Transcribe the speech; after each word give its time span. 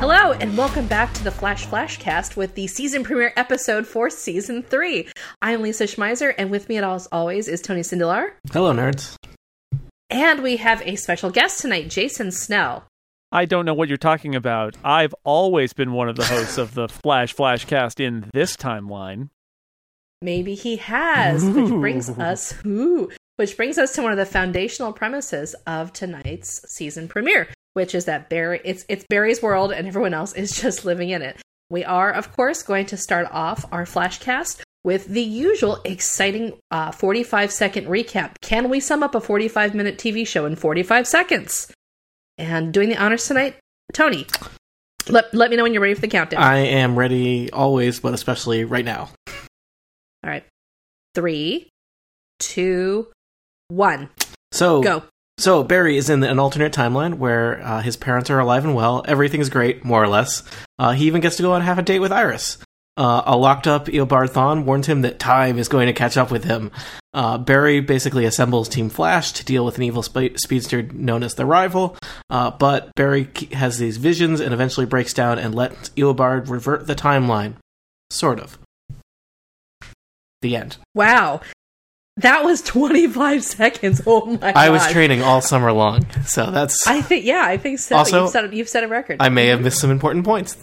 Hello, 0.00 0.32
and 0.32 0.56
welcome 0.56 0.86
back 0.86 1.12
to 1.14 1.22
the 1.22 1.30
Flash 1.30 1.66
Flashcast 1.66 2.36
with 2.36 2.54
the 2.54 2.66
season 2.66 3.04
premiere 3.04 3.32
episode 3.36 3.86
for 3.86 4.08
season 4.10 4.62
three. 4.62 5.08
I'm 5.42 5.60
Lisa 5.60 5.84
Schmeiser, 5.84 6.34
and 6.38 6.50
with 6.50 6.68
me, 6.68 6.78
as 6.78 7.06
always, 7.12 7.46
is 7.46 7.60
Tony 7.60 7.82
Sindelar. 7.82 8.30
Hello, 8.52 8.72
nerds. 8.72 9.16
And 10.10 10.42
we 10.42 10.56
have 10.56 10.82
a 10.86 10.96
special 10.96 11.30
guest 11.30 11.60
tonight, 11.60 11.90
Jason 11.90 12.30
Snell. 12.30 12.86
I 13.30 13.44
don't 13.44 13.66
know 13.66 13.74
what 13.74 13.88
you're 13.88 13.98
talking 13.98 14.34
about. 14.34 14.74
I've 14.82 15.14
always 15.22 15.74
been 15.74 15.92
one 15.92 16.08
of 16.08 16.16
the 16.16 16.24
hosts 16.24 16.56
of 16.56 16.72
the 16.72 16.88
Flash 16.88 17.34
Flashcast 17.34 18.00
in 18.00 18.30
this 18.32 18.56
timeline. 18.56 19.28
Maybe 20.22 20.54
he 20.54 20.76
has, 20.76 21.44
which 21.44 21.68
brings 21.68 22.08
us 22.08 22.54
ooh, 22.64 23.10
which 23.36 23.56
brings 23.56 23.76
us 23.76 23.92
to 23.94 24.02
one 24.02 24.12
of 24.12 24.18
the 24.18 24.24
foundational 24.24 24.94
premises 24.94 25.54
of 25.66 25.92
tonight's 25.92 26.62
season 26.74 27.06
premiere, 27.06 27.48
which 27.74 27.94
is 27.94 28.06
that 28.06 28.30
Barry 28.30 28.60
it's 28.64 28.86
it's 28.88 29.04
Barry's 29.10 29.42
world 29.42 29.72
and 29.72 29.86
everyone 29.86 30.14
else 30.14 30.32
is 30.32 30.50
just 30.62 30.86
living 30.86 31.10
in 31.10 31.20
it. 31.20 31.40
We 31.70 31.84
are, 31.84 32.10
of 32.10 32.34
course, 32.34 32.62
going 32.62 32.86
to 32.86 32.96
start 32.96 33.28
off 33.30 33.66
our 33.70 33.84
flashcast 33.84 34.62
with 34.88 35.04
the 35.04 35.20
usual 35.20 35.82
exciting 35.84 36.56
uh, 36.70 36.90
45 36.90 37.52
second 37.52 37.88
recap. 37.88 38.30
Can 38.40 38.70
we 38.70 38.80
sum 38.80 39.02
up 39.02 39.14
a 39.14 39.20
45 39.20 39.74
minute 39.74 39.98
TV 39.98 40.26
show 40.26 40.46
in 40.46 40.56
45 40.56 41.06
seconds? 41.06 41.70
And 42.38 42.72
doing 42.72 42.88
the 42.88 42.96
honors 42.96 43.26
tonight, 43.26 43.56
Tony. 43.92 44.26
Let, 45.06 45.34
let 45.34 45.50
me 45.50 45.56
know 45.56 45.64
when 45.64 45.74
you're 45.74 45.82
ready 45.82 45.92
for 45.92 46.00
the 46.00 46.08
countdown. 46.08 46.42
I 46.42 46.60
am 46.60 46.98
ready 46.98 47.52
always, 47.52 48.00
but 48.00 48.14
especially 48.14 48.64
right 48.64 48.84
now. 48.84 49.10
All 49.28 50.30
right. 50.30 50.44
Three, 51.14 51.68
two, 52.38 53.08
one. 53.68 54.08
So 54.52 54.82
Go. 54.82 55.02
So 55.36 55.64
Barry 55.64 55.98
is 55.98 56.08
in 56.08 56.22
an 56.22 56.38
alternate 56.38 56.72
timeline 56.72 57.18
where 57.18 57.60
uh, 57.62 57.82
his 57.82 57.98
parents 57.98 58.30
are 58.30 58.38
alive 58.38 58.64
and 58.64 58.74
well. 58.74 59.04
Everything's 59.06 59.50
great, 59.50 59.84
more 59.84 60.02
or 60.02 60.08
less. 60.08 60.44
Uh, 60.78 60.92
he 60.92 61.06
even 61.06 61.20
gets 61.20 61.36
to 61.36 61.42
go 61.42 61.52
on 61.52 61.60
half 61.60 61.76
a 61.76 61.82
date 61.82 62.00
with 62.00 62.10
Iris. 62.10 62.56
Uh, 62.98 63.22
a 63.26 63.36
locked 63.36 63.68
up 63.68 63.86
Eobard 63.86 64.30
Thawne 64.30 64.64
warns 64.64 64.88
him 64.88 65.02
that 65.02 65.20
time 65.20 65.56
is 65.56 65.68
going 65.68 65.86
to 65.86 65.92
catch 65.92 66.16
up 66.16 66.32
with 66.32 66.42
him. 66.42 66.72
Uh, 67.14 67.38
Barry 67.38 67.78
basically 67.80 68.24
assembles 68.24 68.68
Team 68.68 68.88
Flash 68.90 69.30
to 69.34 69.44
deal 69.44 69.64
with 69.64 69.76
an 69.76 69.84
evil 69.84 70.02
spe- 70.02 70.36
speedster 70.36 70.82
known 70.82 71.22
as 71.22 71.36
the 71.36 71.46
Rival, 71.46 71.96
uh, 72.28 72.50
but 72.50 72.92
Barry 72.96 73.30
has 73.52 73.78
these 73.78 73.98
visions 73.98 74.40
and 74.40 74.52
eventually 74.52 74.84
breaks 74.84 75.14
down 75.14 75.38
and 75.38 75.54
lets 75.54 75.90
Eobard 75.90 76.50
revert 76.50 76.88
the 76.88 76.96
timeline. 76.96 77.54
Sort 78.10 78.40
of. 78.40 78.58
The 80.42 80.56
end. 80.56 80.78
Wow. 80.96 81.40
That 82.16 82.44
was 82.44 82.62
25 82.62 83.44
seconds. 83.44 84.02
Oh 84.06 84.26
my 84.26 84.52
I 84.56 84.70
was 84.70 84.84
training 84.88 85.22
all 85.22 85.40
summer 85.40 85.70
long, 85.70 86.04
so 86.24 86.50
that's. 86.50 86.84
I 86.84 87.00
think, 87.00 87.24
yeah, 87.24 87.44
I 87.44 87.58
think 87.58 87.78
so. 87.78 87.94
Also- 87.94 88.22
you've, 88.22 88.30
set 88.30 88.44
a, 88.44 88.56
you've 88.56 88.68
set 88.68 88.82
a 88.82 88.88
record. 88.88 89.18
I 89.20 89.28
may 89.28 89.46
have 89.46 89.60
missed 89.60 89.78
some 89.78 89.92
important 89.92 90.24
points. 90.24 90.56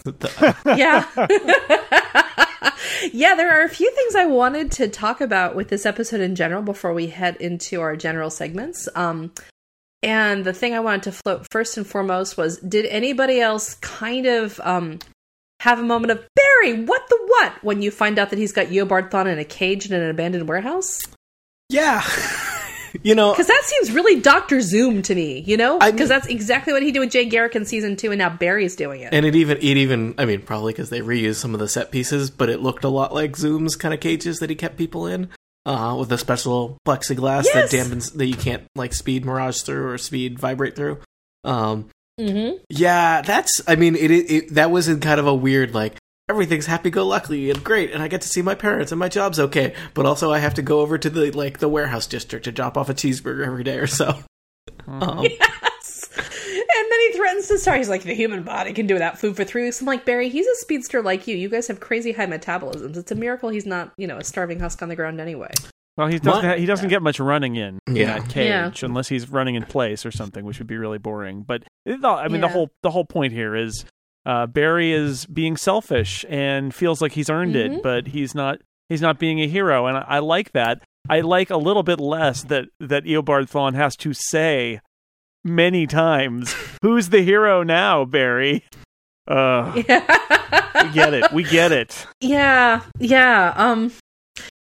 yeah. 0.66 1.06
yeah, 3.12 3.34
there 3.34 3.50
are 3.60 3.64
a 3.64 3.68
few 3.68 3.90
things 3.92 4.14
I 4.14 4.26
wanted 4.26 4.72
to 4.72 4.88
talk 4.88 5.20
about 5.20 5.54
with 5.54 5.68
this 5.68 5.86
episode 5.86 6.20
in 6.20 6.34
general 6.34 6.62
before 6.62 6.92
we 6.92 7.08
head 7.08 7.36
into 7.36 7.80
our 7.80 7.96
general 7.96 8.30
segments. 8.30 8.88
Um, 8.94 9.32
and 10.02 10.44
the 10.44 10.52
thing 10.52 10.74
I 10.74 10.80
wanted 10.80 11.04
to 11.04 11.12
float 11.12 11.46
first 11.50 11.76
and 11.76 11.86
foremost 11.86 12.36
was 12.36 12.58
did 12.58 12.86
anybody 12.86 13.40
else 13.40 13.74
kind 13.74 14.26
of 14.26 14.60
um, 14.62 14.98
have 15.60 15.78
a 15.78 15.82
moment 15.82 16.12
of 16.12 16.26
Barry, 16.34 16.84
what 16.84 17.08
the 17.08 17.18
what 17.26 17.52
when 17.64 17.82
you 17.82 17.90
find 17.90 18.18
out 18.18 18.30
that 18.30 18.38
he's 18.38 18.52
got 18.52 18.66
Eobard 18.66 19.10
Thawne 19.10 19.32
in 19.32 19.38
a 19.38 19.44
cage 19.44 19.86
in 19.86 19.94
an 19.94 20.08
abandoned 20.08 20.48
warehouse? 20.48 21.02
Yeah. 21.68 22.02
you 23.02 23.14
know, 23.14 23.32
Because 23.32 23.46
that 23.46 23.62
seems 23.64 23.92
really 23.92 24.20
Doctor 24.20 24.60
Zoom 24.60 25.02
to 25.02 25.14
me, 25.14 25.40
you 25.40 25.56
know? 25.56 25.78
Because 25.78 26.08
that's 26.08 26.26
exactly 26.26 26.72
what 26.72 26.82
he 26.82 26.92
did 26.92 27.00
with 27.00 27.10
Jay 27.10 27.24
Garrick 27.26 27.56
in 27.56 27.64
season 27.64 27.96
two, 27.96 28.12
and 28.12 28.18
now 28.18 28.30
Barry's 28.30 28.76
doing 28.76 29.00
it. 29.00 29.12
and 29.12 29.24
it 29.26 29.34
even 29.34 29.58
it 29.58 29.64
even 29.64 30.14
I 30.18 30.24
mean 30.24 30.42
probably 30.42 30.72
because 30.72 30.90
they 30.90 31.00
reused 31.00 31.36
some 31.36 31.54
of 31.54 31.60
the 31.60 31.68
set 31.68 31.90
pieces, 31.90 32.30
but 32.30 32.48
it 32.48 32.60
looked 32.60 32.84
a 32.84 32.88
lot 32.88 33.12
like 33.14 33.36
Zoom's 33.36 33.76
kind 33.76 33.92
of 33.94 34.00
cages 34.00 34.38
that 34.38 34.50
he 34.50 34.56
kept 34.56 34.76
people 34.76 35.06
in, 35.06 35.28
uh, 35.64 35.96
with 35.98 36.10
a 36.12 36.18
special 36.18 36.78
plexiglass 36.86 37.44
Yes! 37.44 37.70
that 37.70 37.76
dampens 37.76 38.14
that 38.14 38.26
you 38.26 38.36
can't 38.36 38.64
like 38.74 38.94
speed 38.94 39.24
mirage 39.24 39.62
through 39.62 39.88
or 39.88 39.98
speed 39.98 40.38
vibrate 40.38 40.76
through. 40.76 40.98
Um, 41.44 41.88
mm-hmm. 42.20 42.56
yeah, 42.70 43.22
that's 43.22 43.62
I 43.66 43.76
mean 43.76 43.96
it, 43.96 44.10
it, 44.10 44.30
it 44.30 44.54
that 44.54 44.70
was 44.70 44.88
in 44.88 45.00
kind 45.00 45.20
of 45.20 45.26
a 45.26 45.34
weird 45.34 45.74
like 45.74 45.96
everything's 46.28 46.66
happy 46.66 46.90
go 46.90 47.06
lucky 47.06 47.50
and 47.50 47.62
great 47.62 47.92
and 47.92 48.02
I 48.02 48.08
get 48.08 48.20
to 48.22 48.28
see 48.28 48.42
my 48.42 48.54
parents 48.54 48.90
and 48.92 48.98
my 48.98 49.08
job's 49.08 49.38
okay, 49.38 49.74
but 49.94 50.06
also 50.06 50.32
I 50.32 50.38
have 50.38 50.54
to 50.54 50.62
go 50.62 50.80
over 50.80 50.98
to 50.98 51.08
the 51.10 51.30
like 51.32 51.58
the 51.58 51.68
warehouse 51.68 52.06
district 52.06 52.44
to 52.46 52.52
drop 52.52 52.76
off 52.76 52.88
a 52.88 52.94
cheeseburger 52.94 53.46
every 53.46 53.64
day 53.64 53.78
or 53.78 53.86
so. 53.86 54.18
Um, 54.88 55.22
Yes. 55.24 56.10
And 56.18 56.92
then 56.92 57.00
he 57.00 57.12
threatens 57.16 57.48
to 57.48 57.58
start. 57.58 57.78
He's 57.78 57.88
like, 57.88 58.02
the 58.02 58.14
human 58.14 58.42
body 58.42 58.72
can 58.72 58.86
do 58.86 58.94
without 58.94 59.18
food 59.18 59.36
for 59.36 59.44
three 59.44 59.64
weeks. 59.64 59.80
I'm 59.80 59.86
like, 59.86 60.04
Barry, 60.04 60.28
he's 60.28 60.46
a 60.46 60.54
speedster 60.56 61.02
like 61.02 61.26
you. 61.26 61.36
You 61.36 61.48
guys 61.48 61.68
have 61.68 61.80
crazy 61.80 62.12
high 62.12 62.26
metabolisms. 62.26 62.96
It's 62.96 63.10
a 63.10 63.14
miracle 63.14 63.48
he's 63.48 63.66
not, 63.66 63.92
you 63.96 64.06
know, 64.06 64.18
a 64.18 64.24
starving 64.24 64.58
husk 64.60 64.82
on 64.82 64.88
the 64.88 64.96
ground 64.96 65.20
anyway. 65.20 65.52
Well, 65.96 66.08
he 66.08 66.18
doesn't. 66.18 66.42
My- 66.42 66.48
ha- 66.50 66.56
he 66.58 66.66
doesn't 66.66 66.88
get 66.88 67.02
much 67.02 67.18
running 67.20 67.56
in 67.56 67.78
in 67.86 67.96
Yeah. 67.96 68.18
that 68.18 68.28
cage 68.28 68.48
Yeah. 68.48 68.70
unless 68.82 69.08
he's 69.08 69.30
running 69.30 69.54
in 69.54 69.64
place 69.64 70.04
or 70.04 70.10
something, 70.10 70.44
which 70.44 70.58
would 70.58 70.66
be 70.66 70.76
really 70.76 70.98
boring. 70.98 71.42
But 71.42 71.62
it, 71.86 72.04
I 72.04 72.28
mean, 72.28 72.40
the 72.42 72.48
whole 72.48 72.70
the 72.82 72.90
whole 72.90 73.04
point 73.04 73.32
here 73.32 73.54
is 73.56 73.84
uh, 74.26 74.46
Barry 74.46 74.92
is 74.92 75.24
being 75.26 75.56
selfish 75.56 76.24
and 76.28 76.74
feels 76.74 77.00
like 77.00 77.12
he's 77.12 77.30
earned 77.30 77.54
Mhm. 77.54 77.76
it, 77.78 77.82
but 77.82 78.08
he's 78.08 78.34
not. 78.34 78.58
He's 78.90 79.00
not 79.00 79.18
being 79.18 79.40
a 79.40 79.48
hero, 79.48 79.86
and 79.86 79.96
I, 79.96 80.04
I 80.06 80.18
like 80.18 80.52
that. 80.52 80.82
I 81.08 81.20
like 81.20 81.50
a 81.50 81.56
little 81.56 81.82
bit 81.82 81.98
less 82.00 82.42
that 82.44 82.66
that 82.80 83.04
Eobard 83.04 83.48
Thawne 83.50 83.74
has 83.74 83.96
to 83.98 84.12
say 84.12 84.80
many 85.44 85.86
times, 85.86 86.54
"Who's 86.82 87.08
the 87.08 87.22
hero 87.22 87.62
now, 87.62 88.04
Barry?" 88.04 88.64
Uh, 89.28 89.72
we 89.74 89.82
get 89.82 91.14
it. 91.14 91.32
We 91.32 91.42
get 91.42 91.72
it. 91.72 92.06
yeah. 92.20 92.82
Yeah. 92.98 93.52
Um, 93.56 93.92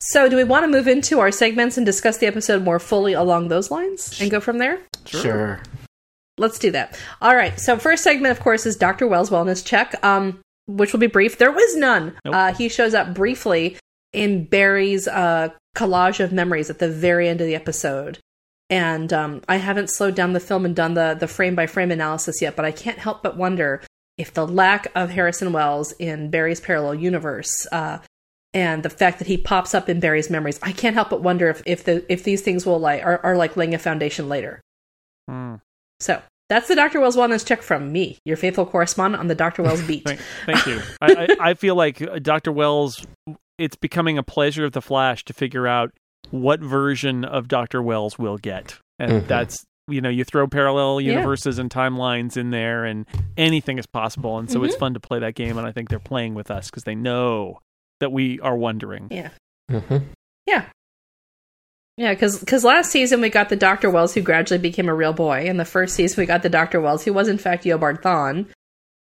so 0.01 0.29
do 0.29 0.35
we 0.37 0.43
want 0.45 0.63
to 0.63 0.67
move 0.69 0.87
into 0.87 1.19
our 1.19 1.31
segments 1.31 1.75
and 1.77 1.85
discuss 1.85 2.17
the 2.19 2.27
episode 2.27 2.63
more 2.63 2.79
fully 2.79 3.13
along 3.13 3.47
those 3.49 3.69
lines 3.71 4.17
and 4.21 4.29
go 4.31 4.39
from 4.39 4.59
there? 4.59 4.79
sure. 5.05 5.61
Let's 6.37 6.59
do 6.59 6.71
that. 6.71 6.99
All 7.21 7.35
right. 7.35 7.59
So 7.59 7.77
first 7.77 8.03
segment, 8.03 8.31
of 8.37 8.43
course, 8.43 8.65
is 8.65 8.75
Dr. 8.75 9.07
Wells' 9.07 9.29
wellness 9.29 9.65
check, 9.65 9.95
um, 10.03 10.41
which 10.67 10.91
will 10.91 10.99
be 10.99 11.07
brief. 11.07 11.37
There 11.37 11.51
was 11.51 11.75
none. 11.75 12.15
Nope. 12.25 12.35
Uh, 12.35 12.53
he 12.53 12.69
shows 12.69 12.93
up 12.93 13.13
briefly 13.13 13.77
in 14.11 14.45
Barry's 14.45 15.07
uh, 15.07 15.49
collage 15.75 16.19
of 16.19 16.31
memories 16.31 16.69
at 16.69 16.79
the 16.79 16.89
very 16.89 17.29
end 17.29 17.41
of 17.41 17.47
the 17.47 17.55
episode. 17.55 18.19
And 18.69 19.13
um, 19.13 19.41
I 19.47 19.57
haven't 19.57 19.91
slowed 19.91 20.15
down 20.15 20.33
the 20.33 20.39
film 20.39 20.65
and 20.65 20.75
done 20.75 20.95
the 20.95 21.15
the 21.19 21.27
frame 21.27 21.53
by 21.53 21.67
frame 21.67 21.91
analysis 21.91 22.41
yet, 22.41 22.55
but 22.55 22.65
I 22.65 22.71
can't 22.71 22.97
help 22.97 23.21
but 23.21 23.37
wonder 23.37 23.83
if 24.17 24.33
the 24.33 24.47
lack 24.47 24.87
of 24.95 25.11
Harrison 25.11 25.53
Wells 25.53 25.91
in 25.99 26.31
Barry's 26.31 26.59
parallel 26.61 26.95
universe 26.95 27.51
uh, 27.71 27.99
and 28.55 28.81
the 28.81 28.89
fact 28.89 29.19
that 29.19 29.27
he 29.27 29.37
pops 29.37 29.75
up 29.75 29.89
in 29.89 29.99
Barry's 29.99 30.29
memories, 30.29 30.59
I 30.63 30.71
can't 30.71 30.95
help 30.95 31.09
but 31.09 31.21
wonder 31.21 31.49
if 31.49 31.61
if 31.65 31.83
the 31.83 32.11
if 32.11 32.23
these 32.23 32.41
things 32.41 32.65
will 32.65 32.79
like 32.79 33.03
are, 33.03 33.19
are 33.23 33.37
like 33.37 33.55
laying 33.55 33.75
a 33.75 33.79
foundation 33.79 34.29
later. 34.29 34.61
Hmm. 35.29 35.55
So 35.99 36.21
that's 36.49 36.67
the 36.67 36.75
Dr. 36.75 36.99
Wells 36.99 37.15
wellness 37.15 37.45
check 37.45 37.61
from 37.61 37.91
me, 37.91 38.19
your 38.25 38.37
faithful 38.37 38.65
correspondent 38.65 39.19
on 39.19 39.27
the 39.27 39.35
Dr. 39.35 39.63
Wells 39.63 39.81
beat. 39.87 40.03
Thank, 40.05 40.19
thank 40.45 40.65
you. 40.67 40.81
I, 41.01 41.27
I, 41.39 41.49
I 41.49 41.53
feel 41.53 41.75
like 41.75 42.01
uh, 42.01 42.19
Dr. 42.19 42.51
Wells, 42.51 43.05
it's 43.57 43.75
becoming 43.75 44.17
a 44.17 44.23
pleasure 44.23 44.65
of 44.65 44.73
the 44.73 44.81
Flash 44.81 45.23
to 45.25 45.33
figure 45.33 45.67
out 45.67 45.91
what 46.31 46.59
version 46.59 47.23
of 47.25 47.47
Dr. 47.47 47.81
Wells 47.81 48.17
we'll 48.19 48.37
get. 48.37 48.77
And 48.99 49.23
Mhm. 49.23 49.27
that's, 49.27 49.63
you 49.87 50.01
know, 50.01 50.09
you 50.09 50.23
throw 50.23 50.47
parallel 50.47 50.99
Yeah. 51.01 51.13
universes 51.13 51.59
and 51.59 51.69
timelines 51.69 52.35
in 52.37 52.49
there, 52.51 52.85
and 52.85 53.05
anything 53.37 53.77
is 53.77 53.85
possible. 53.85 54.37
And 54.37 54.49
so 54.49 54.57
Mm-hmm. 54.59 54.65
it's 54.65 54.75
fun 54.75 54.93
to 54.95 54.99
play 54.99 55.19
that 55.19 55.35
game. 55.35 55.57
And 55.57 55.65
I 55.67 55.71
think 55.71 55.89
they're 55.89 55.99
playing 55.99 56.33
with 56.33 56.49
us 56.51 56.69
because 56.69 56.83
they 56.83 56.95
know 56.95 57.59
that 58.01 58.11
we 58.11 58.39
are 58.41 58.55
wondering. 58.57 59.07
Yeah. 59.11 59.29
Mm-hmm. 59.71 59.97
Yeah. 60.47 60.65
Yeah, 61.97 62.13
because 62.13 62.63
last 62.63 62.91
season 62.91 63.21
we 63.21 63.29
got 63.29 63.49
the 63.49 63.55
Dr. 63.55 63.89
Wells 63.89 64.13
who 64.13 64.21
gradually 64.21 64.57
became 64.59 64.89
a 64.89 64.93
real 64.93 65.13
boy, 65.13 65.45
and 65.47 65.59
the 65.59 65.65
first 65.65 65.95
season 65.95 66.21
we 66.21 66.25
got 66.25 66.43
the 66.43 66.49
Dr. 66.49 66.81
Wells 66.81 67.05
who 67.05 67.13
was 67.13 67.27
in 67.29 67.37
fact 67.37 67.63
Eobard 67.63 68.01
Thawne. 68.01 68.47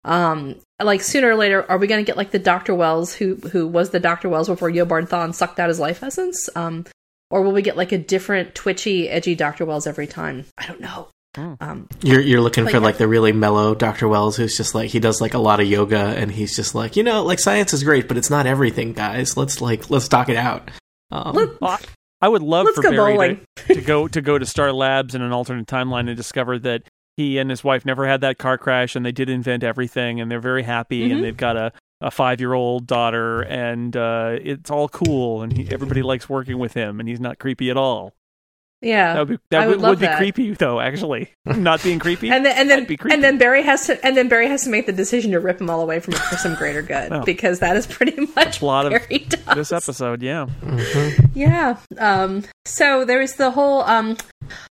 Um, 0.04 0.56
like 0.82 1.02
sooner 1.02 1.28
or 1.30 1.34
later, 1.36 1.70
are 1.70 1.76
we 1.76 1.86
going 1.86 2.02
to 2.02 2.06
get 2.06 2.16
like 2.16 2.30
the 2.30 2.38
Dr. 2.38 2.74
Wells 2.74 3.12
who 3.14 3.34
who 3.36 3.66
was 3.66 3.90
the 3.90 4.00
Dr. 4.00 4.28
Wells 4.28 4.48
before 4.48 4.70
Eobard 4.70 5.08
Thawne 5.08 5.34
sucked 5.34 5.60
out 5.60 5.68
his 5.68 5.80
life 5.80 6.02
essence? 6.02 6.48
Um, 6.56 6.86
or 7.30 7.42
will 7.42 7.52
we 7.52 7.60
get 7.60 7.76
like 7.76 7.92
a 7.92 7.98
different 7.98 8.54
twitchy, 8.54 9.08
edgy 9.10 9.34
Dr. 9.34 9.66
Wells 9.66 9.86
every 9.86 10.06
time? 10.06 10.46
I 10.56 10.66
don't 10.66 10.80
know. 10.80 11.08
Hmm. 11.36 11.54
Um, 11.60 11.88
You're 12.02 12.22
you're 12.22 12.40
looking 12.40 12.64
for 12.64 12.70
yeah. 12.70 12.78
like 12.78 12.96
the 12.96 13.06
really 13.06 13.32
mellow 13.32 13.74
Dr. 13.74 14.08
Wells 14.08 14.36
who's 14.36 14.56
just 14.56 14.74
like 14.74 14.88
he 14.88 14.98
does 14.98 15.20
like 15.20 15.34
a 15.34 15.38
lot 15.38 15.60
of 15.60 15.66
yoga 15.66 15.98
and 15.98 16.32
he's 16.32 16.56
just 16.56 16.74
like, 16.74 16.96
you 16.96 17.02
know, 17.02 17.22
like 17.22 17.38
science 17.38 17.74
is 17.74 17.84
great, 17.84 18.08
but 18.08 18.16
it's 18.16 18.30
not 18.30 18.46
everything, 18.46 18.94
guys. 18.94 19.36
Let's 19.36 19.60
like 19.60 19.90
let's 19.90 20.08
talk 20.08 20.30
it 20.30 20.36
out. 20.38 20.70
Um, 21.10 21.34
Look- 21.34 21.60
Well, 21.60 21.78
I 22.20 22.28
would 22.28 22.42
love 22.42 22.64
Let's 22.66 22.76
for 22.76 22.82
go 22.82 22.90
Barry 22.90 23.12
bowling. 23.14 23.40
to, 23.56 23.74
to 23.74 23.80
go 23.80 24.08
to 24.08 24.20
go 24.20 24.38
to 24.38 24.46
Star 24.46 24.72
Labs 24.72 25.14
in 25.14 25.22
an 25.22 25.32
alternate 25.32 25.66
timeline 25.66 26.08
and 26.08 26.16
discover 26.16 26.58
that 26.60 26.82
he 27.16 27.38
and 27.38 27.50
his 27.50 27.62
wife 27.64 27.84
never 27.84 28.06
had 28.06 28.20
that 28.22 28.38
car 28.38 28.58
crash 28.58 28.94
and 28.96 29.04
they 29.04 29.12
did 29.12 29.28
invent 29.28 29.62
everything 29.64 30.20
and 30.20 30.30
they're 30.30 30.40
very 30.40 30.62
happy 30.62 31.08
Mhm. 31.08 31.12
and 31.14 31.24
they've 31.24 31.36
got 31.36 31.56
a, 31.56 31.72
a 32.00 32.10
five 32.10 32.40
year 32.40 32.52
old 32.54 32.86
daughter 32.86 33.42
and 33.42 33.96
uh, 33.96 34.36
it's 34.40 34.70
all 34.70 34.88
cool 34.88 35.42
and 35.42 35.56
he, 35.56 35.68
everybody 35.72 36.02
likes 36.02 36.28
working 36.28 36.58
with 36.58 36.74
him 36.74 37.00
and 37.00 37.08
he's 37.08 37.20
not 37.20 37.38
creepy 37.38 37.70
at 37.70 37.76
all. 37.76 38.14
Yeah. 38.80 39.14
That 39.14 39.18
would 39.20 39.28
be 39.28 39.38
that 39.50 39.66
would, 39.68 39.80
would 39.80 39.88
would 39.88 39.98
be 40.00 40.06
that. 40.06 40.18
creepy 40.18 40.52
though. 40.52 40.78
Actually, 40.80 41.32
not 41.46 41.82
being 41.82 41.98
creepy. 41.98 42.30
and 42.30 42.44
then 42.46 42.56
and 42.56 42.70
then 42.70 42.84
be 42.84 42.96
creepy. 42.96 43.14
and 43.14 43.24
then 43.24 43.36
Barry 43.38 43.62
has 43.64 43.86
to 43.86 44.04
and 44.06 44.16
then 44.16 44.28
Barry 44.28 44.46
has 44.48 44.62
to 44.64 44.70
make 44.70 44.86
the 44.86 44.92
decision 44.92 45.32
to 45.32 45.40
rip 45.40 45.58
them 45.58 45.68
all 45.68 45.80
away 45.80 45.98
from 46.00 46.14
it 46.14 46.20
for 46.20 46.36
some 46.36 46.54
greater 46.54 46.82
good 46.82 47.10
Well, 47.10 47.24
because 47.24 47.58
that 47.58 47.76
is 47.76 47.86
pretty 47.86 48.16
much 48.36 48.60
plot 48.60 48.84
what 48.84 48.92
of 48.94 49.08
does. 49.08 49.54
this 49.56 49.72
episode, 49.72 50.22
yeah. 50.22 50.46
Yeah. 51.34 51.76
Um, 51.98 52.44
so 52.64 53.04
there 53.04 53.20
is 53.20 53.34
the 53.34 53.50
whole. 53.50 53.82
Um, 53.82 54.16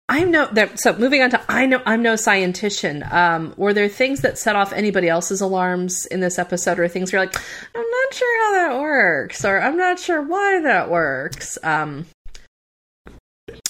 I'm 0.09 0.29
no. 0.31 0.47
There, 0.51 0.75
so 0.75 0.93
moving 0.97 1.21
on 1.21 1.29
to 1.29 1.41
I 1.47 1.65
know 1.65 1.81
I'm 1.85 2.01
no 2.01 2.15
scientician. 2.15 3.09
Um, 3.13 3.53
were 3.55 3.73
there 3.73 3.87
things 3.87 4.21
that 4.21 4.37
set 4.37 4.55
off 4.57 4.73
anybody 4.73 5.07
else's 5.07 5.39
alarms 5.41 6.05
in 6.07 6.19
this 6.19 6.37
episode, 6.37 6.79
or 6.79 6.87
things 6.89 7.13
where 7.13 7.21
you're 7.21 7.27
like, 7.31 7.39
I'm 7.75 7.81
not 7.89 8.13
sure 8.13 8.43
how 8.43 8.51
that 8.73 8.81
works, 8.81 9.45
or 9.45 9.61
I'm 9.61 9.77
not 9.77 9.99
sure 9.99 10.21
why 10.21 10.59
that 10.63 10.89
works. 10.89 11.57
Um, 11.63 12.07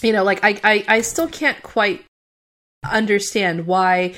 you 0.03 0.13
know, 0.13 0.23
like 0.23 0.43
I, 0.43 0.59
I, 0.63 0.85
I 0.87 1.01
still 1.01 1.27
can't 1.27 1.61
quite 1.63 2.03
understand 2.89 3.67
why 3.67 4.15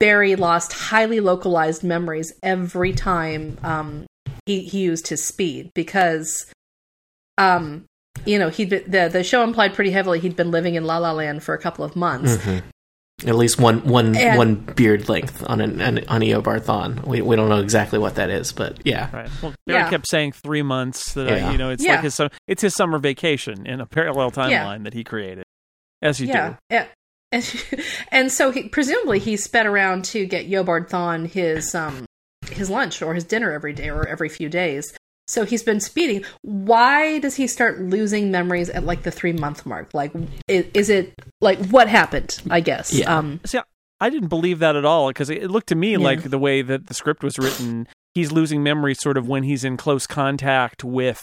Barry 0.00 0.36
lost 0.36 0.72
highly 0.72 1.20
localized 1.20 1.82
memories 1.82 2.32
every 2.42 2.92
time 2.92 3.58
um, 3.62 4.06
he 4.46 4.60
he 4.60 4.80
used 4.82 5.08
his 5.08 5.24
speed 5.24 5.70
because 5.74 6.46
um 7.38 7.84
you 8.26 8.38
know 8.38 8.48
he'd 8.48 8.70
been, 8.70 8.90
the 8.90 9.08
the 9.08 9.24
show 9.24 9.42
implied 9.42 9.74
pretty 9.74 9.90
heavily 9.90 10.20
he'd 10.20 10.36
been 10.36 10.50
living 10.50 10.74
in 10.74 10.84
La 10.84 10.98
La 10.98 11.12
Land 11.12 11.42
for 11.42 11.54
a 11.54 11.58
couple 11.58 11.84
of 11.84 11.96
months. 11.96 12.36
Mhm. 12.36 12.62
At 13.26 13.36
least 13.36 13.60
one 13.60 13.86
one 13.86 14.16
And- 14.16 14.36
one 14.36 14.54
beard 14.56 15.08
length 15.08 15.44
on 15.48 15.60
an, 15.60 15.80
an 15.80 16.04
on 16.08 16.20
Eobard 16.20 16.62
Thawne. 16.62 17.06
We 17.06 17.22
we 17.22 17.36
don't 17.36 17.48
know 17.48 17.60
exactly 17.60 17.98
what 17.98 18.16
that 18.16 18.28
is, 18.28 18.52
but 18.52 18.78
yeah. 18.84 19.08
Right. 19.14 19.30
Well, 19.40 19.54
Barry 19.66 19.80
Yeah. 19.80 19.88
kept 19.90 20.08
saying 20.08 20.32
three 20.32 20.62
months. 20.62 21.14
That 21.14 21.28
Yeah. 21.30 21.52
you 21.52 21.56
know, 21.58 21.70
it's 21.70 21.84
Yeah. 21.84 21.92
like 21.94 22.04
his 22.04 22.20
it's 22.48 22.62
his 22.62 22.74
summer 22.74 22.98
vacation 22.98 23.66
in 23.66 23.80
a 23.80 23.86
parallel 23.86 24.30
timeline 24.32 24.50
Yeah. 24.50 24.78
that 24.82 24.94
he 24.94 25.04
created, 25.04 25.44
as 26.02 26.20
you 26.20 26.26
yeah, 26.26 26.48
do. 26.50 26.56
yeah. 26.70 26.86
And, 27.32 27.64
and 28.10 28.32
so 28.32 28.50
he, 28.50 28.68
presumably 28.68 29.20
he 29.20 29.36
sped 29.36 29.66
around 29.66 30.04
to 30.06 30.26
get 30.26 30.50
Eobard 30.50 30.88
Thawne 30.90 31.26
his 31.28 31.72
um 31.74 32.04
his 32.50 32.68
lunch 32.68 33.00
or 33.00 33.14
his 33.14 33.24
dinner 33.24 33.52
every 33.52 33.72
day 33.72 33.88
or 33.90 34.06
every 34.06 34.28
few 34.28 34.48
days. 34.48 34.92
So 35.26 35.44
he's 35.44 35.62
been 35.62 35.80
speeding. 35.80 36.24
Why 36.42 37.18
does 37.18 37.34
he 37.36 37.46
start 37.46 37.80
losing 37.80 38.30
memories 38.30 38.68
at 38.70 38.84
like 38.84 39.02
the 39.04 39.10
three 39.10 39.32
month 39.32 39.64
mark? 39.64 39.94
Like, 39.94 40.12
is, 40.48 40.66
is 40.74 40.90
it 40.90 41.14
like 41.40 41.58
what 41.68 41.88
happened? 41.88 42.42
I 42.50 42.60
guess. 42.60 42.92
Yeah. 42.92 43.16
Um, 43.16 43.40
See, 43.44 43.58
I 44.00 44.10
didn't 44.10 44.28
believe 44.28 44.58
that 44.58 44.76
at 44.76 44.84
all 44.84 45.08
because 45.08 45.30
it 45.30 45.50
looked 45.50 45.68
to 45.68 45.74
me 45.74 45.92
Yeah. 45.92 45.98
like 45.98 46.22
the 46.24 46.38
way 46.38 46.60
that 46.62 46.88
the 46.88 46.94
script 46.94 47.22
was 47.22 47.38
written, 47.38 47.88
he's 48.14 48.32
losing 48.32 48.62
memory 48.62 48.94
sort 48.94 49.16
of 49.16 49.26
when 49.26 49.44
he's 49.44 49.64
in 49.64 49.76
close 49.78 50.06
contact 50.06 50.84
with 50.84 51.22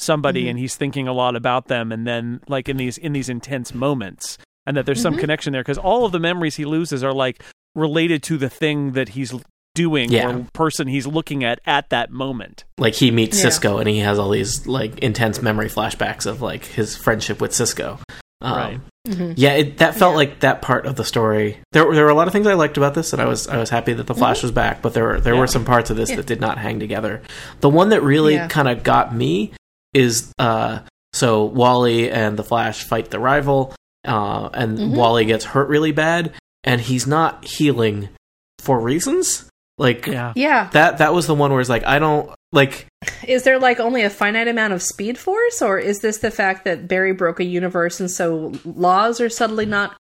somebody 0.00 0.44
Mhm. 0.44 0.50
and 0.50 0.58
he's 0.58 0.74
thinking 0.76 1.06
a 1.08 1.12
lot 1.12 1.36
about 1.36 1.68
them, 1.68 1.92
and 1.92 2.06
then 2.06 2.40
like 2.48 2.68
in 2.68 2.76
these 2.76 2.98
in 2.98 3.12
these 3.12 3.28
intense 3.28 3.72
moments, 3.72 4.38
and 4.66 4.76
that 4.76 4.86
there's 4.86 5.00
some 5.00 5.14
Mhm. 5.14 5.20
connection 5.20 5.52
there 5.52 5.62
because 5.62 5.78
all 5.78 6.04
of 6.04 6.12
the 6.12 6.18
memories 6.18 6.56
he 6.56 6.64
loses 6.64 7.04
are 7.04 7.12
like 7.14 7.42
related 7.76 8.22
to 8.24 8.36
the 8.38 8.48
thing 8.50 8.92
that 8.92 9.10
he's 9.10 9.32
doing 9.76 10.10
Yeah. 10.10 10.28
or 10.30 10.46
person 10.52 10.88
he's 10.88 11.06
looking 11.06 11.44
at 11.44 11.60
at 11.66 11.90
that 11.90 12.10
moment. 12.10 12.64
Like 12.78 12.94
he 12.94 13.12
meets 13.12 13.36
Yeah. 13.38 13.44
Cisco 13.44 13.78
and 13.78 13.88
he 13.88 13.98
has 14.00 14.18
all 14.18 14.30
these 14.30 14.66
like 14.66 14.98
intense 14.98 15.40
memory 15.40 15.68
flashbacks 15.68 16.26
of 16.26 16.42
like 16.42 16.64
his 16.64 16.96
friendship 16.96 17.40
with 17.40 17.54
Cisco. 17.54 17.98
Um, 18.42 18.52
Right. 18.56 18.80
mhm. 19.08 19.34
Yeah, 19.36 19.52
it, 19.52 19.78
that 19.78 19.94
felt 19.94 20.12
Yeah. 20.12 20.16
like 20.16 20.40
that 20.40 20.60
part 20.62 20.84
of 20.86 20.96
the 20.96 21.04
story. 21.04 21.58
There, 21.72 21.86
were- 21.86 21.94
there 21.94 22.04
were 22.04 22.10
a 22.10 22.14
lot 22.14 22.26
of 22.26 22.32
things 22.32 22.46
I 22.46 22.52
liked 22.54 22.76
about 22.76 22.94
this, 22.94 23.12
and 23.12 23.22
I 23.22 23.26
was 23.26 23.46
I 23.48 23.56
was 23.58 23.70
happy 23.70 23.92
that 23.94 24.06
the 24.06 24.14
Flash 24.14 24.42
was 24.42 24.52
back. 24.52 24.82
But 24.82 24.92
there 24.94 25.04
were 25.04 25.20
there 25.20 25.34
Yeah. 25.34 25.40
were 25.40 25.46
some 25.46 25.64
parts 25.64 25.88
of 25.90 25.96
this 25.96 26.10
Yeah. 26.10 26.16
that 26.16 26.26
did 26.26 26.40
not 26.40 26.58
hang 26.58 26.78
together. 26.80 27.22
The 27.60 27.70
one 27.70 27.90
that 27.90 28.02
really 28.02 28.34
Yeah. 28.34 28.48
kind 28.48 28.68
of 28.68 28.82
got 28.82 29.14
me 29.14 29.52
is 29.94 30.32
uh, 30.38 30.80
so 31.14 31.44
Wally 31.44 32.10
and 32.10 32.36
the 32.36 32.44
Flash 32.44 32.82
fight 32.84 33.10
the 33.10 33.18
rival, 33.18 33.74
uh, 34.06 34.50
and 34.52 34.78
Mhm. 34.78 34.94
Wally 34.96 35.24
gets 35.24 35.46
hurt 35.46 35.68
really 35.68 35.92
bad, 35.92 36.32
and 36.62 36.80
he's 36.82 37.06
not 37.06 37.44
healing 37.46 38.10
for 38.58 38.78
reasons. 38.80 39.48
Like 39.78 40.06
Yeah. 40.06 40.32
Yeah. 40.36 40.68
that 40.72 40.98
that 40.98 41.12
was 41.14 41.26
the 41.26 41.34
one 41.34 41.50
where 41.52 41.60
it's 41.60 41.68
like 41.70 41.84
I 41.86 41.98
don't 41.98 42.30
like 42.52 42.86
Is 43.26 43.42
there 43.42 43.58
like 43.58 43.78
only 43.80 44.02
a 44.02 44.10
finite 44.10 44.48
amount 44.48 44.72
of 44.72 44.82
speed 44.82 45.18
force, 45.18 45.60
or 45.60 45.78
is 45.78 46.00
this 46.00 46.18
the 46.18 46.30
fact 46.30 46.64
that 46.64 46.88
Barry 46.88 47.12
broke 47.12 47.40
a 47.40 47.44
universe 47.44 48.00
and 48.00 48.10
so 48.10 48.52
laws 48.64 49.20
are 49.20 49.28
suddenly 49.28 49.66
not 49.66 49.94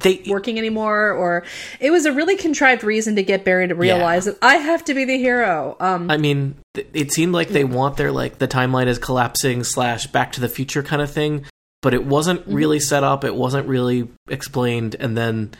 they 0.00 0.22
working 0.28 0.56
anymore? 0.58 1.10
Or 1.12 1.44
it 1.80 1.90
was 1.90 2.06
a 2.06 2.12
really 2.12 2.36
contrived 2.36 2.84
reason 2.84 3.16
to 3.16 3.22
get 3.22 3.44
Barry 3.44 3.68
to 3.68 3.74
realize 3.74 4.24
that 4.24 4.38
I 4.40 4.56
have 4.56 4.84
to 4.86 4.94
be 4.94 5.04
the 5.04 5.18
hero. 5.18 5.76
Um, 5.80 6.10
I 6.10 6.16
mean, 6.16 6.54
it 6.74 7.12
seemed 7.12 7.34
like 7.34 7.48
they 7.48 7.64
want 7.64 7.96
their 7.98 8.12
like 8.12 8.38
the 8.38 8.48
timeline 8.48 8.86
is 8.86 8.98
collapsing 8.98 9.64
slash 9.64 10.06
Back 10.06 10.32
to 10.32 10.40
the 10.40 10.48
Future 10.48 10.82
kind 10.82 11.02
of 11.02 11.10
thing, 11.10 11.44
but 11.82 11.92
it 11.92 12.04
wasn't 12.06 12.48
Mhm. 12.48 12.54
really 12.54 12.80
set 12.80 13.04
up. 13.04 13.24
It 13.24 13.34
wasn't 13.34 13.68
really 13.68 14.08
explained, 14.30 14.96
and 14.98 15.18
then 15.18 15.50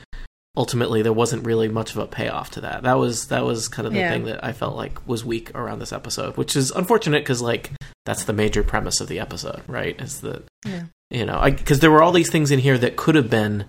ultimately 0.59 1.01
there 1.03 1.13
wasn't 1.13 1.47
really 1.47 1.69
much 1.69 1.93
of 1.93 1.99
a 1.99 2.07
payoff 2.07 2.51
to 2.51 2.61
that. 2.63 2.83
That 2.83 2.99
was 2.99 3.29
that 3.29 3.45
was 3.47 3.69
kind 3.69 3.87
of 3.87 3.95
the 3.95 4.01
Yeah. 4.01 4.11
thing 4.11 4.25
that 4.25 4.45
I 4.45 4.53
felt 4.53 4.77
like 4.77 5.07
was 5.07 5.25
weak 5.25 5.55
around 5.55 5.79
this 5.79 5.93
episode, 5.93 6.37
which 6.37 6.55
is 6.57 6.71
unfortunate 6.73 7.23
because 7.23 7.41
like 7.41 7.71
that's 8.05 8.25
the 8.25 8.33
major 8.33 8.63
premise 8.65 9.01
of 9.01 9.09
the 9.09 9.21
episode, 9.21 9.63
right? 9.69 9.99
Is 10.01 10.21
that 10.23 10.43
Yeah. 10.67 10.83
you 11.11 11.25
know 11.25 11.41
because 11.45 11.79
there 11.79 11.91
were 11.93 12.03
all 12.03 12.13
these 12.13 12.29
things 12.31 12.51
in 12.51 12.59
here 12.59 12.77
that 12.77 12.97
could 12.97 13.15
have 13.15 13.31
been 13.31 13.65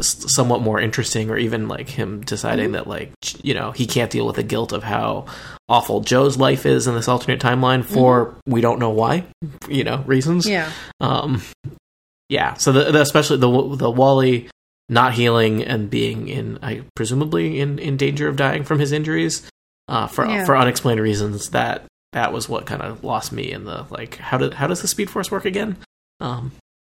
somewhat 0.00 0.62
more 0.62 0.80
interesting 0.80 1.28
or 1.28 1.36
even 1.36 1.68
like 1.68 1.88
him 1.90 2.22
deciding 2.22 2.70
Mhm. 2.70 2.72
that 2.74 2.86
like 2.86 3.10
you 3.42 3.52
know 3.52 3.72
he 3.72 3.84
can't 3.84 4.10
deal 4.10 4.26
with 4.26 4.36
the 4.36 4.42
guilt 4.42 4.72
of 4.72 4.82
how 4.84 5.26
awful 5.68 6.00
joe's 6.00 6.38
life 6.38 6.64
is 6.64 6.86
in 6.86 6.94
this 6.94 7.08
alternate 7.08 7.40
timeline 7.40 7.84
for 7.84 8.36
we 8.46 8.60
don't 8.62 8.78
know 8.78 8.88
why 8.90 9.24
you 9.68 9.84
know 9.84 10.02
reasons 10.06 10.46
yeah. 10.48 10.70
um 11.00 11.42
yeah 12.30 12.54
so 12.54 12.72
the, 12.72 12.90
the 12.92 13.00
especially 13.02 13.36
the 13.36 13.76
the 13.76 13.90
wally 13.90 14.48
not 14.88 15.14
healing 15.14 15.62
and 15.64 15.90
being 15.90 16.28
in 16.28 16.58
i 16.62 16.82
presumably 16.94 17.60
in 17.60 17.78
in 17.78 17.96
danger 17.96 18.28
of 18.28 18.36
dying 18.36 18.62
from 18.64 18.78
his 18.78 18.92
injuries 18.92 19.48
uh 19.88 20.06
for 20.06 20.26
Yeah. 20.26 20.44
for 20.44 20.56
unexplained 20.56 21.00
reasons 21.00 21.50
that 21.50 21.84
that 22.12 22.32
was 22.32 22.48
what 22.48 22.66
kind 22.66 22.82
of 22.82 23.02
lost 23.04 23.32
me 23.32 23.50
in 23.50 23.64
the 23.64 23.86
like 23.90 24.16
how 24.16 24.38
did 24.38 24.54
how 24.54 24.66
does 24.66 24.82
the 24.82 24.88
speed 24.88 25.10
force 25.10 25.30
work 25.30 25.44
again 25.44 25.76
um 26.20 26.52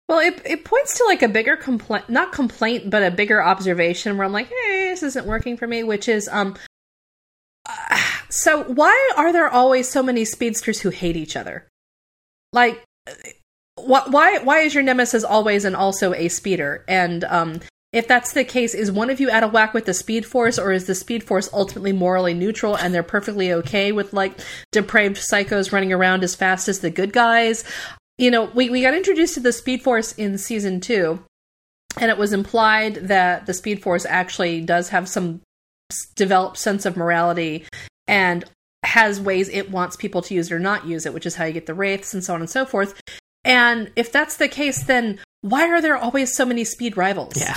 Well, 0.09 0.19
it 0.21 0.41
it 0.45 0.65
points 0.65 0.97
to 0.99 1.05
like 1.05 1.23
a 1.23 1.29
bigger 1.29 1.57
complaint, 1.57 2.09
not 2.11 2.33
complaint, 2.33 2.91
but 2.91 3.03
a 3.03 3.11
bigger 3.11 3.43
observation 3.43 4.17
where 4.19 4.27
I'm 4.27 4.33
like, 4.33 4.49
hey, 4.49 4.89
this 4.91 5.03
isn't 5.03 5.27
working 5.27 5.57
for 5.57 5.67
me. 5.67 5.85
Which 5.85 6.09
is, 6.09 6.29
um, 6.29 6.57
so 8.29 8.65
why 8.65 9.13
are 9.17 9.33
there 9.33 9.49
always 9.49 9.89
so 9.89 10.03
many 10.03 10.25
speedsters 10.25 10.81
who 10.81 10.91
hate 10.91 11.17
each 11.17 11.37
other? 11.37 11.67
Like, 12.53 12.83
wh- 13.79 14.09
why 14.11 14.39
why 14.43 14.61
is 14.61 14.75
your 14.75 14.83
nemesis 14.83 15.25
always 15.25 15.65
and 15.65 15.77
also 15.77 16.13
a 16.15 16.29
speeder? 16.29 16.85
And 16.89 17.25
um, 17.25 17.61
if 17.93 18.09
that's 18.09 18.33
the 18.33 18.45
case, 18.45 18.75
is 18.75 18.91
one 18.91 19.11
of 19.11 19.21
you 19.21 19.31
out 19.31 19.43
of 19.43 19.53
whack 19.53 19.75
with 19.75 19.85
the 19.85 19.95
speed 19.95 20.25
force, 20.25 20.59
or 20.59 20.73
is 20.73 20.87
the 20.87 20.95
speed 20.95 21.23
force 21.25 21.49
ultimately 21.53 21.93
morally 21.93 22.35
neutral 22.35 22.77
and 22.77 22.95
they're 22.95 23.03
perfectly 23.03 23.53
okay 23.53 23.93
with 23.93 24.13
like 24.13 24.39
depraved 24.71 25.17
psychos 25.17 25.73
running 25.73 25.93
around 25.93 26.25
as 26.25 26.35
fast 26.35 26.69
as 26.69 26.81
the 26.81 26.91
good 26.91 27.13
guys? 27.13 27.65
you 28.19 28.31
know, 28.31 28.45
we, 28.55 28.71
we 28.71 28.83
got 28.83 28.95
introduced 28.95 29.35
to 29.35 29.41
the 29.41 29.53
Speed 29.53 29.83
Force 29.83 30.13
in 30.13 30.39
season 30.39 30.81
two, 30.81 31.25
and 31.99 32.11
it 32.11 32.19
was 32.19 32.33
implied 32.33 32.95
that 32.95 33.47
the 33.47 33.55
Speed 33.55 33.83
Force 33.83 34.07
actually 34.07 34.61
does 34.61 34.91
have 34.91 35.09
some 35.09 35.41
developed 36.15 36.57
sense 36.57 36.87
of 36.87 36.97
morality 36.97 37.65
and 38.07 38.45
has 38.85 39.21
ways 39.21 39.49
it 39.49 39.71
wants 39.71 39.97
people 39.97 40.23
to 40.23 40.35
use 40.35 40.51
it 40.51 40.55
or 40.55 40.59
not 40.59 40.87
use 40.87 41.07
it, 41.07 41.15
which 41.15 41.27
is 41.27 41.35
how 41.35 41.45
you 41.45 41.53
get 41.53 41.67
the 41.67 41.75
wraiths 41.75 42.15
and 42.15 42.23
so 42.23 42.35
on 42.35 42.41
and 42.41 42.51
so 42.51 42.65
forth. 42.65 43.01
And 43.45 43.91
if 43.97 44.13
that's 44.13 44.37
the 44.37 44.49
case, 44.49 44.85
then 44.85 45.19
why 45.43 45.69
are 45.69 45.81
there 45.83 45.97
always 45.97 46.35
so 46.35 46.45
many 46.47 46.65
speed 46.65 46.97
rivals? 46.97 47.35
yeah 47.37 47.57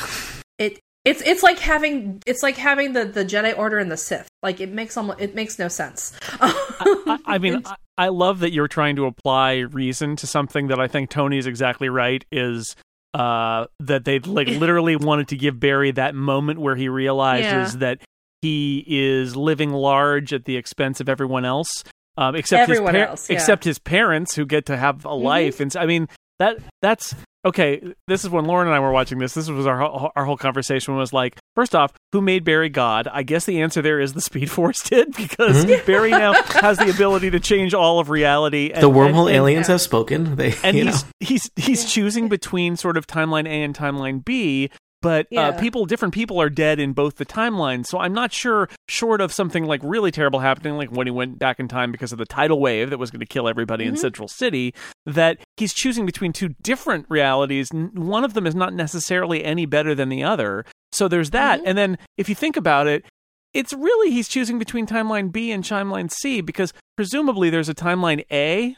It 0.60 0.80
it's 1.06 1.22
it's 1.22 1.44
like 1.44 1.60
having 1.60 2.22
it's 2.25 2.42
like 2.44 2.58
having 2.58 2.94
the, 2.94 3.06
the 3.06 3.24
Jedi 3.24 3.56
Order 3.58 3.77
and 3.77 3.92
the 3.92 3.98
Sith. 3.98 4.27
Like 4.42 4.60
it 4.60 4.72
makes 4.72 4.98
almost 4.98 5.20
it 5.22 5.36
makes 5.36 5.58
no 5.60 5.68
sense. 5.68 6.13
I, 6.42 7.20
I 7.25 7.38
mean, 7.38 7.62
I, 7.65 7.75
I 7.98 8.08
love 8.10 8.39
that 8.39 8.51
you're 8.51 8.68
trying 8.68 8.96
to 8.98 9.06
apply 9.06 9.60
reason 9.60 10.15
to 10.18 10.27
something 10.27 10.68
that 10.68 10.80
I 10.80 10.88
think 10.88 11.10
Tony 11.12 11.38
is 11.38 11.46
exactly 11.46 11.89
right. 11.89 12.25
Is 12.32 12.75
uh, 13.13 13.68
that 13.80 14.06
they 14.06 14.18
like 14.20 14.48
literally 14.63 14.96
wanted 14.96 15.27
to 15.30 15.38
give 15.38 15.60
Barry 15.60 15.92
that 15.92 16.15
moment 16.15 16.60
where 16.60 16.75
he 16.75 16.89
realizes 16.89 17.74
Yeah. 17.75 17.80
that 17.80 18.01
he 18.42 18.84
is 18.88 19.36
living 19.36 19.72
large 19.72 20.34
at 20.34 20.46
the 20.46 20.58
expense 20.58 21.00
of 21.00 21.08
everyone 21.10 21.46
else, 21.46 21.84
um, 22.18 22.36
except 22.36 22.63
Everyone 22.70 22.94
his 22.96 23.04
else, 23.08 23.30
yeah. 23.30 23.36
except 23.36 23.63
his 23.63 23.80
parents 23.80 24.36
who 24.36 24.46
get 24.46 24.65
to 24.68 24.77
have 24.77 25.06
a 25.06 25.13
life. 25.13 25.60
And 25.60 25.72
so, 25.72 25.80
I 25.80 25.86
mean, 25.86 26.08
that 26.39 26.58
that's 26.82 27.15
okay. 27.46 27.82
This 28.08 28.24
is 28.24 28.30
when 28.30 28.46
Lauren 28.46 28.68
and 28.68 28.75
I 28.75 28.80
were 28.80 28.92
watching 28.92 29.20
this. 29.20 29.34
This 29.34 29.50
was 29.50 29.65
our 29.68 29.80
whole- 29.80 30.12
our 30.15 30.25
whole 30.25 30.38
conversation 30.38 30.96
was 30.96 31.13
like, 31.13 31.38
first 31.56 31.75
off, 31.75 31.94
who 32.12 32.22
made 32.22 32.44
Barry 32.44 32.70
God? 32.70 33.08
I 33.12 33.24
guess 33.24 33.46
the 33.46 33.62
answer 33.62 33.82
there 33.82 34.00
is 34.00 34.13
the 34.13 34.22
Speed 34.22 34.50
Force 34.51 34.82
did 34.89 35.15
because 35.15 35.65
mm-hmm. 35.65 35.86
Barry 35.86 36.12
now 36.12 36.34
has 36.34 36.77
the 36.77 36.89
ability 36.89 37.32
to 37.32 37.39
change 37.39 37.74
all 37.74 38.00
of 38.00 38.10
reality. 38.10 38.72
And, 38.74 38.84
the 38.84 38.89
wormhole 38.89 39.22
and- 39.22 39.30
and- 39.30 39.38
aliens 39.38 39.68
have 39.68 39.82
spoken. 39.82 40.36
They, 40.36 40.54
and 40.63 40.75
you 40.77 40.86
he's 40.86 41.04
know. 41.04 41.10
he's 41.20 41.50
he's 41.56 41.92
choosing 41.92 42.27
between 42.27 42.75
sort 42.75 42.98
of 42.98 43.08
timeline 43.08 43.48
A 43.48 43.63
and 43.63 43.75
timeline 43.75 44.24
B. 44.24 44.70
But 45.06 45.28
Yeah. 45.32 45.50
uh, 45.50 45.60
people, 45.60 45.86
different 45.86 46.14
people 46.14 46.42
are 46.42 46.50
dead 46.50 46.80
in 46.80 46.92
both 46.94 47.16
the 47.16 47.26
timelines. 47.26 47.86
So 47.86 48.00
I'm 48.00 48.14
not 48.14 48.34
sure, 48.34 48.68
short 48.90 49.22
of 49.22 49.32
something 49.32 49.64
like 49.66 49.80
really 49.84 50.12
terrible 50.12 50.40
happening, 50.40 50.78
like 50.78 50.90
when 50.90 51.08
he 51.08 51.12
went 51.12 51.40
back 51.40 51.60
in 51.60 51.68
time 51.68 51.92
because 51.92 52.12
of 52.12 52.18
the 52.18 52.26
tidal 52.26 52.60
wave 52.60 52.90
that 52.90 52.98
was 52.98 53.12
going 53.12 53.20
to 53.22 53.26
kill 53.26 53.48
everybody 53.48 53.86
in 53.86 53.96
Central 53.96 54.28
City, 54.28 54.74
that 55.06 55.38
he's 55.58 55.74
choosing 55.74 56.06
between 56.06 56.34
two 56.34 56.50
different 56.62 57.06
realities. 57.08 57.70
One 57.72 58.24
of 58.24 58.34
them 58.34 58.46
is 58.48 58.56
not 58.56 58.74
necessarily 58.74 59.44
any 59.44 59.66
better 59.66 59.94
than 59.96 60.10
the 60.10 60.24
other. 60.24 60.66
So 60.92 61.08
there's 61.08 61.30
that. 61.32 61.62
And 61.66 61.78
then 61.78 61.98
if 62.18 62.28
you 62.28 62.36
think 62.36 62.58
about 62.58 62.88
it, 62.88 63.06
it's 63.54 63.72
really 63.74 64.12
he's 64.12 64.28
choosing 64.28 64.60
between 64.60 64.86
timeline 64.86 65.32
B 65.32 65.52
and 65.52 65.64
timeline 65.64 66.12
C 66.12 66.42
because 66.42 66.74
presumably 66.98 67.50
there's 67.50 67.70
a 67.70 67.76
timeline 67.76 68.26
A 68.32 68.76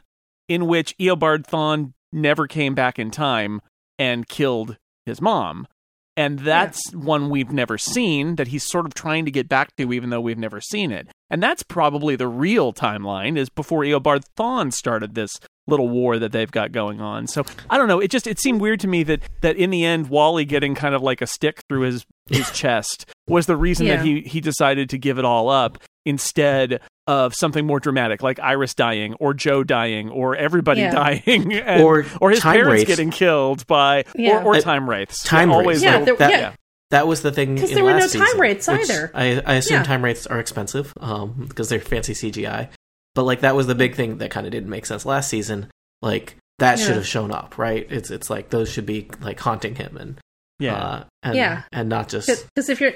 in 0.48 0.68
which 0.68 0.96
Eobard 0.98 1.48
Thawne 1.48 1.94
never 2.12 2.48
came 2.48 2.76
back 2.76 3.00
in 3.00 3.12
time 3.12 3.62
and 3.98 4.28
killed 4.28 4.78
his 5.06 5.22
mom. 5.22 5.68
And 6.18 6.40
that's 6.40 6.82
one 6.94 7.30
we've 7.30 7.52
never 7.52 7.78
seen 7.78 8.38
that 8.38 8.48
he's 8.48 8.68
sort 8.68 8.88
of 8.88 8.96
trying 8.96 9.24
to 9.26 9.32
get 9.32 9.48
back 9.48 9.76
to, 9.78 9.94
even 9.94 10.10
though 10.10 10.20
we've 10.20 10.38
never 10.38 10.60
seen 10.60 10.92
it. 10.92 11.08
And 11.30 11.44
that's 11.44 11.62
probably 11.62 12.16
the 12.16 12.28
real 12.28 12.74
timeline 12.74 13.38
is 13.38 13.50
before 13.50 13.84
Eobard 13.84 14.24
Thawne 14.36 14.74
started 14.74 15.14
this 15.14 15.40
little 15.68 15.88
war 15.88 16.18
that 16.18 16.32
they've 16.32 16.50
got 16.50 16.72
going 16.72 17.02
on. 17.02 17.28
So 17.28 17.46
I 17.70 17.78
don't 17.78 17.88
know. 17.88 18.00
It 18.00 18.10
just 18.10 18.26
it 18.26 18.40
seemed 18.40 18.62
weird 18.62 18.80
to 18.80 18.88
me 18.88 19.04
that 19.04 19.22
that 19.42 19.58
in 19.58 19.70
the 19.70 19.86
end, 19.86 20.10
Wally 20.10 20.44
getting 20.44 20.74
kind 20.74 20.96
of 20.96 21.04
like 21.04 21.22
a 21.22 21.28
stick 21.28 21.62
through 21.70 21.82
his 21.82 22.06
his 22.30 22.50
chest 22.54 23.06
was 23.28 23.46
the 23.46 23.58
reason 23.58 23.88
that 23.88 24.04
he 24.04 24.22
he 24.22 24.42
decided 24.42 24.90
to 24.90 24.98
give 24.98 25.20
it 25.20 25.26
all 25.26 25.50
up 25.50 25.78
instead 26.06 26.82
of 27.08 27.34
something 27.34 27.66
more 27.66 27.80
dramatic 27.80 28.22
like 28.22 28.40
Iris 28.40 28.74
dying 28.74 29.14
or 29.16 29.34
Joe 29.34 29.64
dying 29.64 30.10
or 30.10 30.36
everybody 30.36 30.82
Yeah. 30.82 30.92
dying 30.92 31.54
and, 31.54 31.82
Or 31.82 32.06
or 32.22 32.30
his 32.32 32.40
time 32.42 32.56
parents 32.56 32.72
wraiths. 32.74 32.88
getting 32.88 33.12
killed 33.12 33.66
by 33.68 34.04
Yeah. 34.16 34.40
or, 34.44 34.54
or 34.54 34.56
Uh, 34.58 34.62
time 34.62 34.90
wraiths. 34.90 35.24
time 35.24 35.52
always 35.52 35.82
wraiths. 35.82 35.84
Yeah, 35.84 36.00
the- 36.00 36.06
there- 36.06 36.16
that, 36.18 36.30
yeah. 36.32 36.52
that 36.92 37.08
was 37.08 37.22
the 37.22 37.32
thing 37.32 37.58
'Cause 37.58 37.70
in 37.70 37.76
there 37.76 37.84
were 37.86 37.92
no 37.92 37.98
last 38.00 38.14
time 38.14 38.26
season, 38.26 38.40
wraiths 38.40 38.68
which 38.68 38.90
either. 38.90 39.12
I, 39.14 39.42
I 39.46 39.54
assume 39.56 39.78
Yeah. 39.78 39.84
time 39.84 40.04
wraiths 40.04 40.28
are 40.28 40.40
expensive 40.40 40.94
um, 41.00 41.46
because 41.48 41.70
they're 41.70 41.80
fancy 41.80 42.14
CGI. 42.14 42.70
But 43.16 43.24
like 43.24 43.40
that 43.42 43.56
was 43.56 43.68
the 43.68 43.76
big 43.76 43.96
thing 43.96 44.18
that 44.20 44.30
kind 44.30 44.46
of 44.46 44.52
didn't 44.52 44.70
make 44.70 44.86
sense 44.86 45.06
last 45.06 45.30
season. 45.30 45.72
Like 46.02 46.36
that 46.60 46.78
Yeah. 46.80 46.86
should 46.86 46.96
have 46.96 47.08
shown 47.08 47.32
up, 47.32 47.58
right? 47.58 47.88
It's 47.90 48.12
it's 48.12 48.30
like 48.30 48.50
those 48.50 48.70
should 48.70 48.86
be 48.86 49.08
like 49.22 49.40
haunting 49.40 49.76
him 49.76 49.96
and 49.98 50.20
yeah. 50.60 50.76
uh, 50.76 51.04
and 51.24 51.36
Yeah. 51.36 51.62
and 51.72 51.88
not 51.90 52.10
just 52.10 52.28
Because 52.28 52.70
if 52.70 52.80
you're 52.82 52.94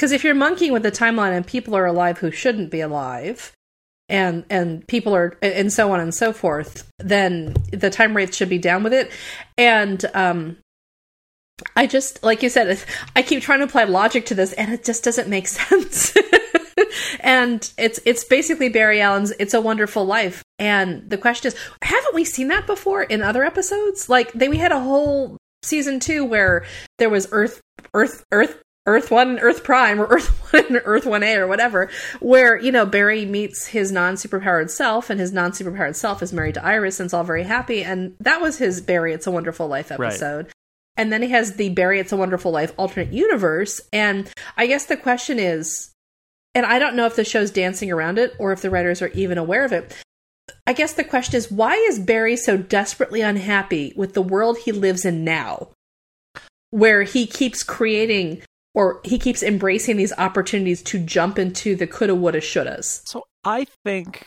because 0.00 0.12
if 0.12 0.24
you're 0.24 0.34
monkeying 0.34 0.72
with 0.72 0.82
the 0.82 0.90
timeline 0.90 1.36
and 1.36 1.46
people 1.46 1.76
are 1.76 1.84
alive 1.84 2.16
who 2.16 2.30
shouldn't 2.30 2.70
be 2.70 2.80
alive, 2.80 3.52
and 4.08 4.46
and 4.48 4.86
people 4.88 5.14
are 5.14 5.36
and 5.42 5.70
so 5.70 5.92
on 5.92 6.00
and 6.00 6.14
so 6.14 6.32
forth, 6.32 6.90
then 6.98 7.54
the 7.70 7.90
time 7.90 8.16
wraith 8.16 8.34
should 8.34 8.48
be 8.48 8.56
down 8.56 8.82
with 8.82 8.94
it. 8.94 9.12
And 9.58 10.02
um, 10.14 10.56
I 11.76 11.86
just 11.86 12.24
like 12.24 12.42
you 12.42 12.48
said, 12.48 12.82
I 13.14 13.20
keep 13.20 13.42
trying 13.42 13.58
to 13.58 13.66
apply 13.66 13.84
logic 13.84 14.24
to 14.26 14.34
this, 14.34 14.54
and 14.54 14.72
it 14.72 14.84
just 14.84 15.04
doesn't 15.04 15.28
make 15.28 15.46
sense. 15.60 16.16
and 17.20 17.70
it's 17.76 18.00
it's 18.06 18.24
basically 18.24 18.70
Barry 18.70 19.02
Allen's 19.02 19.34
"It's 19.38 19.52
a 19.52 19.60
Wonderful 19.60 20.06
Life," 20.06 20.42
and 20.58 21.10
the 21.10 21.18
question 21.18 21.48
is, 21.48 21.58
haven't 21.84 22.14
we 22.14 22.24
seen 22.24 22.48
that 22.48 22.66
before 22.66 23.02
in 23.02 23.20
other 23.20 23.44
episodes? 23.44 24.08
Like 24.08 24.32
they 24.32 24.48
we 24.48 24.56
had 24.56 24.72
a 24.72 24.80
whole 24.80 25.36
season 25.62 26.00
two 26.00 26.24
where 26.24 26.64
there 26.96 27.10
was 27.10 27.28
Earth, 27.32 27.60
Earth, 27.92 28.24
Earth. 28.32 28.62
Earth 28.90 29.10
One, 29.10 29.38
Earth 29.38 29.62
Prime, 29.64 30.00
or 30.00 30.06
Earth 30.06 30.28
One, 30.52 30.66
and 30.66 30.82
Earth 30.84 31.06
One 31.06 31.22
A, 31.22 31.36
or 31.36 31.46
whatever, 31.46 31.90
where 32.20 32.56
you 32.58 32.72
know 32.72 32.84
Barry 32.86 33.24
meets 33.24 33.66
his 33.66 33.92
non-superpowered 33.92 34.70
self, 34.70 35.10
and 35.10 35.20
his 35.20 35.32
non-superpowered 35.32 35.96
self 35.96 36.22
is 36.22 36.32
married 36.32 36.54
to 36.54 36.64
Iris, 36.64 37.00
and 37.00 37.06
it's 37.06 37.14
all 37.14 37.24
very 37.24 37.44
happy, 37.44 37.82
and 37.84 38.14
that 38.20 38.40
was 38.40 38.58
his 38.58 38.80
Barry. 38.80 39.12
It's 39.12 39.26
a 39.26 39.30
Wonderful 39.30 39.68
Life 39.68 39.90
Right. 39.90 40.08
episode. 40.08 40.48
And 40.96 41.12
then 41.12 41.22
he 41.22 41.28
has 41.30 41.54
the 41.54 41.70
Barry 41.70 41.98
It's 42.00 42.12
a 42.12 42.16
Wonderful 42.16 42.50
Life 42.50 42.74
alternate 42.76 43.12
universe. 43.12 43.80
And 43.92 44.28
I 44.56 44.66
guess 44.66 44.84
the 44.84 44.96
question 44.98 45.38
is, 45.38 45.90
and 46.54 46.66
I 46.66 46.78
don't 46.78 46.96
know 46.96 47.06
if 47.06 47.16
the 47.16 47.24
show's 47.24 47.50
dancing 47.50 47.90
around 47.90 48.18
it 48.18 48.34
or 48.38 48.52
if 48.52 48.60
the 48.60 48.68
writers 48.70 49.00
are 49.00 49.08
even 49.08 49.38
aware 49.38 49.64
of 49.64 49.72
it. 49.72 49.96
I 50.66 50.72
guess 50.74 50.92
the 50.92 51.04
question 51.04 51.36
is, 51.36 51.50
why 51.50 51.74
is 51.76 51.98
Barry 51.98 52.36
so 52.36 52.56
desperately 52.58 53.20
unhappy 53.22 53.94
with 53.96 54.12
the 54.14 54.20
world 54.20 54.58
he 54.58 54.72
lives 54.72 55.04
in 55.04 55.24
now, 55.24 55.68
where 56.70 57.04
he 57.04 57.26
keeps 57.26 57.62
creating 57.62 58.42
or 58.74 59.00
he 59.04 59.18
keeps 59.18 59.42
embracing 59.42 59.96
these 59.96 60.12
opportunities 60.18 60.82
to 60.82 60.98
jump 60.98 61.38
into 61.38 61.74
the 61.76 61.86
coulda, 61.86 62.14
woulda, 62.14 62.38
shouldas? 62.40 63.02
So 63.06 63.24
I 63.44 63.66
think, 63.84 64.26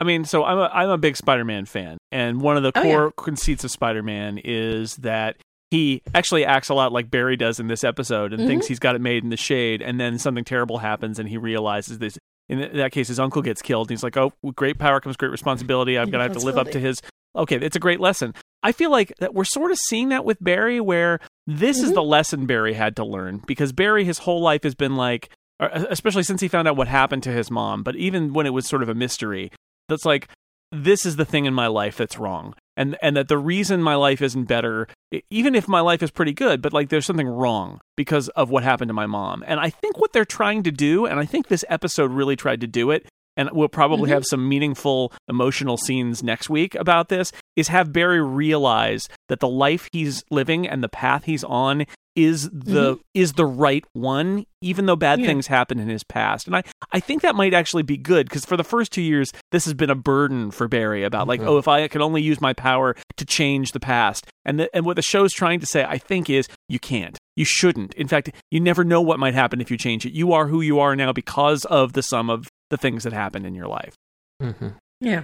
I 0.00 0.04
mean, 0.04 0.24
so 0.24 0.44
I'm 0.44 0.58
a 0.58 0.70
I'm 0.72 0.90
a 0.90 0.98
big 0.98 1.16
Spider-Man 1.16 1.66
fan, 1.66 1.98
and 2.12 2.40
one 2.40 2.56
of 2.56 2.62
the 2.62 2.72
Oh, 2.74 2.82
core 2.82 3.12
conceits 3.16 3.64
of 3.64 3.70
Spider-Man 3.70 4.38
is 4.44 4.96
that 4.96 5.36
he 5.70 6.02
actually 6.14 6.44
acts 6.44 6.68
a 6.68 6.74
lot 6.74 6.92
like 6.92 7.10
Barry 7.10 7.36
does 7.36 7.60
in 7.60 7.68
this 7.68 7.84
episode, 7.84 8.32
and 8.32 8.42
Mhm. 8.42 8.46
thinks 8.46 8.66
he's 8.66 8.78
got 8.80 8.96
it 8.96 9.00
made 9.00 9.22
in 9.22 9.30
the 9.30 9.36
shade, 9.36 9.82
and 9.82 10.00
then 10.00 10.18
something 10.18 10.44
terrible 10.44 10.78
happens, 10.78 11.18
and 11.18 11.28
he 11.28 11.36
realizes 11.36 11.98
this. 11.98 12.18
In 12.48 12.58
that 12.78 12.90
case, 12.90 13.06
his 13.06 13.20
uncle 13.20 13.42
gets 13.42 13.62
killed, 13.62 13.86
and 13.86 13.90
he's 13.96 14.02
like, 14.02 14.16
"Oh, 14.16 14.32
great 14.56 14.78
power 14.78 15.00
comes 15.00 15.16
great 15.16 15.30
responsibility. 15.30 15.96
I'm 15.96 16.10
gonna 16.10 16.24
have 16.24 16.32
to 16.32 16.40
live 16.44 16.58
up 16.58 16.70
to 16.72 16.80
his." 16.80 17.00
Okay, 17.36 17.56
it's 17.56 17.76
a 17.76 17.80
great 17.80 18.00
lesson. 18.00 18.34
I 18.62 18.72
feel 18.72 18.90
like 18.90 19.12
that 19.20 19.34
we're 19.34 19.44
sort 19.44 19.70
of 19.70 19.78
seeing 19.78 20.10
that 20.10 20.24
with 20.24 20.42
Barry, 20.42 20.80
where 20.80 21.18
this 21.46 21.78
is 21.78 21.90
Mhm. 21.90 21.94
the 21.94 22.02
lesson 22.02 22.46
Barry 22.46 22.74
had 22.74 22.94
to 22.96 23.04
learn 23.04 23.42
because 23.46 23.72
Barry, 23.72 24.04
his 24.04 24.18
whole 24.18 24.40
life 24.40 24.62
has 24.64 24.74
been 24.74 24.96
like, 24.96 25.30
especially 25.58 26.22
since 26.22 26.40
he 26.40 26.48
found 26.48 26.68
out 26.68 26.76
what 26.76 26.88
happened 26.88 27.22
to 27.24 27.32
his 27.32 27.50
mom, 27.50 27.82
but 27.82 27.96
even 27.96 28.32
when 28.32 28.46
it 28.46 28.50
was 28.52 28.66
sort 28.66 28.82
of 28.82 28.88
a 28.88 28.94
mystery, 28.94 29.50
that's 29.88 30.04
like, 30.04 30.28
this 30.72 31.04
is 31.04 31.16
the 31.16 31.24
thing 31.24 31.46
in 31.46 31.54
my 31.54 31.66
life 31.66 31.96
that's 31.96 32.18
wrong. 32.18 32.54
And, 32.76 32.96
and 33.02 33.16
that 33.16 33.28
the 33.28 33.36
reason 33.36 33.82
my 33.82 33.94
life 33.96 34.22
isn't 34.22 34.44
better, 34.44 34.86
even 35.30 35.54
if 35.54 35.66
my 35.68 35.80
life 35.80 36.02
is 36.02 36.10
pretty 36.10 36.32
good, 36.32 36.62
but 36.62 36.72
like 36.72 36.88
there's 36.88 37.04
something 37.04 37.26
wrong 37.28 37.80
because 37.96 38.28
of 38.30 38.48
what 38.50 38.62
happened 38.62 38.88
to 38.88 38.94
my 38.94 39.06
mom. 39.06 39.42
And 39.46 39.58
I 39.60 39.68
think 39.70 39.98
what 39.98 40.12
they're 40.12 40.24
trying 40.24 40.62
to 40.62 40.70
do, 40.70 41.04
and 41.06 41.18
I 41.18 41.26
think 41.26 41.48
this 41.48 41.64
episode 41.68 42.10
really 42.12 42.36
tried 42.36 42.60
to 42.62 42.66
do 42.66 42.90
it, 42.90 43.06
and 43.36 43.50
we'll 43.52 43.68
probably 43.68 44.10
Mhm. 44.10 44.14
have 44.14 44.24
some 44.26 44.48
meaningful 44.48 45.12
emotional 45.28 45.76
scenes 45.76 46.22
next 46.22 46.48
week 46.48 46.74
about 46.74 47.08
this, 47.08 47.32
is 47.56 47.68
have 47.68 47.92
Barry 47.92 48.22
realize 48.22 49.08
that 49.28 49.40
the 49.40 49.48
life 49.48 49.88
he's 49.92 50.22
living 50.30 50.66
and 50.68 50.82
the 50.82 50.88
path 50.88 51.24
he's 51.24 51.44
on 51.44 51.84
is 52.16 52.50
the 52.50 52.98
is 53.14 53.34
the 53.34 53.46
right 53.46 53.84
one 53.92 54.44
even 54.60 54.86
though 54.86 54.96
bad 54.96 55.20
Yeah. 55.20 55.26
things 55.26 55.46
happened 55.46 55.80
in 55.80 55.88
his 55.88 56.02
past 56.02 56.48
and 56.48 56.56
i 56.56 56.64
i 56.90 56.98
think 56.98 57.22
that 57.22 57.36
might 57.36 57.54
actually 57.54 57.84
be 57.84 57.96
good 57.96 58.28
because 58.28 58.44
for 58.44 58.56
the 58.56 58.64
first 58.64 58.90
two 58.90 59.00
years 59.00 59.30
this 59.52 59.64
has 59.64 59.74
been 59.74 59.90
a 59.90 59.94
burden 59.94 60.50
for 60.50 60.66
barry 60.66 61.04
about 61.04 61.28
like 61.28 61.40
Mhm. 61.40 61.46
oh 61.46 61.58
if 61.58 61.68
i 61.68 61.86
could 61.86 62.00
only 62.00 62.20
use 62.20 62.40
my 62.40 62.52
power 62.52 62.96
to 63.16 63.24
change 63.24 63.70
the 63.70 63.78
past 63.78 64.26
and 64.44 64.58
the, 64.58 64.68
and 64.74 64.84
what 64.84 64.96
the 64.96 65.02
show's 65.02 65.32
trying 65.32 65.60
to 65.60 65.66
say 65.66 65.84
i 65.84 65.98
think 65.98 66.28
is 66.28 66.48
you 66.68 66.80
can't 66.80 67.16
you 67.36 67.44
shouldn't 67.44 67.94
in 67.94 68.08
fact 68.08 68.28
you 68.50 68.58
never 68.58 68.82
know 68.82 69.00
what 69.00 69.20
might 69.20 69.34
happen 69.34 69.60
if 69.60 69.70
you 69.70 69.76
change 69.78 70.04
it 70.04 70.12
you 70.12 70.32
are 70.32 70.48
who 70.48 70.60
you 70.60 70.80
are 70.80 70.96
now 70.96 71.12
because 71.12 71.64
of 71.66 71.92
the 71.92 72.02
sum 72.02 72.28
of 72.28 72.48
the 72.70 72.76
things 72.76 73.04
that 73.04 73.12
happened 73.12 73.46
in 73.46 73.54
your 73.54 73.68
life 73.68 73.94
mm-hmm. 74.42 74.70
Yeah. 75.00 75.22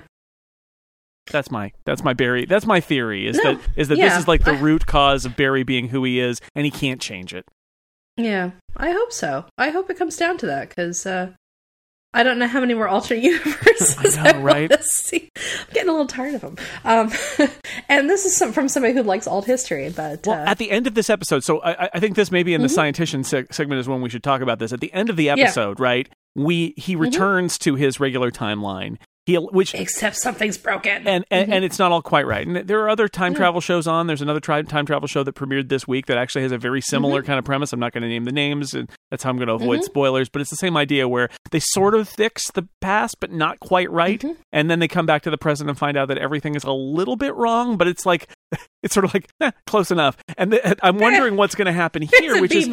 That's 1.30 1.50
my 1.50 1.72
that's 1.84 2.02
my 2.04 2.12
Barry. 2.14 2.44
That's 2.46 2.66
my 2.66 2.80
theory. 2.80 3.26
Is 3.26 3.36
No, 3.36 3.54
that 3.54 3.60
is 3.76 3.88
that 3.88 3.98
yeah, 3.98 4.08
this 4.10 4.18
is 4.18 4.28
like 4.28 4.44
the 4.44 4.54
root 4.54 4.86
cause 4.86 5.24
of 5.24 5.36
Barry 5.36 5.62
being 5.62 5.88
who 5.88 6.04
he 6.04 6.20
is, 6.20 6.40
and 6.54 6.64
he 6.64 6.70
can't 6.70 7.00
change 7.00 7.34
it. 7.34 7.46
Yeah, 8.16 8.52
I 8.76 8.92
hope 8.92 9.12
so. 9.12 9.44
I 9.58 9.70
hope 9.70 9.90
it 9.90 9.98
comes 9.98 10.16
down 10.16 10.38
to 10.38 10.46
that 10.46 10.68
because 10.70 11.04
uh, 11.04 11.32
I 12.14 12.22
don't 12.22 12.38
know 12.38 12.46
how 12.46 12.60
many 12.60 12.72
more 12.72 12.88
alternate 12.88 13.22
universes 13.24 14.16
I 14.16 14.32
know, 14.32 14.40
right? 14.40 14.70
wanna 14.70 14.82
see. 14.82 15.28
I'm 15.36 15.74
getting 15.74 15.90
a 15.90 15.92
little 15.92 16.06
tired 16.06 16.34
of 16.34 16.40
them. 16.40 16.56
Um, 16.84 17.12
and 17.90 18.08
this 18.08 18.24
is 18.24 18.34
some, 18.34 18.52
from 18.54 18.68
somebody 18.68 18.94
who 18.94 19.02
likes 19.02 19.26
alt 19.26 19.44
history, 19.44 19.90
but 19.90 20.26
Well, 20.26 20.40
uh, 20.40 20.50
at 20.50 20.56
the 20.56 20.70
end 20.70 20.86
of 20.86 20.94
this 20.94 21.10
episode, 21.10 21.44
so 21.44 21.60
I, 21.60 21.90
I 21.92 22.00
think 22.00 22.16
this 22.16 22.30
maybe 22.30 22.54
in 22.54 22.62
the 22.62 22.68
Mhm. 22.68 22.92
scientician 22.94 23.24
se- 23.26 23.46
segment 23.50 23.80
is 23.80 23.88
when 23.88 24.00
we 24.00 24.08
should 24.08 24.22
talk 24.22 24.40
about 24.40 24.58
this. 24.60 24.72
At 24.72 24.80
the 24.80 24.92
end 24.94 25.10
of 25.10 25.16
the 25.16 25.28
episode, 25.28 25.78
right? 25.78 26.08
We 26.34 26.72
he 26.78 26.94
Mm-hmm. 26.94 27.02
returns 27.02 27.58
to 27.58 27.74
his 27.74 28.00
regular 28.00 28.30
timeline. 28.30 28.96
He 29.26 29.34
which 29.36 29.74
except 29.74 30.16
something's 30.16 30.56
broken. 30.56 31.06
and 31.06 31.24
and, 31.30 31.48
Mhm. 31.50 31.54
and 31.54 31.64
it's 31.64 31.78
not 31.78 31.90
all 31.92 32.00
quite 32.02 32.26
right. 32.26 32.46
And 32.46 32.56
there 32.68 32.80
are 32.82 32.88
other 32.88 33.08
time 33.08 33.32
Yeah. 33.32 33.38
travel 33.38 33.60
shows 33.60 33.86
on. 33.88 34.06
There's 34.06 34.22
another 34.22 34.38
tri- 34.40 34.62
time 34.62 34.86
travel 34.86 35.08
show 35.08 35.22
that 35.24 35.34
premiered 35.34 35.68
this 35.68 35.86
week 35.88 36.06
that 36.06 36.16
actually 36.16 36.42
has 36.42 36.52
a 36.52 36.58
very 36.58 36.80
similar 36.80 37.20
Mm-hmm. 37.20 37.26
kind 37.26 37.38
of 37.40 37.44
premise. 37.44 37.72
I'm 37.72 37.80
not 37.80 37.92
going 37.92 38.02
to 38.02 38.08
name 38.08 38.24
the 38.24 38.32
names, 38.32 38.72
and 38.72 38.88
that's 39.10 39.22
how 39.24 39.30
I'm 39.30 39.36
going 39.36 39.48
to 39.48 39.54
avoid 39.54 39.82
spoilers. 39.84 40.28
But 40.28 40.42
it's 40.42 40.50
the 40.50 40.56
same 40.56 40.76
idea 40.76 41.08
where 41.08 41.28
they 41.50 41.58
sort 41.60 41.94
of 41.96 42.08
fix 42.08 42.50
the 42.52 42.68
past, 42.80 43.16
but 43.20 43.32
not 43.32 43.58
quite 43.60 43.90
right, 43.90 44.20
Mhm. 44.20 44.36
and 44.52 44.70
then 44.70 44.78
they 44.78 44.88
come 44.88 45.06
back 45.06 45.22
to 45.22 45.30
the 45.30 45.38
present 45.38 45.68
and 45.68 45.78
find 45.78 45.96
out 45.96 46.06
that 46.08 46.18
everything 46.18 46.54
is 46.54 46.62
a 46.64 46.72
little 46.72 47.16
bit 47.16 47.34
wrong. 47.34 47.76
But 47.76 47.88
it's 47.88 48.06
like 48.06 48.28
it's 48.84 48.94
sort 48.94 49.04
of 49.04 49.12
like 49.12 49.26
eh, 49.40 49.50
close 49.66 49.90
enough. 49.90 50.16
And 50.38 50.52
th- 50.52 50.62
I'm 50.84 50.98
wondering 50.98 51.34
what's 51.36 51.56
going 51.56 51.66
to 51.66 51.72
happen 51.72 52.02
here, 52.02 52.40
which 52.40 52.54
is 52.54 52.68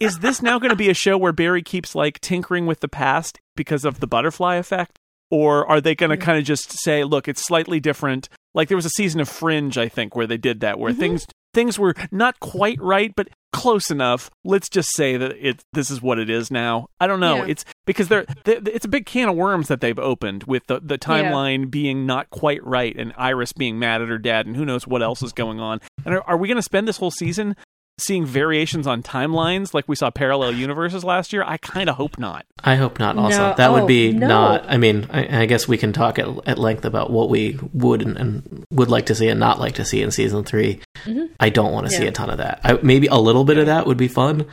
is 0.00 0.18
this 0.20 0.40
now 0.42 0.58
going 0.58 0.70
to 0.70 0.76
be 0.76 0.88
a 0.88 0.94
show 0.94 1.18
where 1.18 1.32
Barry 1.32 1.62
keeps 1.62 1.94
like 1.94 2.18
tinkering 2.20 2.64
with 2.64 2.80
the 2.80 2.88
past 2.88 3.38
because 3.56 3.84
of 3.84 4.00
the 4.00 4.06
butterfly 4.06 4.56
effect? 4.56 4.98
Or 5.32 5.66
are 5.66 5.80
they 5.80 5.94
going 5.94 6.10
to 6.10 6.18
kind 6.18 6.38
of 6.38 6.44
just 6.44 6.70
say, 6.84 7.04
look, 7.04 7.26
it's 7.26 7.44
slightly 7.44 7.80
different, 7.80 8.28
Like 8.54 8.68
there 8.68 8.76
was 8.76 8.84
a 8.84 8.90
season 8.90 9.18
of 9.18 9.30
Fringe, 9.30 9.78
I 9.78 9.88
think, 9.88 10.14
where 10.14 10.26
they 10.26 10.36
did 10.36 10.60
that, 10.60 10.78
where 10.78 10.92
Mhm. 10.92 10.98
things 10.98 11.26
things 11.54 11.78
were 11.78 11.94
not 12.10 12.38
quite 12.40 12.78
right, 12.80 13.12
but 13.16 13.28
close 13.52 13.90
enough. 13.90 14.30
Let's 14.44 14.68
just 14.70 14.94
say 14.94 15.16
that 15.18 15.32
it 15.40 15.62
this 15.72 15.90
is 15.90 16.02
what 16.02 16.18
it 16.18 16.28
is 16.28 16.50
now. 16.50 16.86
I 17.00 17.06
don't 17.06 17.20
know. 17.20 17.36
Yeah. 17.36 17.46
It's 17.46 17.64
because 17.86 18.08
they're, 18.08 18.26
they 18.44 18.56
it's 18.56 18.84
a 18.84 18.88
big 18.88 19.06
can 19.06 19.28
of 19.30 19.36
worms 19.36 19.68
that 19.68 19.80
they've 19.80 19.98
opened 19.98 20.44
with 20.44 20.66
the 20.66 20.80
the 20.84 20.98
timeline 20.98 21.70
being 21.70 22.04
not 22.04 22.28
quite 22.28 22.62
right 22.62 22.94
and 22.94 23.14
Iris 23.16 23.52
being 23.54 23.78
mad 23.78 24.02
at 24.02 24.08
her 24.08 24.18
dad 24.18 24.44
and 24.46 24.54
who 24.56 24.66
knows 24.66 24.86
what 24.86 25.02
else 25.02 25.22
is 25.22 25.32
going 25.32 25.58
on. 25.60 25.80
And 26.04 26.14
are, 26.14 26.22
are 26.26 26.36
we 26.36 26.46
going 26.48 26.56
to 26.56 26.62
spend 26.62 26.86
this 26.88 26.98
whole 26.98 27.10
season 27.10 27.56
seeing 27.98 28.24
variations 28.26 28.86
on 28.86 29.02
timelines 29.02 29.74
like 29.74 29.86
we 29.88 29.94
saw 29.96 30.10
parallel 30.10 30.52
universes 30.52 31.04
last 31.04 31.32
year? 31.32 31.44
I 31.46 31.56
kind 31.58 31.88
of 31.88 31.96
hope 31.96 32.18
not. 32.18 32.44
I 32.64 32.76
hope 32.76 32.98
not. 32.98 33.16
Also, 33.18 33.50
No. 33.50 33.54
that 33.56 33.72
would 33.72 33.82
Oh, 33.82 33.86
be 33.86 34.12
no. 34.12 34.26
not. 34.26 34.64
I 34.68 34.76
mean, 34.76 35.06
I, 35.10 35.42
I 35.42 35.46
guess 35.46 35.68
we 35.68 35.76
can 35.78 35.92
talk 35.92 36.18
at, 36.18 36.26
at 36.46 36.58
length 36.58 36.84
about 36.84 37.10
what 37.10 37.28
we 37.28 37.58
would 37.72 38.02
and, 38.02 38.16
and 38.16 38.64
would 38.72 38.88
like 38.90 39.06
to 39.06 39.14
see 39.14 39.28
and 39.28 39.38
not 39.40 39.60
like 39.60 39.74
to 39.74 39.84
see 39.84 40.02
in 40.02 40.10
season 40.10 40.44
3 40.44 40.80
Mhm. 41.06 41.28
I 41.40 41.48
don't 41.50 41.72
want 41.72 41.86
to 41.86 41.92
see 41.92 42.06
a 42.06 42.12
ton 42.12 42.30
of 42.30 42.38
that. 42.38 42.60
I, 42.64 42.74
maybe 42.82 43.06
a 43.08 43.16
little 43.16 43.44
bit 43.44 43.58
of 43.58 43.66
that 43.66 43.86
would 43.86 43.96
be 43.98 44.08
fun, 44.08 44.46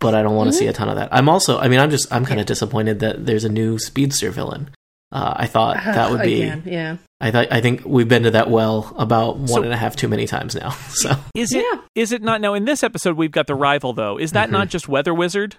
but 0.00 0.14
I 0.14 0.22
don't 0.22 0.36
want 0.36 0.50
to 0.50 0.56
Mhm. 0.56 0.58
see 0.58 0.66
a 0.66 0.72
ton 0.72 0.88
of 0.88 0.96
that. 0.96 1.08
I'm 1.12 1.28
also. 1.28 1.58
I 1.58 1.68
mean, 1.68 1.80
I'm 1.80 1.90
just. 1.90 2.12
I'm 2.12 2.24
kind 2.24 2.38
Yeah. 2.38 2.42
of 2.42 2.46
disappointed 2.46 3.00
that 3.00 3.26
there's 3.26 3.44
a 3.44 3.48
new 3.48 3.78
speedster 3.78 4.30
villain. 4.30 4.70
Uh, 5.12 5.34
I 5.36 5.46
thought 5.46 5.76
that 5.84 6.10
would 6.10 6.22
be. 6.22 6.42
Again, 6.42 6.62
yeah. 6.66 6.96
I 7.20 7.30
thought. 7.30 7.46
I 7.52 7.60
think 7.60 7.82
we've 7.84 8.08
been 8.08 8.24
to 8.24 8.32
that 8.32 8.50
well 8.50 8.92
about 8.98 9.36
one 9.38 9.48
So- 9.48 9.62
and 9.62 9.72
a 9.72 9.76
half 9.76 9.94
too 9.96 10.08
many 10.08 10.26
times 10.26 10.54
now. 10.54 10.70
So 10.90 11.12
Is 11.34 11.52
it 11.52 11.64
Yeah. 11.72 11.80
is 11.94 12.12
it 12.12 12.22
not 12.22 12.40
now 12.40 12.54
in 12.54 12.64
this 12.64 12.82
episode 12.82 13.16
we've 13.16 13.30
got 13.30 13.46
the 13.46 13.54
rival 13.54 13.92
though. 13.92 14.18
Is 14.18 14.32
that 14.32 14.48
Mhm. 14.48 14.52
not 14.52 14.68
just 14.68 14.88
Weather 14.88 15.14
Wizard? 15.14 15.56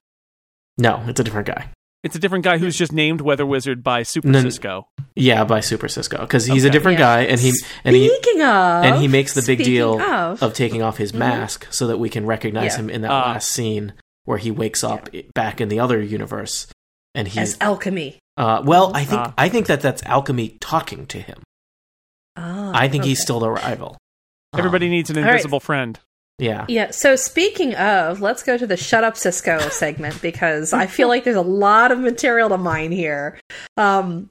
no, 0.77 1.03
it's 1.07 1.19
a 1.19 1.23
different 1.23 1.47
guy. 1.47 1.69
It's 2.03 2.15
a 2.15 2.19
different 2.19 2.43
guy 2.43 2.57
who's 2.59 2.77
just 2.77 2.91
named 2.93 3.21
Weather 3.21 3.45
Wizard 3.45 3.83
by 3.83 4.03
Super 4.03 4.27
No, 4.27 4.41
Cisco. 4.41 4.87
Yeah, 5.15 5.43
by 5.45 5.61
Super 5.61 5.87
Cisco 5.87 6.19
because 6.21 6.45
he's 6.45 6.63
a 6.63 6.69
different 6.69 6.99
Yeah. 6.99 7.05
guy 7.05 7.21
and 7.23 7.39
he 7.39 7.51
and 7.83 7.95
he 7.95 8.07
of, 8.07 8.83
and 8.85 9.01
he 9.01 9.07
makes 9.07 9.33
the 9.33 9.41
big 9.41 9.63
deal 9.63 9.99
of, 9.99 10.43
of 10.43 10.53
taking 10.53 10.83
off 10.83 10.97
his 10.97 11.11
Mhm. 11.11 11.19
mask 11.19 11.67
so 11.71 11.87
that 11.87 11.97
we 11.97 12.09
can 12.09 12.25
recognize 12.25 12.73
Yeah. 12.73 12.81
him 12.81 12.89
in 12.91 13.01
that 13.01 13.11
Ah. 13.11 13.31
last 13.33 13.49
scene 13.49 13.93
where 14.25 14.37
he 14.37 14.51
wakes 14.51 14.83
up 14.83 15.09
i- 15.13 15.23
back 15.33 15.59
in 15.59 15.69
the 15.69 15.79
other 15.79 16.01
universe 16.01 16.67
and 17.15 17.27
he's 17.29 17.37
as 17.53 17.57
alchemy. 17.61 18.19
Uh, 18.37 18.61
well 18.65 18.91
i 18.95 19.03
think 19.03 19.21
Ah. 19.21 19.33
i 19.37 19.49
think 19.49 19.67
that 19.67 19.81
that's 19.81 20.01
alchemy 20.03 20.57
talking 20.59 21.05
to 21.07 21.19
him 21.19 21.41
Ah, 22.35 22.71
i 22.73 22.87
think 22.87 23.03
he's 23.03 23.21
still 23.21 23.39
the 23.39 23.49
rival 23.49 23.97
Um, 24.53 24.59
Everybody 24.59 24.89
needs 24.89 25.09
an 25.09 25.17
All 25.17 25.23
right. 25.23 25.31
invisible 25.33 25.59
friend. 25.59 25.99
yeah 26.39 26.65
Yeah. 26.69 26.91
So 26.91 27.15
speaking 27.15 27.75
of, 27.75 28.21
let's 28.21 28.43
go 28.43 28.57
to 28.57 28.65
the 28.67 28.77
"Shut 28.77 29.03
Up, 29.03 29.17
Cisco" 29.17 29.57
segment 29.83 30.21
because 30.21 30.71
I 30.71 30.85
feel 30.87 31.07
like 31.09 31.23
there's 31.25 31.35
a 31.35 31.41
lot 31.41 31.91
of 31.91 31.99
material 31.99 32.49
to 32.49 32.57
mine 32.57 32.91
here. 32.91 33.37
Um, 33.75 34.29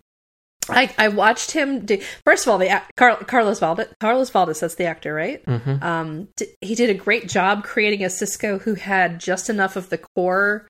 I 0.70 0.90
I 0.98 1.08
watched 1.08 1.50
him 1.52 1.84
do. 1.84 2.00
First 2.24 2.46
of 2.46 2.50
all, 2.52 2.58
the 2.58 2.80
Car- 2.96 3.22
Carlos 3.24 3.58
Valdes. 3.60 3.88
Carlos 4.00 4.30
Valdes. 4.30 4.60
That's 4.60 4.76
the 4.76 4.84
actor, 4.86 5.12
right? 5.12 5.42
hmm 5.44 5.82
Um, 5.82 6.28
d- 6.36 6.46
he 6.60 6.74
did 6.74 6.90
a 6.90 6.94
great 6.94 7.28
job 7.28 7.62
creating 7.64 8.02
a 8.04 8.10
Cisco 8.10 8.58
who 8.58 8.74
had 8.74 9.20
just 9.20 9.50
enough 9.50 9.76
of 9.76 9.90
the 9.90 9.98
core 10.16 10.66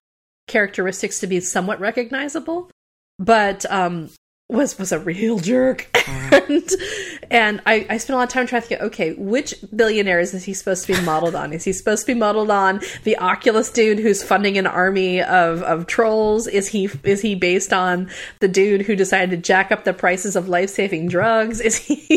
characteristics 0.47 1.19
to 1.21 1.27
be 1.27 1.39
somewhat 1.39 1.79
recognizable, 1.79 2.69
but 3.19 3.65
um, 3.71 4.09
was 4.49 4.77
was 4.77 4.91
a 4.91 4.99
real 4.99 5.39
jerk. 5.39 5.89
and 6.31 6.69
and 7.29 7.61
I, 7.65 7.85
I 7.89 7.97
spent 7.97 8.15
a 8.15 8.17
lot 8.17 8.23
of 8.23 8.29
time 8.29 8.47
trying 8.47 8.61
to 8.61 8.67
think, 8.67 8.81
okay, 8.81 9.13
which 9.13 9.55
billionaires 9.75 10.33
is 10.33 10.43
he 10.45 10.53
supposed 10.53 10.85
to 10.87 10.93
be 10.93 11.01
modeled 11.01 11.35
on? 11.35 11.51
Is 11.53 11.63
he 11.65 11.73
supposed 11.73 12.05
to 12.05 12.13
be 12.13 12.19
modeled 12.19 12.49
on 12.49 12.79
the 13.03 13.17
Oculus 13.17 13.69
dude 13.69 13.99
who's 13.99 14.23
funding 14.23 14.57
an 14.57 14.65
army 14.67 15.21
of, 15.21 15.61
of 15.63 15.87
trolls? 15.87 16.47
Is 16.47 16.67
he 16.69 16.89
is 17.03 17.21
he 17.21 17.35
based 17.35 17.73
on 17.73 18.09
the 18.39 18.47
dude 18.47 18.81
who 18.83 18.95
decided 18.95 19.29
to 19.31 19.37
jack 19.37 19.71
up 19.71 19.83
the 19.83 19.93
prices 19.93 20.35
of 20.35 20.47
life 20.47 20.69
saving 20.69 21.07
drugs? 21.09 21.59
Is 21.59 21.75
he 21.75 21.95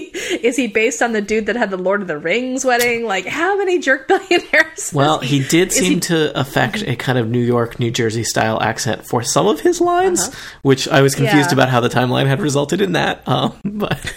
is 0.42 0.56
he 0.56 0.68
based 0.68 1.02
on 1.02 1.12
the 1.12 1.20
dude 1.20 1.46
that 1.46 1.56
had 1.56 1.70
the 1.70 1.76
Lord 1.78 2.02
of 2.02 2.08
the 2.08 2.18
Rings 2.18 2.64
wedding? 2.64 3.04
Like 3.04 3.26
how 3.26 3.56
many 3.56 3.78
jerk 3.80 4.06
billionaires? 4.08 4.92
well 4.94 5.20
is 5.20 5.30
he 5.30 5.40
did 5.42 5.72
seem 5.72 5.94
he- 5.94 6.00
to 6.00 6.38
affect 6.38 6.82
a 6.82 6.94
kind 6.96 7.18
of 7.18 7.28
new 7.28 7.40
york 7.40 7.78
new 7.80 7.90
jersey 7.90 8.22
style 8.24 8.60
accent 8.62 9.06
for 9.06 9.22
some 9.22 9.46
of 9.46 9.60
his 9.60 9.80
lines 9.80 10.32
which 10.62 10.86
i 10.88 11.00
was 11.02 11.14
confused 11.14 11.36
Uh-huh. 11.36 11.46
Yeah. 11.48 11.54
about 11.54 11.68
how 11.68 11.80
the 11.80 11.88
timeline 11.88 12.26
had 12.26 12.40
resulted 12.40 12.80
in 12.80 12.92
that 12.92 13.26
um, 13.28 13.54
but 13.64 13.99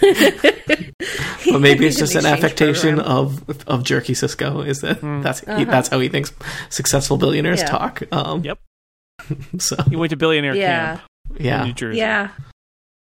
but 1.50 1.60
maybe 1.60 1.86
it's 1.86 1.98
just 1.98 2.14
an 2.14 2.26
affectation 2.26 2.96
program. 2.96 3.16
of 3.16 3.66
of 3.68 3.84
jerky 3.84 4.14
cisco 4.14 4.60
is 4.60 4.80
that 4.80 5.00
that's 5.22 5.42
Uh-huh. 5.42 5.64
that's 5.64 5.88
how 5.88 6.00
he 6.00 6.08
thinks 6.08 6.32
successful 6.70 7.16
billionaires 7.16 7.60
Yeah. 7.60 7.66
talk 7.66 8.02
um 8.12 8.42
Yep. 8.44 8.58
so 9.58 9.76
He 9.88 9.96
went 9.96 10.10
to 10.10 10.16
billionaire 10.16 10.54
Yeah. 10.56 10.96
camp 10.96 11.02
yeah 11.38 11.60
in 11.62 11.66
New 11.68 11.74
Jersey. 11.74 11.98
Yeah. 11.98 12.28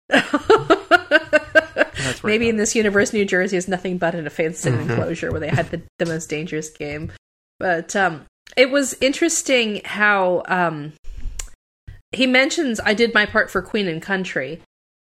That's 0.08 0.32
where 2.22 2.32
Maybe 2.32 2.48
in 2.48 2.56
got 2.56 2.60
this 2.62 2.74
universe, 2.74 3.12
New 3.12 3.24
Jersey 3.24 3.56
is 3.56 3.68
nothing 3.68 3.98
but 3.98 4.14
an 4.14 4.28
fenced 4.30 4.66
in 4.66 4.74
Mhm. 4.74 4.90
enclosure 4.90 5.30
where 5.30 5.40
they 5.40 5.48
had 5.48 5.70
the, 5.70 5.82
the 5.98 6.06
most 6.06 6.28
dangerous 6.28 6.70
game. 6.70 7.12
But 7.58 7.94
um, 7.96 8.24
it 8.56 8.70
was 8.70 8.96
interesting 9.00 9.82
how 9.84 10.42
um, 10.48 10.92
he 12.12 12.26
mentions 12.26 12.80
I 12.84 12.94
did 12.94 13.14
my 13.14 13.26
part 13.26 13.50
for 13.50 13.62
Queen 13.62 13.86
and 13.88 14.00
Country, 14.02 14.60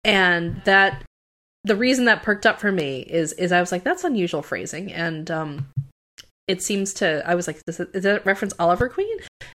and 0.05 0.61
that 0.64 1.03
the 1.64 1.77
reason 1.77 2.05
that 2.05 2.22
perked 2.22 2.46
up 2.46 2.61
for 2.61 2.70
me 2.70 3.00
is 3.00 3.33
is 3.33 3.53
I 3.53 3.61
was 3.61 3.72
like 3.72 3.85
that's 3.85 4.05
unusual 4.05 4.42
phrasing, 4.42 4.92
and 4.92 5.31
um, 5.31 5.66
it 6.46 6.62
seems 6.62 6.92
to 6.94 7.22
I 7.27 7.35
was 7.35 7.46
like 7.46 7.61
is, 7.66 7.81
it, 7.81 8.27
reference 8.27 8.55
Oliver 8.59 8.88
Queen? 8.88 9.16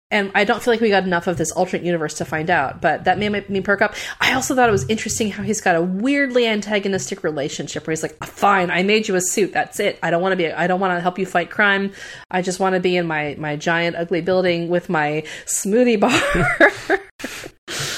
And 0.10 0.32
I 0.34 0.46
don't 0.46 0.64
feel 0.64 0.72
like 0.72 0.80
we 0.80 0.88
got 0.88 1.04
enough 1.04 1.28
of 1.28 1.38
this 1.38 1.52
alternate 1.52 1.86
universe 1.86 2.14
to 2.16 2.26
find 2.26 2.50
out, 2.50 2.82
but 2.82 3.04
that 3.04 3.18
made 3.18 3.50
me 3.50 3.60
perk 3.60 3.82
up. 3.82 3.94
I 4.22 4.34
also 4.36 4.56
thought 4.56 4.70
it 4.70 4.72
was 4.72 4.88
interesting 4.88 5.32
how 5.32 5.44
he's 5.44 5.60
got 5.60 5.76
a 5.76 5.82
weirdly 5.82 6.48
antagonistic 6.48 7.26
relationship 7.26 7.86
where 7.86 7.92
he's 7.92 8.04
like, 8.04 8.24
"Fine, 8.24 8.72
I 8.72 8.84
made 8.84 9.10
you 9.10 9.16
a 9.16 9.22
suit. 9.22 9.52
That's 9.52 9.82
it. 9.82 10.00
I 10.02 10.10
don't 10.10 10.22
want 10.22 10.32
to 10.32 10.38
be. 10.38 10.50
I 10.50 10.68
don't 10.68 10.80
want 10.80 10.96
to 10.96 11.02
help 11.02 11.20
you 11.20 11.26
fight 11.26 11.50
crime. 11.50 11.92
I 12.32 12.42
just 12.42 12.58
want 12.62 12.76
to 12.76 12.80
be 12.80 12.96
in 12.96 13.06
my 13.06 13.36
my 13.38 13.58
giant 13.58 13.98
ugly 13.98 14.22
building 14.22 14.70
with 14.70 14.90
my 14.90 15.24
smoothie 15.46 16.00
bar." 16.00 16.14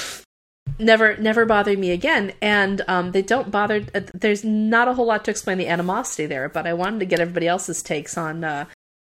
never 0.80 1.16
never 1.18 1.44
bothered 1.46 1.78
me 1.78 1.90
again 1.90 2.32
and 2.42 2.82
um, 2.88 3.12
they 3.12 3.22
don't 3.22 3.50
bother 3.50 3.84
uh, 3.94 4.00
there's 4.14 4.44
not 4.44 4.88
a 4.88 4.94
whole 4.94 5.06
lot 5.06 5.24
to 5.24 5.30
explain 5.30 5.58
the 5.58 5.68
animosity 5.68 6.26
there 6.26 6.48
but 6.48 6.66
i 6.66 6.72
wanted 6.72 6.98
to 7.00 7.06
get 7.06 7.20
everybody 7.20 7.46
else's 7.46 7.82
takes 7.82 8.16
on 8.18 8.42
uh, 8.44 8.64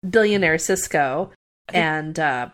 billionaire 0.09 0.59
cisco 0.59 1.31
and 1.73 2.19
uh 2.19 2.49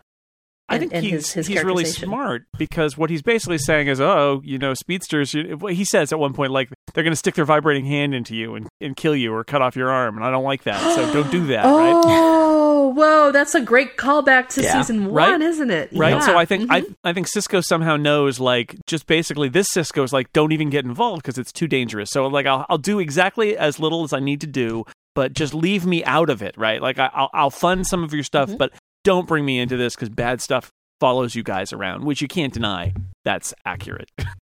I 0.68 0.76
and- 0.76 0.80
think 0.80 0.94
and 0.94 1.04
he's 1.04 1.12
his- 1.12 1.32
his 1.32 1.46
he's 1.48 1.64
really 1.64 1.84
smart 1.84 2.44
because 2.56 2.96
what 2.96 3.10
he's 3.10 3.20
basically 3.20 3.58
saying 3.58 3.88
is, 3.88 4.00
oh, 4.00 4.40
you 4.42 4.56
know, 4.58 4.72
speedsters. 4.72 5.34
You, 5.34 5.56
what 5.58 5.74
he 5.74 5.84
says 5.84 6.12
at 6.12 6.18
one 6.18 6.32
point, 6.32 6.50
like 6.50 6.70
they're 6.94 7.04
going 7.04 7.12
to 7.12 7.16
stick 7.16 7.34
their 7.34 7.44
vibrating 7.44 7.84
hand 7.84 8.14
into 8.14 8.34
you 8.34 8.54
and, 8.54 8.68
and 8.80 8.96
kill 8.96 9.14
you 9.14 9.34
or 9.34 9.44
cut 9.44 9.60
off 9.60 9.76
your 9.76 9.90
arm, 9.90 10.16
and 10.16 10.24
I 10.24 10.30
don't 10.30 10.44
like 10.44 10.62
that. 10.62 10.80
So 10.94 11.12
don't 11.12 11.30
do 11.30 11.46
that, 11.48 11.64
right? 11.64 12.58
oh 12.82 12.88
whoa 12.88 13.30
that's 13.32 13.54
a 13.54 13.60
great 13.60 13.96
callback 13.96 14.48
to 14.48 14.62
Yeah. 14.62 14.72
season 14.80 15.12
Right? 15.12 15.30
one 15.30 15.42
isn't 15.42 15.70
it 15.70 15.90
Right. 15.92 16.14
Yeah. 16.14 16.20
So 16.20 16.36
I 16.36 16.44
think 16.44 16.70
Mhm. 16.70 16.94
I 17.04 17.10
I 17.10 17.12
think 17.12 17.28
Cisco 17.28 17.60
somehow 17.60 17.96
knows 17.96 18.40
like 18.40 18.76
just 18.86 19.06
basically 19.06 19.48
this 19.48 19.68
Cisco 19.70 20.02
is 20.02 20.12
like 20.12 20.32
don't 20.32 20.52
even 20.52 20.70
get 20.70 20.84
involved 20.84 21.22
because 21.22 21.38
it's 21.38 21.52
too 21.52 21.68
dangerous. 21.68 22.10
So 22.10 22.26
like 22.26 22.46
I'll 22.46 22.66
I'll 22.68 22.78
do 22.78 22.98
exactly 22.98 23.56
as 23.56 23.78
little 23.78 24.02
as 24.04 24.12
I 24.12 24.20
need 24.20 24.40
to 24.42 24.46
do, 24.46 24.84
but 25.14 25.32
just 25.32 25.54
leave 25.54 25.86
me 25.86 26.02
out 26.04 26.30
of 26.30 26.42
it, 26.42 26.54
right? 26.56 26.80
Like 26.82 26.98
I, 26.98 27.10
I'll 27.14 27.30
I'll 27.32 27.50
fund 27.50 27.86
some 27.86 28.02
of 28.02 28.12
your 28.12 28.24
stuff, 28.24 28.50
Mhm. 28.50 28.58
but 28.58 28.72
don't 29.04 29.26
bring 29.28 29.44
me 29.44 29.58
into 29.58 29.76
this 29.76 29.94
because 29.94 30.08
bad 30.08 30.40
stuff 30.40 30.70
follows 31.00 31.34
you 31.34 31.42
guys 31.42 31.72
around, 31.72 32.04
which 32.04 32.22
you 32.22 32.28
can't 32.28 32.52
deny. 32.54 32.92
That's 33.24 33.52
accurate. 33.64 34.10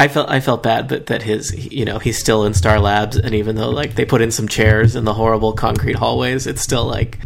I 0.00 0.06
felt 0.08 0.30
I 0.30 0.38
felt 0.38 0.62
bad, 0.62 0.86
but 0.88 1.06
that 1.06 1.22
his 1.22 1.52
you 1.72 1.84
know 1.84 1.98
he's 1.98 2.18
still 2.18 2.44
in 2.44 2.54
Star 2.54 2.78
Labs, 2.78 3.16
and 3.16 3.34
even 3.34 3.56
though 3.56 3.70
like 3.70 3.96
they 3.96 4.04
put 4.04 4.20
in 4.22 4.30
some 4.30 4.46
chairs 4.46 4.94
in 4.94 5.04
the 5.04 5.12
horrible 5.14 5.52
concrete 5.54 5.96
hallways, 5.96 6.46
it's 6.46 6.62
still 6.62 6.84
like 6.84 7.18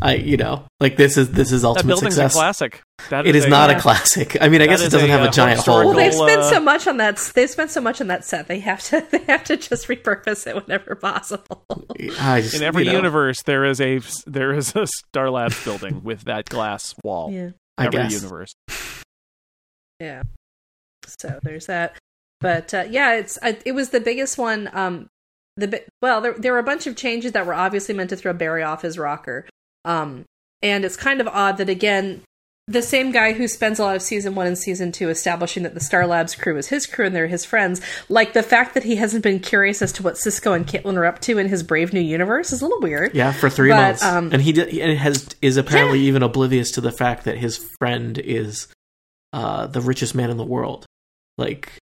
I 0.00 0.14
you 0.14 0.38
know 0.38 0.64
like 0.80 0.96
this 0.96 1.18
is 1.18 1.32
this 1.32 1.52
is 1.52 1.60
that 1.62 1.68
ultimate 1.68 1.86
building's 1.88 2.14
success. 2.14 2.34
a 2.34 2.38
classic. 2.38 2.82
That 3.10 3.26
It 3.26 3.36
is 3.36 3.44
a- 3.44 3.48
not 3.50 3.68
Yeah. 3.68 3.76
a 3.76 3.80
classic. 3.80 4.38
I 4.40 4.48
mean, 4.48 4.62
I 4.62 4.66
That 4.66 4.70
guess 4.72 4.80
it 4.80 4.90
doesn't 4.92 5.10
a, 5.10 5.12
have 5.12 5.20
a 5.26 5.28
uh, 5.28 5.32
giant 5.32 5.60
hole. 5.60 5.84
well 5.84 5.92
they've 5.92 6.14
spent 6.14 6.40
uh, 6.40 6.50
so 6.50 6.60
much 6.60 6.86
on 6.86 6.96
that 6.96 7.18
they've 7.34 7.50
spent 7.50 7.70
so 7.70 7.82
much 7.82 8.00
on 8.00 8.06
that 8.06 8.24
set 8.24 8.48
they 8.48 8.60
have 8.60 8.82
to 8.84 9.06
they 9.10 9.18
have 9.28 9.44
to 9.44 9.58
just 9.58 9.86
repurpose 9.88 10.46
it 10.46 10.54
whenever 10.54 10.94
possible 10.94 11.62
just, 11.98 12.54
In 12.54 12.62
every 12.62 12.84
you 12.84 12.90
know, 12.92 12.96
universe, 12.96 13.36
there 13.44 13.66
is 13.66 13.82
a 13.82 14.00
there 14.26 14.54
is 14.54 14.74
a 14.74 14.86
Star 14.86 15.28
Labs 15.28 15.62
building 15.62 16.02
with 16.02 16.24
that 16.24 16.46
glass 16.48 16.94
wall. 17.04 17.30
yeah 17.30 17.50
I 17.76 17.86
every 17.86 17.98
guess. 18.04 18.12
universe. 18.14 18.54
Yeah. 20.00 20.22
So 21.06 21.38
there's 21.42 21.66
that. 21.66 21.96
But 22.44 22.74
uh, 22.74 22.84
yeah, 22.88 23.14
it's 23.14 23.38
it 23.42 23.74
was 23.74 23.90
the 23.90 24.00
biggest 24.00 24.38
one. 24.38 24.70
Um, 24.72 25.08
the 25.56 25.82
well, 26.00 26.20
there 26.20 26.34
there 26.34 26.52
were 26.52 26.58
a 26.58 26.64
bunch 26.64 26.86
of 26.86 26.94
changes 26.94 27.32
that 27.32 27.46
were 27.46 27.54
obviously 27.54 27.94
meant 27.94 28.10
to 28.10 28.16
throw 28.16 28.32
Barry 28.32 28.62
off 28.62 28.82
his 28.82 28.98
rocker. 28.98 29.46
Um, 29.84 30.24
and 30.62 30.84
it's 30.84 30.96
kind 30.96 31.20
of 31.20 31.28
odd 31.28 31.58
that 31.58 31.68
again, 31.68 32.22
the 32.66 32.80
same 32.80 33.12
guy 33.12 33.32
who 33.32 33.46
spends 33.46 33.78
a 33.78 33.82
lot 33.82 33.96
of 33.96 34.02
season 34.02 34.34
one 34.34 34.46
and 34.46 34.56
season 34.56 34.92
two 34.92 35.10
establishing 35.10 35.62
that 35.64 35.74
the 35.74 35.80
Star 35.80 36.06
Labs 36.06 36.34
crew 36.34 36.56
is 36.56 36.68
his 36.68 36.86
crew 36.86 37.04
and 37.04 37.14
they're 37.14 37.26
his 37.26 37.44
friends, 37.44 37.80
like 38.08 38.32
the 38.32 38.42
fact 38.42 38.74
that 38.74 38.84
he 38.84 38.96
hasn't 38.96 39.22
been 39.22 39.40
curious 39.40 39.82
as 39.82 39.92
to 39.92 40.02
what 40.02 40.16
Cisco 40.16 40.54
and 40.54 40.66
Caitlin 40.66 40.96
are 40.96 41.04
up 41.04 41.20
to 41.20 41.38
in 41.38 41.48
his 41.48 41.62
Brave 41.62 41.92
New 41.92 42.00
Universe 42.00 42.52
is 42.52 42.62
a 42.62 42.64
little 42.64 42.80
weird. 42.80 43.14
Yeah, 43.14 43.32
for 43.32 43.50
three 43.50 43.68
But, 43.68 43.76
months, 43.76 44.02
um, 44.02 44.30
and 44.32 44.40
he 44.40 44.52
did, 44.52 44.68
and 44.78 44.98
has 44.98 45.28
is 45.42 45.58
apparently 45.58 46.00
even 46.00 46.22
oblivious 46.22 46.70
to 46.72 46.80
the 46.80 46.92
fact 46.92 47.24
that 47.24 47.36
his 47.36 47.58
friend 47.78 48.18
is 48.18 48.68
uh, 49.34 49.66
the 49.66 49.82
richest 49.82 50.14
man 50.14 50.30
in 50.30 50.38
the 50.38 50.44
world. 50.44 50.86
Like 51.36 51.72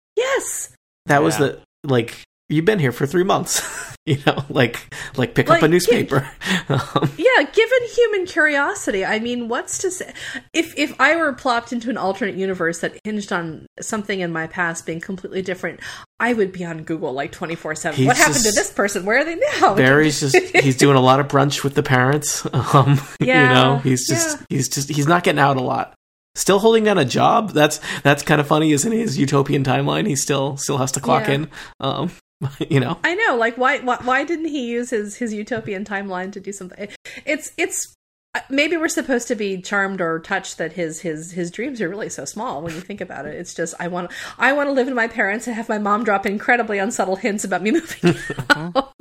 Yes. 0.42 0.76
that 1.06 1.22
was 1.22 1.36
the 1.38 1.60
like 1.84 2.22
you've 2.48 2.64
been 2.66 2.78
here 2.78 2.92
for 2.92 3.06
three 3.06 3.24
months. 3.24 3.62
you 4.06 4.18
know, 4.26 4.44
like 4.48 4.92
like 5.16 5.34
pick 5.34 5.48
Like, 5.48 5.58
up 5.58 5.62
a 5.62 5.66
yeah. 5.66 5.70
newspaper. 5.70 6.28
um, 6.68 7.10
Yeah, 7.16 7.42
given 7.52 7.78
human 7.94 8.26
curiosity, 8.26 9.04
I 9.04 9.20
mean, 9.20 9.48
what's 9.48 9.78
to 9.78 9.90
say? 9.90 10.12
If 10.52 10.76
if 10.76 11.00
I 11.00 11.16
were 11.16 11.32
plopped 11.32 11.72
into 11.72 11.88
an 11.88 11.96
alternate 11.96 12.34
universe 12.34 12.80
that 12.80 12.98
hinged 13.04 13.32
on 13.32 13.66
something 13.80 14.20
in 14.20 14.32
my 14.32 14.48
past 14.48 14.86
being 14.86 15.00
completely 15.00 15.40
different, 15.40 15.80
I 16.20 16.32
would 16.34 16.52
be 16.52 16.64
on 16.64 16.82
Google 16.82 17.12
like 17.12 17.32
twenty 17.32 17.54
four 17.54 17.74
seven. 17.74 18.04
What 18.06 18.16
happened 18.16 18.42
to 18.44 18.52
this 18.52 18.72
person? 18.72 19.04
Where 19.06 19.18
are 19.18 19.24
they 19.24 19.36
now? 19.60 19.74
Barry's 19.76 20.20
just 20.20 20.36
he's 20.36 20.76
doing 20.76 20.96
a 20.96 21.00
lot 21.00 21.20
of 21.20 21.28
brunch 21.28 21.62
with 21.64 21.74
the 21.74 21.82
parents. 21.82 22.46
Um, 22.74 23.00
you 23.20 23.26
know, 23.26 23.80
he's 23.82 24.06
just 24.08 24.38
he's 24.48 24.68
just 24.68 24.88
he's 24.88 25.06
not 25.06 25.22
getting 25.24 25.38
out 25.40 25.56
a 25.56 25.62
lot. 25.62 25.94
Still 26.34 26.58
holding 26.60 26.84
down 26.84 26.96
a 26.98 27.04
job. 27.04 27.50
That's 27.50 27.80
that's 28.02 28.22
kind 28.22 28.40
of 28.40 28.46
funny, 28.46 28.72
isn't 28.72 28.90
it? 28.92 28.96
His 28.98 29.18
utopian 29.18 29.64
timeline. 29.64 30.06
He 30.06 30.16
still 30.16 30.56
still 30.56 30.78
has 30.78 30.90
to 30.92 31.00
clock 31.00 31.28
Yeah. 31.28 31.34
in. 31.34 31.50
Um, 31.80 32.10
you 32.70 32.80
know, 32.80 32.98
I 33.04 33.14
know, 33.14 33.36
like 33.36 33.56
why, 33.58 33.78
why 33.80 33.98
why 34.02 34.24
didn't 34.24 34.46
he 34.46 34.66
use 34.66 34.90
his 34.90 35.16
his 35.16 35.34
utopian 35.34 35.84
timeline 35.84 36.32
to 36.32 36.40
do 36.40 36.50
something? 36.52 36.88
It's 37.26 37.52
it's 37.58 37.94
uh, 38.34 38.40
maybe 38.48 38.78
we're 38.78 38.88
supposed 38.88 39.28
to 39.28 39.34
be 39.34 39.60
charmed 39.60 40.00
or 40.00 40.18
touched 40.20 40.56
that 40.56 40.72
his 40.72 41.00
his 41.02 41.32
his 41.32 41.50
dreams 41.50 41.82
are 41.82 41.88
really 41.88 42.08
so 42.08 42.24
small 42.24 42.62
when 42.62 42.74
you 42.74 42.80
think 42.80 43.02
about 43.02 43.26
it. 43.26 43.34
It's 43.34 43.52
just 43.54 43.74
I 43.78 43.88
want 43.88 44.10
I 44.38 44.54
want 44.54 44.68
to 44.68 44.72
live 44.72 44.86
with 44.86 44.96
my 44.96 45.08
parents 45.08 45.46
and 45.46 45.54
have 45.54 45.68
my 45.68 45.78
mom 45.78 46.02
drop 46.02 46.24
incredibly 46.24 46.78
unsubtle 46.78 47.16
hints 47.16 47.44
about 47.44 47.60
me 47.62 47.70
moving 47.72 48.14
out. 48.50 48.94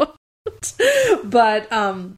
but 1.23 1.71
um 1.71 2.17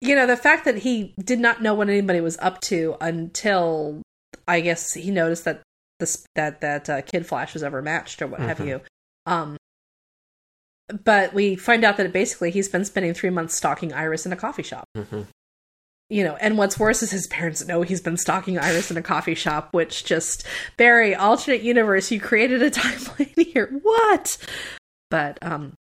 you 0.00 0.14
know, 0.14 0.26
the 0.26 0.36
fact 0.36 0.64
that 0.64 0.78
he 0.78 1.14
did 1.22 1.38
not 1.40 1.62
know 1.62 1.74
what 1.74 1.88
anybody 1.88 2.20
was 2.20 2.38
up 2.38 2.60
to 2.62 2.96
until 3.00 4.02
I 4.48 4.60
guess 4.60 4.94
he 4.94 5.10
noticed 5.10 5.44
that 5.44 5.62
this 5.98 6.24
that 6.34 6.60
that 6.62 6.88
uh, 6.88 7.02
Kid 7.02 7.26
Flash 7.26 7.52
was 7.54 7.62
ever 7.62 7.82
matched 7.82 8.22
or 8.22 8.26
what 8.26 8.40
have 8.40 8.58
Mhm. 8.58 8.66
you. 8.66 8.80
Um 9.26 9.56
but 11.04 11.32
we 11.34 11.54
find 11.56 11.84
out 11.84 11.96
that 11.98 12.12
basically 12.12 12.50
he's 12.50 12.68
been 12.68 12.84
spending 12.84 13.14
three 13.14 13.30
months 13.30 13.54
stalking 13.54 13.92
Iris 13.92 14.26
in 14.26 14.32
a 14.32 14.36
coffee 14.36 14.62
shop. 14.64 14.84
Mhm. 14.96 15.26
You 16.08 16.24
know, 16.24 16.34
and 16.40 16.58
what's 16.58 16.78
worse 16.78 17.02
is 17.04 17.12
his 17.12 17.28
parents 17.28 17.64
know 17.64 17.82
he's 17.82 18.00
been 18.00 18.16
stalking 18.16 18.58
Iris 18.58 18.90
in 18.90 18.96
a 18.96 19.02
coffee 19.02 19.36
shop, 19.36 19.68
which 19.72 20.04
just 20.04 20.44
Barry, 20.76 21.14
alternate 21.14 21.62
universe, 21.62 22.10
you 22.10 22.18
created 22.20 22.62
a 22.62 22.70
timeline 22.70 23.46
here. 23.52 23.68
What? 23.82 24.36
But 25.10 25.38
um 25.42 25.74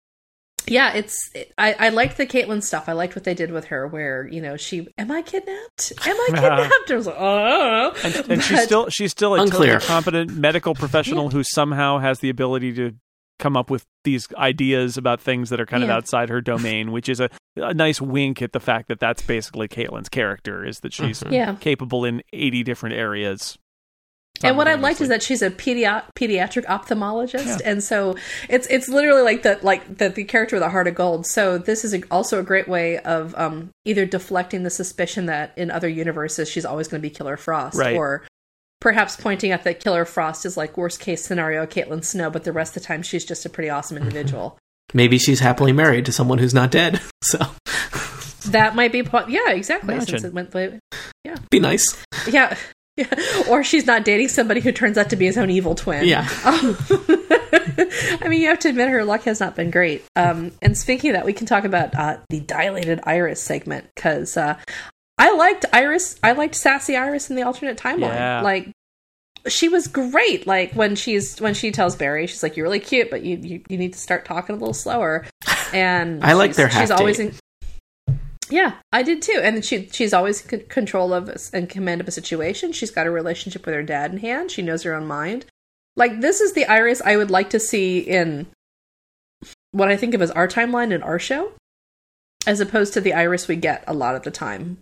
yeah, 0.67 0.93
it's 0.93 1.29
it, 1.33 1.53
I 1.57 1.73
I 1.79 1.89
liked 1.89 2.17
the 2.17 2.25
Caitlin 2.27 2.61
stuff. 2.61 2.87
I 2.87 2.93
liked 2.93 3.15
what 3.15 3.23
they 3.23 3.33
did 3.33 3.51
with 3.51 3.65
her, 3.65 3.87
where 3.87 4.27
you 4.27 4.41
know 4.41 4.57
she 4.57 4.87
am 4.97 5.11
I 5.11 5.21
kidnapped? 5.21 5.93
Am 6.05 6.15
I 6.15 6.27
kidnapped? 6.33 6.91
I 6.91 6.95
was 6.95 7.07
like, 7.07 7.15
oh, 7.17 7.93
and, 8.03 8.15
and 8.31 8.43
she's 8.43 8.63
still 8.63 8.89
she's 8.89 9.11
still 9.11 9.35
a 9.35 9.41
Unclear. 9.41 9.73
totally 9.73 9.87
competent 9.87 10.31
medical 10.35 10.73
professional 10.75 11.29
who 11.29 11.43
somehow 11.43 11.99
has 11.99 12.19
the 12.19 12.29
ability 12.29 12.73
to 12.73 12.93
come 13.39 13.55
up 13.55 13.69
with 13.69 13.85
these 14.03 14.27
ideas 14.35 14.97
about 14.97 15.21
things 15.21 15.49
that 15.51 15.59
are 15.61 15.65
kind 15.67 15.83
of 15.83 15.89
outside 15.91 16.27
her 16.29 16.41
domain, 16.41 16.91
which 16.91 17.07
is 17.07 17.19
a, 17.19 17.29
a 17.55 17.71
nice 17.73 18.01
wink 18.01 18.41
at 18.41 18.51
the 18.51 18.59
fact 18.59 18.87
that 18.87 18.99
that's 18.99 19.21
basically 19.21 19.67
Caitlin's 19.67 20.09
character 20.09 20.65
is 20.65 20.79
that 20.79 20.91
she's 20.91 21.21
Mhm. 21.21 21.31
yeah. 21.31 21.55
capable 21.59 22.03
in 22.03 22.23
80 22.33 22.63
different 22.63 22.95
areas. 22.95 23.55
And 24.43 24.57
what 24.57 24.67
I 24.67 24.75
liked 24.75 25.01
is 25.01 25.09
that 25.09 25.23
she's 25.23 25.41
a 25.41 25.49
pedi- 25.49 26.03
pediatric 26.15 26.65
ophthalmologist, 26.65 27.45
Yeah. 27.45 27.57
and 27.65 27.83
so 27.83 28.15
it's 28.49 28.67
it's 28.67 28.87
literally 28.87 29.21
like 29.21 29.43
the 29.43 29.59
like 29.61 29.97
the, 29.97 30.09
the 30.09 30.23
character 30.23 30.55
with 30.55 30.63
a 30.63 30.69
heart 30.69 30.87
of 30.87 30.95
gold. 30.95 31.25
So 31.25 31.57
this 31.57 31.83
is 31.83 31.93
a, 31.93 32.01
also 32.11 32.39
a 32.39 32.43
great 32.43 32.67
way 32.67 32.99
of 32.99 33.33
um, 33.37 33.69
either 33.85 34.05
deflecting 34.05 34.63
the 34.63 34.69
suspicion 34.69 35.25
that 35.27 35.53
in 35.57 35.71
other 35.71 35.87
universes 35.89 36.49
she's 36.49 36.65
always 36.65 36.87
going 36.87 37.01
to 37.01 37.07
be 37.07 37.13
Killer 37.13 37.37
Frost, 37.37 37.77
Right. 37.77 37.95
or 37.95 38.25
perhaps 38.79 39.15
pointing 39.15 39.51
out 39.51 39.63
that 39.63 39.79
Killer 39.79 40.05
Frost 40.05 40.45
is 40.45 40.55
like 40.57 40.77
worst 40.77 40.99
case 40.99 41.23
scenario 41.25 41.65
Caitlin 41.65 42.03
Snow, 42.03 42.29
but 42.29 42.43
the 42.43 42.53
rest 42.53 42.75
of 42.77 42.83
the 42.83 42.87
time 42.87 43.01
she's 43.01 43.25
just 43.25 43.45
a 43.45 43.49
pretty 43.49 43.69
awesome 43.69 43.97
individual. 43.97 44.57
maybe 44.93 45.17
she's 45.17 45.39
happily 45.39 45.71
married 45.73 46.05
to 46.05 46.11
someone 46.11 46.37
who's 46.37 46.53
not 46.53 46.71
dead. 46.71 47.01
So 47.23 47.39
that 48.51 48.75
might 48.75 48.91
be 48.93 49.03
po- 49.03 49.27
yeah 49.27 49.49
exactly 49.51 49.95
Imagine. 49.95 50.19
since 50.19 50.23
it 50.23 50.33
went 50.33 50.81
yeah, 51.25 51.35
be 51.51 51.59
nice. 51.59 51.83
yeah. 52.29 52.55
Yeah, 52.97 53.43
or 53.49 53.63
she's 53.63 53.85
not 53.85 54.03
dating 54.03 54.27
somebody 54.29 54.59
who 54.59 54.71
turns 54.71 54.97
out 54.97 55.09
to 55.11 55.15
be 55.15 55.25
his 55.25 55.37
own 55.37 55.49
evil 55.49 55.75
twin. 55.75 56.05
Yeah. 56.07 56.27
Um, 56.43 56.75
I 58.21 58.27
mean, 58.27 58.41
you 58.41 58.47
have 58.47 58.59
to 58.59 58.69
admit 58.69 58.89
her 58.89 59.05
luck 59.05 59.23
has 59.23 59.39
not 59.39 59.55
been 59.55 59.71
great. 59.71 60.03
Um, 60.15 60.51
and 60.61 60.77
speaking 60.77 61.11
of 61.11 61.15
that, 61.15 61.25
we 61.25 61.33
can 61.33 61.45
talk 61.47 61.63
about 61.63 61.93
uh, 61.95 62.17
the 62.29 62.39
dilated 62.39 62.99
Iris 63.03 63.41
segment 63.41 63.85
because 63.95 64.35
uh, 64.35 64.57
I 65.17 65.33
liked 65.35 65.65
Iris. 65.71 66.17
I 66.23 66.31
liked 66.33 66.55
sassy 66.55 66.95
Iris 66.95 67.29
in 67.29 67.35
the 67.35 67.43
alternate 67.43 67.77
timeline. 67.77 68.15
Yeah. 68.15 68.41
Like 68.41 68.71
she 69.47 69.69
was 69.69 69.87
great. 69.87 70.47
Like 70.47 70.73
when 70.73 70.95
she's 70.95 71.39
when 71.39 71.53
she 71.53 71.71
tells 71.71 71.95
Barry, 71.95 72.27
she's 72.27 72.43
like, 72.43 72.57
"You're 72.57 72.65
really 72.65 72.79
cute, 72.79 73.09
but 73.09 73.23
you 73.23 73.37
you, 73.37 73.61
you 73.69 73.77
need 73.77 73.93
to 73.93 73.99
start 73.99 74.25
talking 74.25 74.55
a 74.55 74.59
little 74.59 74.73
slower." 74.73 75.25
And 75.73 76.23
I 76.23 76.31
like 76.31 76.51
she's- 76.51 76.55
their 76.55 76.69
She's 76.71 76.91
always 76.91 77.19
in. 77.19 77.33
Yeah, 78.49 78.73
I 78.93 79.03
did 79.03 79.21
too. 79.21 79.39
And 79.43 79.63
she 79.65 79.87
she's 79.91 80.13
always 80.13 80.41
in 80.45 80.49
c- 80.61 80.65
control 80.67 81.13
of 81.13 81.27
us 81.29 81.49
and 81.53 81.69
command 81.69 82.01
of 82.01 82.07
a 82.07 82.11
situation. 82.11 82.71
She's 82.71 82.91
got 82.91 83.07
a 83.07 83.11
relationship 83.11 83.65
with 83.65 83.75
her 83.75 83.83
dad 83.83 84.11
in 84.11 84.19
hand. 84.19 84.51
She 84.51 84.61
knows 84.61 84.83
her 84.83 84.93
own 84.93 85.05
mind. 85.05 85.45
Like 85.95 86.21
this 86.21 86.39
is 86.41 86.53
the 86.53 86.65
Iris 86.65 87.01
I 87.03 87.17
would 87.17 87.31
like 87.31 87.49
to 87.51 87.59
see 87.59 87.99
in 87.99 88.47
what 89.71 89.89
I 89.89 89.97
think 89.97 90.13
of 90.13 90.21
as 90.21 90.31
our 90.31 90.47
timeline 90.47 90.93
and 90.93 91.03
our 91.03 91.19
show, 91.19 91.51
as 92.45 92.59
opposed 92.59 92.93
to 92.93 93.01
the 93.01 93.13
Iris 93.13 93.47
we 93.47 93.55
get 93.55 93.83
a 93.87 93.93
lot 93.93 94.15
of 94.15 94.23
the 94.23 94.31
time. 94.31 94.77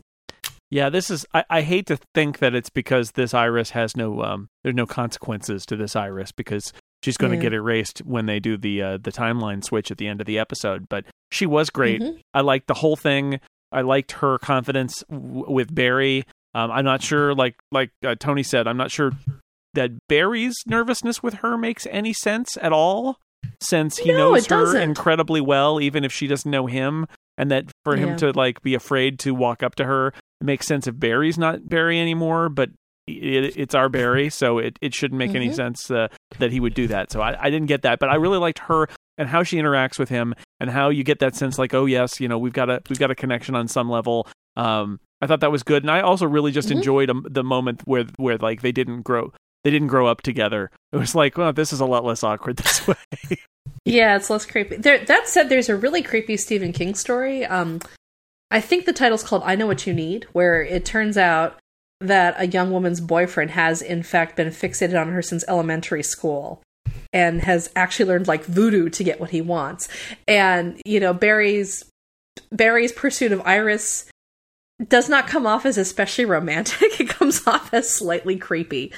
Yeah, 0.71 0.89
this 0.89 1.09
is. 1.09 1.25
I, 1.33 1.43
I 1.49 1.61
hate 1.61 1.85
to 1.87 1.97
think 2.13 2.39
that 2.39 2.55
it's 2.55 2.69
because 2.71 3.11
this 3.11 3.33
iris 3.33 3.69
has 3.71 3.95
no 3.95 4.21
um. 4.23 4.47
There's 4.63 4.75
no 4.75 4.85
consequences 4.87 5.65
to 5.67 5.75
this 5.75 5.95
iris 5.95 6.31
because 6.31 6.73
she's 7.03 7.17
going 7.17 7.31
to 7.31 7.37
Yeah. 7.37 7.43
get 7.43 7.53
erased 7.53 7.99
when 7.99 8.25
they 8.25 8.39
do 8.39 8.57
the 8.57 8.81
uh, 8.81 8.97
the 8.97 9.11
timeline 9.11 9.63
switch 9.63 9.91
at 9.91 9.97
the 9.99 10.07
end 10.07 10.21
of 10.21 10.27
the 10.27 10.39
episode. 10.39 10.87
But 10.89 11.05
she 11.31 11.45
was 11.45 11.69
great. 11.69 12.01
Mhm. 12.01 12.19
I 12.33 12.41
liked 12.41 12.67
the 12.67 12.73
whole 12.75 12.95
thing. 12.95 13.39
I 13.71 13.81
liked 13.81 14.13
her 14.13 14.37
confidence 14.39 15.03
w- 15.09 15.45
with 15.49 15.73
Barry. 15.73 16.23
Um, 16.53 16.71
I'm 16.71 16.85
not 16.85 17.01
sure, 17.01 17.33
like 17.35 17.55
like 17.71 17.91
uh, 18.05 18.15
Tony 18.19 18.43
said, 18.43 18.67
I'm 18.67 18.77
not 18.77 18.91
sure 18.91 19.11
that 19.73 19.91
Barry's 20.07 20.55
nervousness 20.65 21.21
with 21.21 21.35
her 21.35 21.57
makes 21.57 21.85
any 21.91 22.13
sense 22.13 22.57
at 22.61 22.71
all, 22.71 23.17
since 23.59 23.97
he 23.97 24.09
No, 24.11 24.31
knows 24.31 24.47
her 24.47 24.59
doesn't. 24.63 24.81
incredibly 24.81 25.41
well, 25.41 25.81
even 25.81 26.03
if 26.05 26.13
she 26.13 26.27
doesn't 26.27 26.49
know 26.49 26.65
him, 26.65 27.07
and 27.37 27.51
that 27.51 27.65
for 27.83 27.97
him 27.97 28.09
Yeah. 28.09 28.15
to 28.17 28.31
like 28.31 28.61
be 28.61 28.73
afraid 28.73 29.19
to 29.19 29.33
walk 29.33 29.61
up 29.63 29.75
to 29.75 29.83
her 29.85 30.13
makes 30.41 30.65
sense 30.67 30.87
if 30.87 30.97
Barry's 30.99 31.37
not 31.37 31.67
Barry 31.67 31.99
anymore, 31.99 32.47
but 32.49 32.69
it, 33.07 33.57
it's 33.57 33.75
our 33.75 33.89
Barry, 33.89 34.29
so 34.41 34.57
it, 34.59 34.79
it 34.81 34.93
shouldn't 34.93 35.19
make 35.19 35.35
any 35.35 35.49
Mhm. 35.49 35.55
sense 35.55 35.91
uh, 35.91 36.07
that 36.39 36.51
he 36.53 36.59
would 36.61 36.73
do 36.73 36.87
that. 36.87 37.11
So 37.11 37.19
I, 37.19 37.35
I 37.41 37.49
didn't 37.49 37.67
get 37.67 37.81
that, 37.81 37.99
but 37.99 38.09
I 38.09 38.15
really 38.15 38.37
liked 38.37 38.59
her 38.59 38.87
and 39.17 39.27
how 39.29 39.43
she 39.43 39.57
interacts 39.57 39.99
with 39.99 40.07
him 40.09 40.33
and 40.59 40.69
how 40.69 40.89
you 40.89 41.03
get 41.03 41.19
that 41.19 41.35
sense 41.35 41.57
like, 41.59 41.73
oh 41.73 41.85
yes, 41.85 42.19
you 42.19 42.27
know, 42.27 42.37
we've 42.37 42.53
got 42.53 42.69
a 42.69 42.81
we've 42.89 42.99
got 42.99 43.11
a 43.11 43.15
connection 43.15 43.55
on 43.55 43.67
some 43.67 43.89
level. 43.89 44.27
Um, 44.55 44.99
I 45.21 45.27
thought 45.27 45.41
that 45.41 45.51
was 45.51 45.63
good, 45.63 45.83
and 45.83 45.91
I 45.91 46.01
also 46.01 46.25
really 46.25 46.51
just 46.51 46.69
Mhm. 46.69 46.77
enjoyed 46.77 47.09
um, 47.09 47.25
the 47.29 47.43
moment 47.43 47.81
where 47.85 48.05
where 48.17 48.37
like 48.37 48.61
they 48.61 48.71
didn't 48.71 49.01
grow 49.01 49.31
they 49.63 49.71
didn't 49.71 49.87
grow 49.87 50.05
up 50.07 50.21
together. 50.21 50.69
It 50.93 50.97
was 50.97 51.15
like, 51.15 51.37
well, 51.37 51.51
this 51.51 51.73
is 51.73 51.79
a 51.79 51.85
lot 51.85 52.05
less 52.05 52.23
awkward 52.23 52.57
this 52.57 52.87
way. 52.87 52.95
Yeah, 53.83 54.15
it's 54.15 54.29
less 54.29 54.45
creepy. 54.45 54.77
There, 54.77 54.99
that 55.05 55.27
said, 55.27 55.49
there's 55.49 55.69
a 55.69 55.75
really 55.75 56.01
creepy 56.03 56.37
Stephen 56.37 56.71
King 56.71 56.95
story. 56.95 57.45
Um, 57.45 57.79
I 58.51 58.61
think 58.61 58.85
the 58.85 58.93
title's 58.93 59.23
called 59.23 59.41
"I 59.45 59.55
Know 59.55 59.67
What 59.67 59.85
You 59.87 59.93
Need," 59.93 60.25
where 60.33 60.61
it 60.63 60.85
turns 60.85 61.17
out 61.17 61.57
that 62.01 62.35
a 62.37 62.45
young 62.47 62.71
woman's 62.71 63.01
boyfriend 63.01 63.51
has, 63.51 63.81
in 63.81 64.03
fact, 64.03 64.35
been 64.35 64.49
fixated 64.49 64.99
on 64.99 65.11
her 65.11 65.21
since 65.21 65.43
elementary 65.47 66.03
school, 66.03 66.61
and 67.15 67.41
has 67.41 67.71
actually 67.75 68.05
learned 68.09 68.27
like 68.27 68.43
voodoo 68.45 68.89
to 68.89 69.03
get 69.03 69.19
what 69.19 69.31
he 69.31 69.41
wants. 69.41 69.87
And 70.27 70.79
you 70.85 70.99
know, 70.99 71.13
Barry's 71.13 71.85
Barry's 72.51 72.91
pursuit 72.91 73.31
of 73.31 73.41
Iris 73.45 74.05
does 74.85 75.07
not 75.07 75.25
come 75.27 75.47
off 75.47 75.65
as 75.65 75.77
especially 75.77 76.25
romantic. 76.25 76.99
it 76.99 77.07
comes 77.09 77.47
off 77.47 77.73
as 77.73 77.89
slightly 77.89 78.35
creepy. 78.35 78.91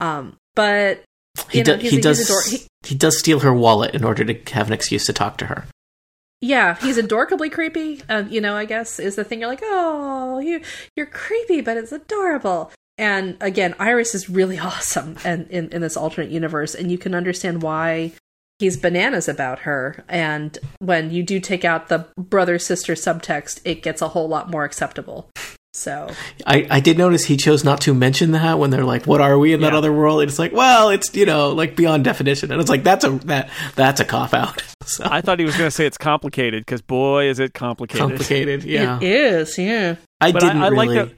Um, 0.00 0.36
but 0.56 1.02
He, 1.50 1.62
know, 1.62 1.76
do- 1.76 1.88
he 1.88 2.00
does. 2.00 2.20
a 2.20 2.26
dork. 2.26 2.46
He- 2.46 2.66
he 2.84 2.94
does 2.94 3.18
steal 3.18 3.40
her 3.40 3.52
wallet 3.52 3.94
in 3.94 4.04
order 4.04 4.24
to 4.24 4.54
have 4.54 4.68
an 4.68 4.72
excuse 4.72 5.04
to 5.06 5.12
talk 5.12 5.36
to 5.38 5.46
her. 5.46 5.66
Yeah, 6.40 6.76
he's 6.76 6.96
adorably 6.96 7.50
creepy. 7.50 8.00
Um, 8.08 8.28
you 8.30 8.40
know, 8.40 8.54
I 8.56 8.64
guess 8.64 9.00
is 9.00 9.16
the 9.16 9.24
thing. 9.24 9.40
You're 9.40 9.48
like, 9.50 9.60
oh, 9.64 10.38
you 10.38 10.62
you're 10.96 11.06
creepy, 11.06 11.60
but 11.60 11.76
it's 11.76 11.90
adorable. 11.92 12.70
And 12.98 13.36
again, 13.40 13.74
Iris 13.78 14.14
is 14.14 14.28
really 14.28 14.58
awesome, 14.70 15.16
and 15.24 15.48
in, 15.50 15.68
in 15.70 15.80
this 15.80 15.96
alternate 15.96 16.30
universe, 16.30 16.74
and 16.74 16.90
you 16.90 16.98
can 16.98 17.14
understand 17.14 17.62
why 17.62 18.12
he's 18.58 18.76
bananas 18.76 19.28
about 19.28 19.60
her. 19.60 20.04
And 20.08 20.58
when 20.80 21.10
you 21.12 21.22
do 21.22 21.38
take 21.40 21.64
out 21.64 21.88
the 21.88 22.06
brother 22.18 22.58
sister 22.58 22.94
subtext, 22.94 23.60
it 23.64 23.82
gets 23.82 24.02
a 24.02 24.08
whole 24.08 24.28
lot 24.28 24.50
more 24.50 24.64
acceptable. 24.64 25.30
So 25.74 26.10
I, 26.44 26.66
I 26.68 26.80
did 26.80 26.98
notice 26.98 27.26
he 27.26 27.36
chose 27.36 27.62
not 27.62 27.80
to 27.82 27.94
mention 27.94 28.32
that 28.32 28.58
when 28.58 28.70
they're 28.70 28.84
like, 28.86 29.06
"What 29.06 29.20
are 29.20 29.38
we 29.38 29.52
in 29.52 29.60
that 29.60 29.72
Yeah. 29.72 29.78
other 29.78 29.92
world?" 29.92 30.22
It's 30.22 30.38
like, 30.38 30.52
well, 30.52 30.88
it's 30.88 31.14
you 31.14 31.24
know 31.24 31.50
like 31.50 31.76
beyond 31.76 32.02
definition, 32.02 32.50
and 32.50 32.60
it's 32.60 32.70
like 32.70 32.82
that's 32.82 33.04
a 33.04 33.10
that 33.26 33.48
that's 33.76 34.00
a 34.00 34.04
cop 34.04 34.34
out. 34.34 34.62
So 34.88 35.04
I 35.06 35.20
thought 35.20 35.38
he 35.38 35.44
was 35.44 35.54
going 35.54 35.66
to 35.66 35.70
say 35.70 35.84
it's 35.84 35.98
complicated 35.98 36.64
because 36.64 36.80
boy, 36.80 37.28
is 37.28 37.38
it 37.40 37.52
complicated. 37.52 38.00
complicated. 38.08 38.64
Yeah, 38.64 38.96
it 38.96 39.02
is, 39.02 39.58
yeah. 39.58 39.96
I 40.18 40.32
But 40.32 40.40
didn't 40.40 40.62
I 40.62 40.70
like 40.70 40.88
really. 40.88 40.94
that- 41.10 41.14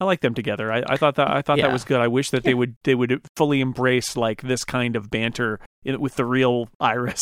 I 0.00 0.04
like 0.04 0.20
them 0.20 0.34
together. 0.34 0.70
I, 0.72 0.82
I 0.88 0.96
thought 0.96 1.16
that 1.16 1.28
I 1.28 1.42
thought 1.42 1.58
Yeah. 1.58 1.66
that 1.66 1.72
was 1.72 1.84
good. 1.84 2.00
I 2.00 2.06
wish 2.08 2.30
that 2.30 2.44
they 2.44 2.54
would 2.54 2.76
they 2.84 2.94
would 2.94 3.20
fully 3.36 3.60
embrace 3.60 4.16
like 4.16 4.42
this 4.42 4.64
kind 4.64 4.94
of 4.96 5.10
banter 5.10 5.58
in, 5.84 6.00
with 6.00 6.14
the 6.16 6.24
real 6.24 6.68
Iris. 6.80 7.20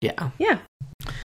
Yeah. 0.00 0.30
Yeah. 0.38 0.58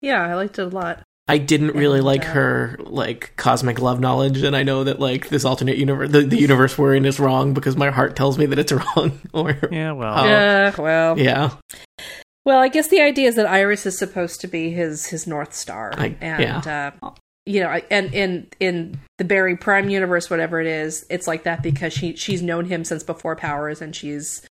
Yeah, 0.02 0.22
I 0.28 0.34
liked 0.36 0.58
it 0.60 0.64
a 0.64 0.68
lot. 0.68 1.02
I 1.30 1.40
didn't 1.40 1.76
really 1.76 1.98
And, 1.98 2.06
like 2.06 2.26
uh, 2.26 2.32
her 2.34 2.78
like 2.80 3.34
cosmic 3.36 3.80
love 3.82 4.00
knowledge, 4.00 4.44
and 4.44 4.56
I 4.56 4.64
know 4.64 4.86
that 4.86 5.00
like 5.00 5.28
this 5.30 5.44
alternate 5.44 5.76
universe, 5.78 6.10
the, 6.10 6.22
the 6.22 6.38
universe 6.38 6.78
we're 6.78 6.96
in 6.96 7.04
is 7.06 7.20
wrong 7.20 7.54
because 7.54 7.76
my 7.76 7.90
heart 7.90 8.16
tells 8.16 8.38
me 8.38 8.46
that 8.46 8.58
it's 8.58 8.72
wrong. 8.96 9.20
or 9.34 9.58
Yeah, 9.72 9.92
well. 9.92 10.26
Yeah, 10.26 10.74
well. 10.80 11.20
yeah, 11.20 11.52
Well, 12.46 12.60
I 12.60 12.70
guess 12.70 12.88
the 12.88 13.02
idea 13.02 13.28
is 13.28 13.36
that 13.36 13.46
Iris 13.46 13.86
is 13.86 13.98
supposed 14.00 14.40
to 14.42 14.48
be 14.48 14.72
his 14.72 15.08
his 15.08 15.28
north 15.28 15.54
star, 15.54 15.92
I- 15.98 16.16
and 16.22 16.66
uh, 16.66 16.92
you 17.48 17.62
know, 17.62 17.70
I- 17.70 17.84
and 17.90 18.14
in 18.14 18.48
in 18.60 19.00
the 19.18 19.24
Barry 19.24 19.56
Prime 19.56 19.90
universe, 19.90 20.30
whatever 20.30 20.60
it 20.62 20.68
is, 20.68 21.06
it's 21.10 21.28
like 21.28 21.44
that 21.44 21.64
because 21.64 21.94
she 21.94 22.16
she's 22.16 22.42
known 22.42 22.66
him 22.66 22.84
since 22.84 23.04
before 23.04 23.36
Powers, 23.36 23.82
and 23.82 23.96
she's 23.96 24.46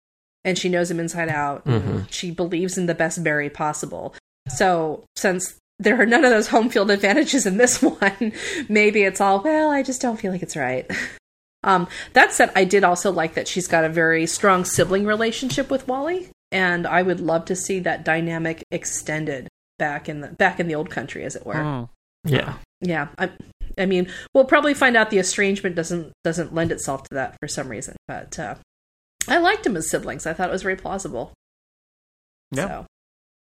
and 0.45 0.57
she 0.59 0.69
knows 0.69 0.91
him 0.91 1.01
inside 1.01 1.29
out. 1.29 1.65
Mhm. 1.67 2.07
She 2.11 2.31
believes 2.31 2.79
in 2.79 2.87
the 2.87 2.95
best 2.95 3.23
Barry 3.23 3.51
possible. 3.51 4.15
So 4.49 5.05
since 5.17 5.57
there 5.79 6.01
are 6.01 6.07
none 6.07 6.25
of 6.25 6.31
those 6.31 6.49
home 6.49 6.71
field 6.71 6.91
advantages 6.91 7.47
in 7.47 7.57
this 7.59 7.83
one, 7.83 8.33
maybe 8.69 9.03
it's 9.03 9.21
all 9.21 9.43
well. 9.43 9.71
I 9.71 9.83
just 9.83 10.01
don't 10.01 10.19
feel 10.19 10.33
like 10.33 10.43
it's 10.43 10.57
right. 10.57 10.91
Um, 11.65 11.89
that 12.13 12.33
said, 12.33 12.53
I 12.55 12.63
did 12.63 12.85
also 12.85 13.11
like 13.11 13.35
that 13.35 13.49
she's 13.49 13.67
got 13.67 13.83
a 13.85 13.89
very 13.89 14.25
strong 14.27 14.65
sibling 14.65 15.05
relationship 15.05 15.69
with 15.69 15.89
Wally, 15.89 16.29
and 16.53 16.87
I 16.87 17.03
would 17.03 17.19
love 17.19 17.45
to 17.47 17.57
see 17.57 17.81
that 17.81 18.05
dynamic 18.05 18.63
extended 18.71 19.49
back 19.77 20.09
in 20.09 20.21
the 20.21 20.29
back 20.29 20.61
in 20.61 20.69
the 20.69 20.77
old 20.77 20.91
country, 20.91 21.25
as 21.25 21.35
it 21.35 21.45
were. 21.45 21.57
oh. 21.57 21.89
yeah. 22.25 22.55
Yeah, 22.81 23.09
I, 23.19 23.31
I 23.79 23.87
mean, 23.87 24.09
we'll 24.35 24.45
probably 24.45 24.75
find 24.75 24.97
out 24.97 25.11
the 25.11 25.19
estrangement 25.19 25.75
doesn't 25.77 26.13
doesn't 26.25 26.55
lend 26.55 26.73
itself 26.73 27.03
to 27.05 27.15
that 27.15 27.37
for 27.41 27.49
some 27.49 27.69
reason, 27.69 27.97
but 28.07 28.39
uh, 28.39 28.57
I 29.29 29.39
liked 29.39 29.67
him 29.67 29.77
as 29.77 29.91
siblings. 29.91 30.27
I 30.27 30.33
thought 30.35 30.49
it 30.49 30.53
was 30.53 30.63
very 30.63 30.77
plausible. 30.77 31.33
Yeah. 32.53 32.67
So, 32.69 32.87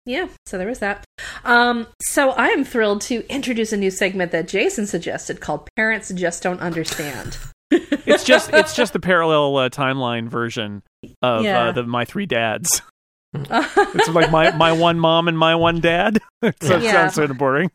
yeah, 0.05 0.29
so 0.47 0.59
there 0.59 0.67
was 0.69 0.81
that. 0.81 1.05
Um, 1.45 1.87
so 2.03 2.31
I 2.33 2.49
am 2.49 2.65
thrilled 2.65 3.01
to 3.03 3.27
introduce 3.33 3.73
a 3.73 3.77
new 3.77 3.91
segment 3.91 4.33
that 4.33 4.49
Jason 4.49 4.87
suggested 4.87 5.41
called 5.41 5.69
"Parents 5.77 6.11
Just 6.15 6.43
Don't 6.43 6.61
Understand." 6.61 7.39
it's 7.71 8.25
just 8.25 8.53
it's 8.53 8.75
just 8.77 8.93
the 8.93 9.01
parallel 9.01 9.57
uh, 9.57 9.69
timeline 9.71 10.29
version 10.29 10.83
of 11.23 11.43
Yeah. 11.45 11.69
uh, 11.69 11.73
the 11.73 11.85
my 11.85 12.05
three 12.05 12.27
dads. 12.27 12.83
It's 13.35 14.09
like 14.11 14.31
my 14.31 14.51
my 14.57 14.73
one 14.73 14.99
mom 15.01 15.27
and 15.29 15.39
my 15.39 15.55
one 15.55 15.81
dad. 15.81 16.19
so 16.43 16.49
it 16.77 16.83
Yeah. 16.83 16.93
sounds 16.93 17.15
sort 17.15 17.31
of 17.31 17.39
boring. 17.39 17.71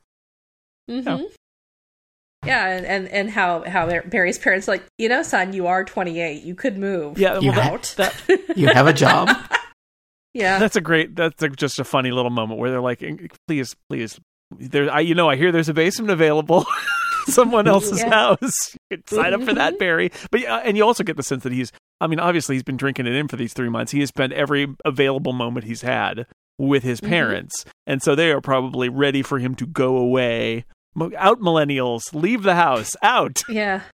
hmm 0.88 1.00
Yeah, 1.08 1.17
and, 2.45 2.86
and 2.86 3.08
and 3.10 3.30
how 3.30 3.63
how 3.63 3.88
Barry's 4.02 4.38
parents 4.38 4.67
are 4.67 4.73
like, 4.73 4.84
you 4.97 5.10
know, 5.10 5.23
son, 5.23 5.54
you 5.54 5.67
are 5.67 5.84
28. 5.84 6.43
You 6.43 6.56
could 6.56 6.78
move. 6.78 7.17
Yeah, 7.17 7.39
You 7.39 7.52
well, 7.52 7.60
that, 7.62 7.71
out. 7.73 7.93
that 7.97 8.23
You 8.58 8.67
have 8.67 8.88
a 8.88 8.93
job. 8.93 9.30
yeah. 10.34 10.60
that's 10.60 10.76
a 10.76 10.82
great 10.82 11.15
that's 11.15 11.41
a, 11.41 11.50
just 11.50 11.80
a 11.80 11.84
funny 11.84 12.12
little 12.12 12.32
moment 12.32 12.60
where 12.60 12.69
they're 12.71 12.82
like, 12.82 13.04
please, 13.47 13.76
please, 13.89 14.19
there. 14.52 14.91
I 14.91 15.00
you 15.02 15.15
know 15.15 15.30
I 15.30 15.36
hear 15.36 15.52
there's 15.52 15.69
a 15.69 15.73
basement 15.73 16.12
available. 16.12 16.65
Someone 17.26 17.67
else's 17.67 18.00
Yeah. 18.00 18.10
house. 18.10 18.73
You 18.89 18.97
could 18.97 19.10
sign 19.10 19.34
up 19.34 19.43
for 19.43 19.54
that, 19.54 19.73
Mhm. 19.73 19.80
Barry. 19.80 20.12
But 20.32 20.39
yeah, 20.41 20.58
and 20.58 20.78
you 20.78 20.84
also 20.86 21.04
get 21.04 21.17
the 21.17 21.23
sense 21.23 21.43
that 21.43 21.52
he's. 21.52 21.71
I 22.00 22.08
mean, 22.08 22.19
obviously 22.19 22.56
he's 22.56 22.63
been 22.63 22.78
drinking 22.78 23.06
it 23.08 23.13
in 23.15 23.28
for 23.28 23.36
these 23.36 23.52
three 23.54 23.67
months. 23.69 23.91
He 23.91 24.00
has 24.00 24.10
spent 24.10 24.32
every 24.32 24.67
available 24.86 25.34
moment 25.34 25.65
he's 25.65 25.82
had 25.82 26.26
with 26.58 26.84
his 26.84 27.02
Mhm. 27.02 27.10
parents, 27.10 27.65
and 27.86 28.02
so 28.02 28.15
they 28.15 28.32
are 28.32 28.39
probably 28.39 28.88
ready 28.88 29.21
for 29.23 29.39
him 29.39 29.56
to 29.56 29.65
go 29.65 29.97
away. 29.97 30.63
Out, 31.18 31.40
millennials, 31.40 32.02
leave 32.14 32.44
the 32.44 32.56
house. 32.56 32.96
Out. 33.02 33.42
yeah. 33.50 33.82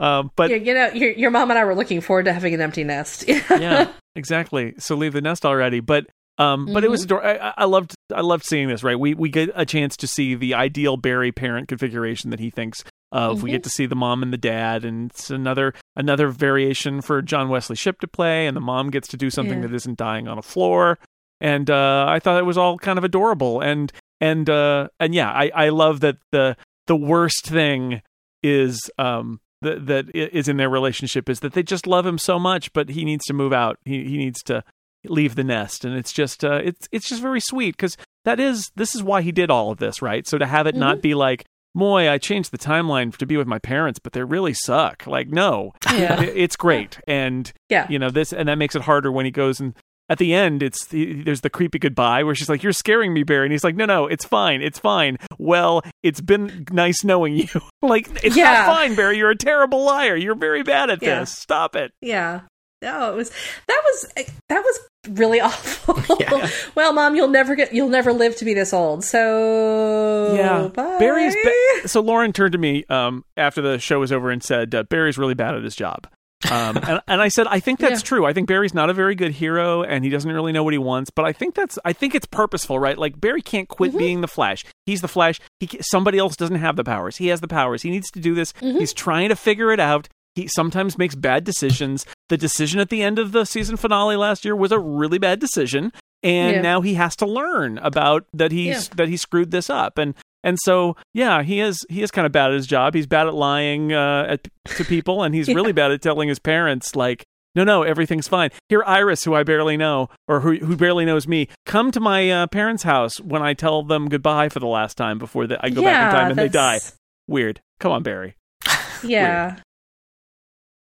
Um, 0.00 0.32
but 0.34 0.50
you, 0.50 0.56
you 0.56 0.74
know, 0.74 0.88
your, 0.88 1.10
your 1.12 1.30
mom 1.30 1.50
and 1.50 1.58
I 1.58 1.64
were 1.64 1.76
looking 1.76 2.00
forward 2.00 2.24
to 2.24 2.32
having 2.32 2.54
an 2.54 2.60
empty 2.60 2.82
nest. 2.82 3.24
yeah, 3.28 3.92
exactly. 4.16 4.74
So 4.78 4.96
leave 4.96 5.12
the 5.12 5.20
nest 5.20 5.44
already. 5.46 5.78
But 5.80 6.06
um, 6.38 6.66
but 6.72 6.82
it 6.82 6.90
was 6.90 7.04
ador- 7.04 7.24
I, 7.24 7.52
I- 7.56 7.64
loved 7.66 7.94
I 8.12 8.22
loved 8.22 8.44
seeing 8.44 8.66
this. 8.68 8.82
Right, 8.82 8.98
we 8.98 9.14
we 9.14 9.28
get 9.28 9.50
a 9.54 9.64
chance 9.66 9.96
to 9.98 10.06
see 10.08 10.34
the 10.34 10.54
ideal 10.54 10.96
Barry 10.96 11.30
parent 11.30 11.68
configuration 11.68 12.30
that 12.30 12.40
he 12.40 12.50
thinks 12.50 12.82
of. 13.12 13.42
We 13.44 13.50
Mhm. 13.50 13.52
get 13.52 13.62
to 13.64 13.70
see 13.70 13.86
the 13.86 13.94
mom 13.94 14.22
and 14.24 14.32
the 14.32 14.38
dad, 14.38 14.84
and 14.84 15.10
it's 15.10 15.30
another 15.30 15.74
another 15.94 16.28
variation 16.28 17.00
for 17.00 17.22
John 17.22 17.48
Wesley 17.48 17.76
Shipp 17.76 18.00
to 18.00 18.08
play, 18.08 18.46
and 18.48 18.56
the 18.56 18.60
mom 18.62 18.90
gets 18.90 19.06
to 19.08 19.16
do 19.16 19.30
something 19.30 19.60
Yeah. 19.60 19.68
that 19.68 19.74
isn't 19.74 19.98
dying 19.98 20.26
on 20.26 20.38
a 20.38 20.42
floor. 20.42 20.98
And 21.42 21.70
uh, 21.70 22.06
I 22.08 22.18
thought 22.18 22.38
it 22.38 22.44
was 22.46 22.58
all 22.58 22.76
kind 22.78 22.98
of 22.98 23.04
adorable, 23.04 23.60
and 23.60 23.92
and 24.20 24.48
uh, 24.50 24.88
and 24.98 25.14
yeah, 25.14 25.30
I 25.30 25.50
I 25.54 25.68
love 25.70 26.00
that 26.00 26.16
the 26.32 26.56
the 26.86 26.96
worst 26.96 27.46
thing 27.46 28.02
is 28.42 28.90
um 28.98 29.40
that 29.62 29.86
that 29.86 30.06
is 30.14 30.48
in 30.48 30.56
their 30.56 30.70
relationship 30.70 31.28
is 31.28 31.40
that 31.40 31.52
they 31.52 31.62
just 31.62 31.86
love 31.86 32.06
him 32.06 32.18
so 32.18 32.38
much, 32.38 32.72
but 32.72 32.88
he 32.90 33.04
needs 33.04 33.24
to 33.26 33.34
move 33.34 33.52
out. 33.52 33.78
He 33.84 34.04
he 34.04 34.16
needs 34.18 34.42
to 34.44 34.64
leave 35.04 35.34
the 35.34 35.44
nest, 35.44 35.84
and 35.84 35.94
it's 35.96 36.12
just 36.12 36.44
uh, 36.44 36.60
it's 36.64 36.88
it's 36.92 37.08
just 37.08 37.22
very 37.22 37.40
sweet 37.40 37.76
because 37.76 37.96
that 38.24 38.40
is 38.40 38.70
this 38.76 38.94
is 38.94 39.02
why 39.02 39.22
he 39.22 39.32
did 39.32 39.50
all 39.50 39.70
of 39.70 39.78
this, 39.78 40.00
right? 40.02 40.26
So 40.26 40.38
to 40.38 40.46
have 40.46 40.66
it 40.66 40.74
not 40.74 41.00
be 41.02 41.14
like, 41.14 41.44
"Moy, 41.74 42.08
I 42.10 42.18
changed 42.18 42.50
the 42.52 42.58
timeline 42.58 43.16
to 43.16 43.26
be 43.26 43.36
with 43.36 43.46
my 43.46 43.58
parents, 43.58 43.98
but 43.98 44.12
they 44.12 44.22
really 44.22 44.54
suck." 44.54 45.06
Like, 45.06 45.28
no, 45.28 45.72
Yeah. 45.92 46.20
it- 46.22 46.36
it's 46.36 46.56
great, 46.56 46.98
and 47.06 47.50
Yeah. 47.68 47.86
you 47.88 47.98
know 47.98 48.10
this, 48.10 48.32
and 48.32 48.48
that 48.48 48.58
makes 48.58 48.74
it 48.74 48.82
harder 48.82 49.10
when 49.12 49.24
he 49.24 49.30
goes 49.30 49.60
and. 49.60 49.74
At 50.10 50.18
the 50.18 50.34
end, 50.34 50.62
it's 50.62 50.86
the, 50.86 51.22
there's 51.22 51.40
the 51.40 51.48
creepy 51.48 51.78
goodbye 51.78 52.24
where 52.24 52.34
she's 52.34 52.48
like, 52.48 52.62
"You're 52.64 52.72
scaring 52.72 53.14
me, 53.14 53.22
Barry," 53.22 53.46
and 53.46 53.52
he's 53.52 53.62
like, 53.64 53.76
"No, 53.76 53.86
no, 53.86 54.06
it's 54.08 54.24
fine, 54.24 54.60
it's 54.60 54.78
fine." 54.78 55.16
Well, 55.38 55.82
it's 56.02 56.20
been 56.20 56.66
nice 56.72 57.04
knowing 57.04 57.36
you. 57.36 57.46
like, 57.82 58.08
it's 58.24 58.36
Yeah. 58.36 58.52
not 58.52 58.66
fine, 58.66 58.94
Barry. 58.96 59.16
You're 59.18 59.30
a 59.30 59.36
terrible 59.36 59.84
liar. 59.84 60.16
You're 60.16 60.34
very 60.34 60.64
bad 60.64 60.90
at 60.90 61.00
Yeah. 61.00 61.20
this. 61.20 61.30
Stop 61.38 61.76
it. 61.76 61.92
Yeah. 62.02 62.40
No, 62.82 63.12
it 63.12 63.16
was 63.16 63.30
that 63.68 63.82
was 63.84 64.12
that 64.48 64.64
was 64.64 64.80
really 65.10 65.38
awful. 65.40 66.02
Yeah. 66.18 66.48
well, 66.74 66.92
mom, 66.92 67.14
you'll 67.14 67.28
never 67.28 67.54
get 67.54 67.72
you'll 67.74 67.88
never 67.90 68.12
live 68.12 68.34
to 68.36 68.44
be 68.44 68.52
this 68.54 68.72
old. 68.72 69.04
So 69.04 70.34
yeah, 70.34 70.68
bye. 70.68 70.98
Barry's. 70.98 71.36
Ba- 71.44 71.88
so 71.88 72.00
Lauren 72.00 72.32
turned 72.32 72.52
to 72.52 72.58
me 72.58 72.84
um, 72.88 73.24
after 73.36 73.60
the 73.62 73.78
show 73.78 74.00
was 74.00 74.12
over 74.12 74.30
and 74.30 74.42
said, 74.42 74.74
uh, 74.74 74.82
"Barry's 74.84 75.18
really 75.18 75.34
bad 75.34 75.54
at 75.54 75.62
his 75.62 75.76
job." 75.76 76.06
Um, 76.50 76.76
and, 76.78 77.00
and 77.06 77.22
I 77.22 77.28
said, 77.28 77.46
"I 77.46 77.60
think 77.60 77.78
that's 77.80 78.00
Yeah. 78.00 78.06
true. 78.06 78.26
I 78.26 78.32
think 78.32 78.48
Barry's 78.48 78.74
not 78.74 78.90
a 78.90 78.94
very 78.94 79.14
good 79.14 79.32
hero, 79.32 79.82
and 79.82 80.04
he 80.04 80.10
doesn't 80.10 80.30
really 80.30 80.52
know 80.52 80.62
what 80.64 80.72
he 80.74 80.78
wants. 80.78 81.10
But 81.10 81.24
I 81.24 81.32
think 81.32 81.54
that's. 81.54 81.78
I 81.84 81.92
think 81.92 82.14
it's 82.14 82.26
purposeful, 82.26 82.78
right? 82.78 82.98
Like 82.98 83.20
Barry 83.20 83.42
can't 83.42 83.68
quit 83.68 83.96
being 83.96 84.20
the 84.20 84.28
Flash. 84.28 84.64
He's 84.86 85.00
the 85.00 85.08
Flash. 85.08 85.40
He 85.60 85.68
somebody 85.82 86.18
else 86.18 86.36
doesn't 86.36 86.56
have 86.56 86.76
the 86.76 86.84
powers. 86.84 87.16
He 87.18 87.28
has 87.28 87.40
the 87.40 87.48
powers. 87.48 87.82
He 87.82 87.90
needs 87.90 88.10
to 88.12 88.20
do 88.20 88.34
this. 88.34 88.52
He's 88.60 88.92
trying 88.92 89.28
to 89.30 89.36
figure 89.36 89.72
it 89.72 89.80
out." 89.80 90.08
He 90.36 90.46
sometimes 90.46 90.96
makes 90.96 91.16
bad 91.16 91.42
decisions. 91.42 92.06
The 92.28 92.36
decision 92.36 92.78
at 92.78 92.88
the 92.88 93.02
end 93.02 93.18
of 93.18 93.32
the 93.32 93.44
season 93.44 93.76
finale 93.76 94.14
last 94.16 94.44
year 94.44 94.54
was 94.54 94.70
a 94.70 94.78
really 94.78 95.18
bad 95.18 95.40
decision, 95.40 95.92
and 96.22 96.56
Yeah. 96.56 96.62
now 96.62 96.80
he 96.82 96.94
has 96.94 97.16
to 97.16 97.26
learn 97.26 97.78
about 97.78 98.26
that 98.32 98.52
he's 98.52 98.86
Yeah. 98.88 98.94
that 98.96 99.08
he 99.08 99.16
screwed 99.16 99.50
this 99.50 99.68
up. 99.68 99.98
And 99.98 100.14
and 100.44 100.58
so 100.62 100.96
yeah, 101.14 101.42
he 101.42 101.60
is 101.60 101.78
he 101.88 102.02
is 102.02 102.10
kind 102.10 102.26
of 102.26 102.32
bad 102.32 102.50
at 102.50 102.54
his 102.54 102.66
job. 102.66 102.94
He's 102.94 103.06
bad 103.06 103.26
at 103.26 103.34
lying 103.34 103.92
uh, 103.92 104.26
at, 104.28 104.48
to 104.76 104.84
people, 104.84 105.22
and 105.22 105.34
he's 105.34 105.48
Yeah. 105.48 105.54
really 105.54 105.72
bad 105.72 105.90
at 105.92 106.02
telling 106.02 106.28
his 106.28 106.38
parents 106.38 106.94
like. 106.96 107.24
No, 107.56 107.64
no, 107.64 107.82
everything's 107.82 108.28
fine. 108.28 108.50
Here, 108.68 108.84
Iris, 108.86 109.24
who 109.24 109.34
I 109.34 109.42
barely 109.42 109.76
know, 109.76 110.08
or 110.28 110.38
who 110.38 110.54
who 110.58 110.76
barely 110.76 111.04
knows 111.04 111.26
me, 111.26 111.48
come 111.66 111.90
to 111.90 111.98
my 111.98 112.30
uh, 112.30 112.46
parents' 112.46 112.84
house 112.84 113.20
when 113.20 113.42
I 113.42 113.54
tell 113.54 113.82
them 113.82 114.08
goodbye 114.08 114.50
for 114.50 114.60
the 114.60 114.68
last 114.68 114.96
time 114.96 115.18
before 115.18 115.48
the, 115.48 115.58
I 115.60 115.70
go 115.70 115.82
back 115.82 116.12
in 116.12 116.16
time 116.16 116.30
and 116.30 116.38
they 116.38 116.48
die. 116.48 116.78
Weird. 117.26 117.60
Come 117.80 117.90
on, 117.90 118.04
Barry. 118.04 118.36
Yeah. 119.02 119.56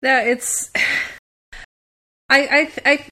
Yeah, 0.03 0.21
it's 0.21 0.69
I 2.29 2.39
I 2.39 2.71
I 2.85 3.07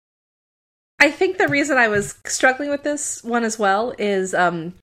I 1.00 1.12
think 1.12 1.38
the 1.40 1.48
reason 1.48 1.78
I 1.78 1.88
was 1.88 2.16
struggling 2.28 2.70
with 2.70 2.84
this 2.84 3.24
one 3.24 3.44
as 3.44 3.58
well 3.58 3.94
is 3.98 4.36
um 4.36 4.76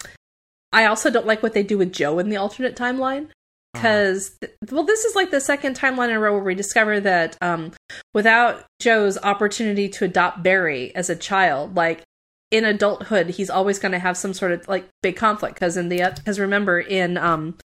I 0.75 0.87
also 0.87 1.11
don't 1.11 1.27
like 1.27 1.43
what 1.43 1.55
they 1.55 1.63
do 1.63 1.79
with 1.79 1.93
Joe 1.93 2.19
in 2.19 2.29
the 2.29 2.37
alternate 2.37 2.77
timeline 2.77 3.29
because 3.73 4.37
well 4.71 4.85
this 4.85 5.05
is 5.05 5.17
like 5.17 5.31
the 5.31 5.41
second 5.41 5.77
timeline 5.77 6.11
in 6.11 6.17
a 6.17 6.21
row 6.21 6.33
where 6.33 6.45
we 6.45 6.55
discover 6.55 7.01
that 7.01 7.37
um 7.41 7.73
without 8.13 8.65
Joe's 8.81 9.19
opportunity 9.19 9.89
to 9.89 10.05
adopt 10.05 10.43
Barry 10.43 10.95
as 10.95 11.11
a 11.11 11.17
child 11.17 11.75
like 11.75 12.03
in 12.51 12.65
adulthood 12.65 13.31
he's 13.31 13.51
always 13.51 13.79
going 13.79 13.93
to 13.93 13.99
have 13.99 14.17
some 14.17 14.33
sort 14.33 14.53
of 14.53 14.69
like 14.69 14.89
big 15.03 15.17
conflict 15.17 15.55
because 15.55 15.77
in 15.77 15.89
the 15.89 16.13
because 16.17 16.39
remember 16.39 16.79
in 16.79 17.17
um 17.17 17.57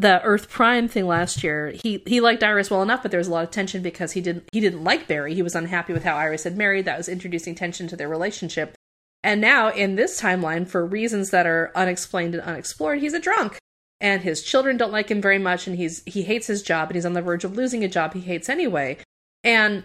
the 0.00 0.22
Earth 0.22 0.48
Prime 0.48 0.88
thing 0.88 1.06
last 1.06 1.44
year, 1.44 1.74
he 1.84 2.02
he 2.06 2.22
liked 2.22 2.42
Iris 2.42 2.70
well 2.70 2.80
enough, 2.80 3.02
but 3.02 3.10
there 3.10 3.18
was 3.18 3.28
a 3.28 3.30
lot 3.30 3.44
of 3.44 3.50
tension 3.50 3.82
because 3.82 4.12
he 4.12 4.22
didn't 4.22 4.44
he 4.50 4.58
didn't 4.58 4.82
like 4.82 5.06
Barry. 5.06 5.34
He 5.34 5.42
was 5.42 5.54
unhappy 5.54 5.92
with 5.92 6.04
how 6.04 6.16
Iris 6.16 6.44
had 6.44 6.56
married. 6.56 6.86
That 6.86 6.96
was 6.96 7.06
introducing 7.06 7.54
tension 7.54 7.86
to 7.88 7.96
their 7.96 8.08
relationship. 8.08 8.74
And 9.22 9.40
now 9.40 9.70
in 9.70 9.96
this 9.96 10.20
timeline, 10.20 10.66
for 10.66 10.84
reasons 10.84 11.30
that 11.30 11.46
are 11.46 11.72
unexplained 11.74 12.34
and 12.34 12.42
unexplored, 12.42 13.00
he's 13.00 13.14
a 13.14 13.20
drunk. 13.20 13.58
And 14.00 14.22
his 14.22 14.42
children 14.42 14.78
don't 14.78 14.92
like 14.92 15.10
him 15.10 15.20
very 15.20 15.38
much, 15.38 15.66
and 15.66 15.76
he's 15.76 16.02
he 16.06 16.22
hates 16.22 16.46
his 16.46 16.62
job, 16.62 16.88
and 16.88 16.94
he's 16.94 17.04
on 17.04 17.12
the 17.12 17.20
verge 17.20 17.44
of 17.44 17.54
losing 17.54 17.84
a 17.84 17.88
job 17.88 18.14
he 18.14 18.20
hates 18.20 18.48
anyway. 18.48 18.96
And 19.44 19.84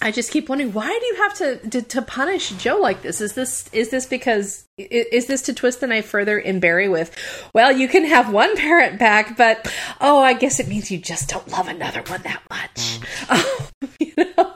I 0.00 0.10
just 0.10 0.30
keep 0.30 0.48
wondering 0.48 0.72
why 0.72 0.88
do 0.88 1.06
you 1.06 1.16
have 1.16 1.34
to, 1.34 1.70
to 1.70 1.82
to 1.82 2.02
punish 2.02 2.50
Joe 2.50 2.78
like 2.78 3.02
this? 3.02 3.20
Is 3.20 3.34
this 3.34 3.68
is 3.72 3.90
this 3.90 4.06
because 4.06 4.64
is 4.76 5.26
this 5.26 5.42
to 5.42 5.54
twist 5.54 5.80
the 5.80 5.86
knife 5.86 6.06
further 6.06 6.38
in 6.38 6.58
Barry 6.58 6.88
with, 6.88 7.14
well, 7.54 7.70
you 7.70 7.86
can 7.86 8.04
have 8.04 8.32
one 8.32 8.56
parent 8.56 8.98
back, 8.98 9.36
but 9.36 9.72
oh, 10.00 10.20
I 10.20 10.34
guess 10.34 10.58
it 10.58 10.68
means 10.68 10.90
you 10.90 10.98
just 10.98 11.28
don't 11.28 11.48
love 11.48 11.68
another 11.68 12.02
one 12.02 12.22
that 12.22 12.42
much. 12.50 12.98
you 14.00 14.14
know, 14.16 14.53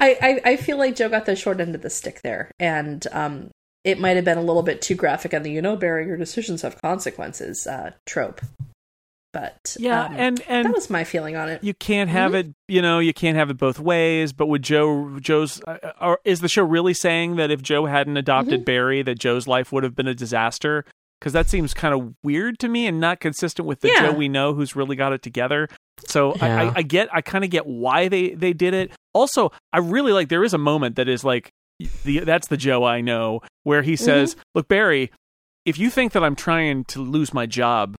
I, 0.00 0.16
I 0.44 0.50
I 0.52 0.56
feel 0.56 0.76
like 0.78 0.96
Joe 0.96 1.08
got 1.08 1.26
the 1.26 1.36
short 1.36 1.60
end 1.60 1.74
of 1.74 1.82
the 1.82 1.90
stick 1.90 2.22
there, 2.22 2.50
and 2.58 3.06
um 3.12 3.50
it 3.84 4.00
might 4.00 4.16
have 4.16 4.24
been 4.24 4.38
a 4.38 4.42
little 4.42 4.62
bit 4.64 4.82
too 4.82 4.94
graphic 4.96 5.32
on 5.32 5.42
the 5.42 5.50
you 5.50 5.62
know 5.62 5.76
Barry 5.76 6.06
your 6.06 6.16
decisions 6.16 6.62
have 6.62 6.80
consequences 6.82 7.66
uh, 7.66 7.92
trope. 8.06 8.40
But 9.32 9.76
Yeah, 9.78 10.06
um, 10.06 10.14
and 10.16 10.42
and 10.48 10.66
that 10.66 10.74
was 10.74 10.88
my 10.88 11.04
feeling 11.04 11.36
on 11.36 11.48
it. 11.50 11.62
you 11.62 11.74
can't 11.74 12.08
have 12.08 12.34
it 12.34 12.54
you 12.68 12.80
know 12.80 13.00
you 13.00 13.12
can't 13.12 13.36
have 13.36 13.50
it 13.50 13.58
both 13.58 13.78
ways 13.78 14.32
but 14.32 14.46
would 14.46 14.62
joe 14.62 15.18
joe's 15.20 15.60
uh, 15.66 15.76
or 16.00 16.20
is 16.24 16.40
the 16.40 16.48
show 16.48 16.62
really 16.64 16.94
saying 16.94 17.36
that 17.36 17.50
if 17.50 17.60
joe 17.60 17.84
hadn't 17.84 18.16
adopted 18.16 18.64
barry 18.64 19.02
that 19.02 19.18
joe's 19.18 19.46
life 19.46 19.72
would 19.72 19.82
have 19.84 19.94
been 19.94 20.06
a 20.08 20.14
disaster 20.14 20.86
because 21.20 21.34
that 21.34 21.48
seems 21.50 21.74
kind 21.74 21.92
of 21.92 22.14
weird 22.22 22.58
to 22.60 22.68
me 22.68 22.86
and 22.86 22.98
not 22.98 23.20
consistent 23.20 23.68
with 23.68 23.80
the 23.80 23.88
Yeah. 23.88 24.00
joe 24.06 24.12
we 24.12 24.28
know 24.28 24.54
who's 24.54 24.74
really 24.74 24.96
got 24.96 25.12
it 25.12 25.20
together 25.22 25.68
so 26.06 26.32
I, 26.40 26.64
I, 26.68 26.72
I 26.76 26.82
get 26.82 27.08
i 27.14 27.20
kind 27.20 27.44
of 27.44 27.50
get 27.50 27.66
why 27.66 28.08
they 28.08 28.30
they 28.30 28.54
did 28.54 28.72
it 28.72 28.90
also 29.16 29.50
i 29.72 29.78
really 29.78 30.12
like 30.12 30.28
there 30.28 30.44
is 30.44 30.54
a 30.54 30.58
moment 30.58 30.96
that 30.96 31.08
is 31.08 31.24
like 31.24 31.50
the 32.04 32.20
that's 32.20 32.48
the 32.48 32.56
joe 32.56 32.84
i 32.84 33.00
know 33.00 33.40
where 33.64 33.82
he 33.82 33.96
says 33.96 34.36
look 34.54 34.68
barry 34.68 35.10
if 35.64 35.78
you 35.78 35.90
think 35.90 36.12
that 36.12 36.22
i'm 36.24 36.36
trying 36.36 36.84
to 36.84 37.00
lose 37.00 37.32
my 37.34 37.46
job 37.46 37.94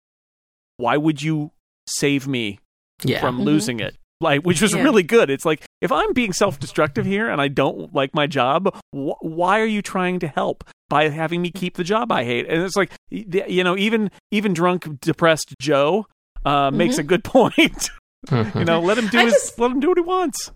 why 0.77 0.95
would 0.97 1.21
you 1.21 1.51
save 1.89 2.27
me 2.27 2.59
Yeah. 3.03 3.19
from 3.21 3.39
Mhm. 3.39 3.43
losing 3.45 3.79
it. 3.79 3.95
Like, 4.19 4.41
which 4.41 4.61
was 4.63 4.73
Yeah. 4.73 4.81
really 4.81 5.03
good. 5.03 5.29
It's 5.29 5.45
like 5.45 5.63
if 5.81 5.91
I'm 5.91 6.11
being 6.13 6.33
self-destructive 6.33 7.05
here 7.05 7.29
and 7.29 7.39
I 7.39 7.47
don't 7.49 7.93
like 7.93 8.15
my 8.15 8.25
job, 8.25 8.73
wh- 8.91 9.21
why 9.21 9.59
are 9.59 9.65
you 9.77 9.83
trying 9.83 10.17
to 10.19 10.27
help 10.27 10.63
by 10.89 11.09
having 11.09 11.39
me 11.43 11.51
keep 11.51 11.77
the 11.77 11.83
job 11.83 12.11
I 12.11 12.23
hate? 12.23 12.47
And 12.49 12.63
it's 12.63 12.75
like, 12.75 12.91
you 13.11 13.63
know, 13.63 13.77
even 13.77 14.09
even 14.31 14.53
drunk, 14.53 14.87
depressed 15.01 15.53
Joe 15.61 16.07
uh, 16.45 16.71
makes 16.71 16.97
a 16.97 17.03
good 17.03 17.23
point. 17.37 17.89
You 18.55 18.65
know, 18.65 18.81
let 18.81 18.97
him 18.97 19.07
do 19.07 19.19
I 19.19 19.25
his, 19.25 19.33
just- 19.33 19.59
let 19.59 19.69
him 19.71 19.79
do 19.79 19.89
what 19.89 19.97
he 19.99 20.03
wants. 20.03 20.51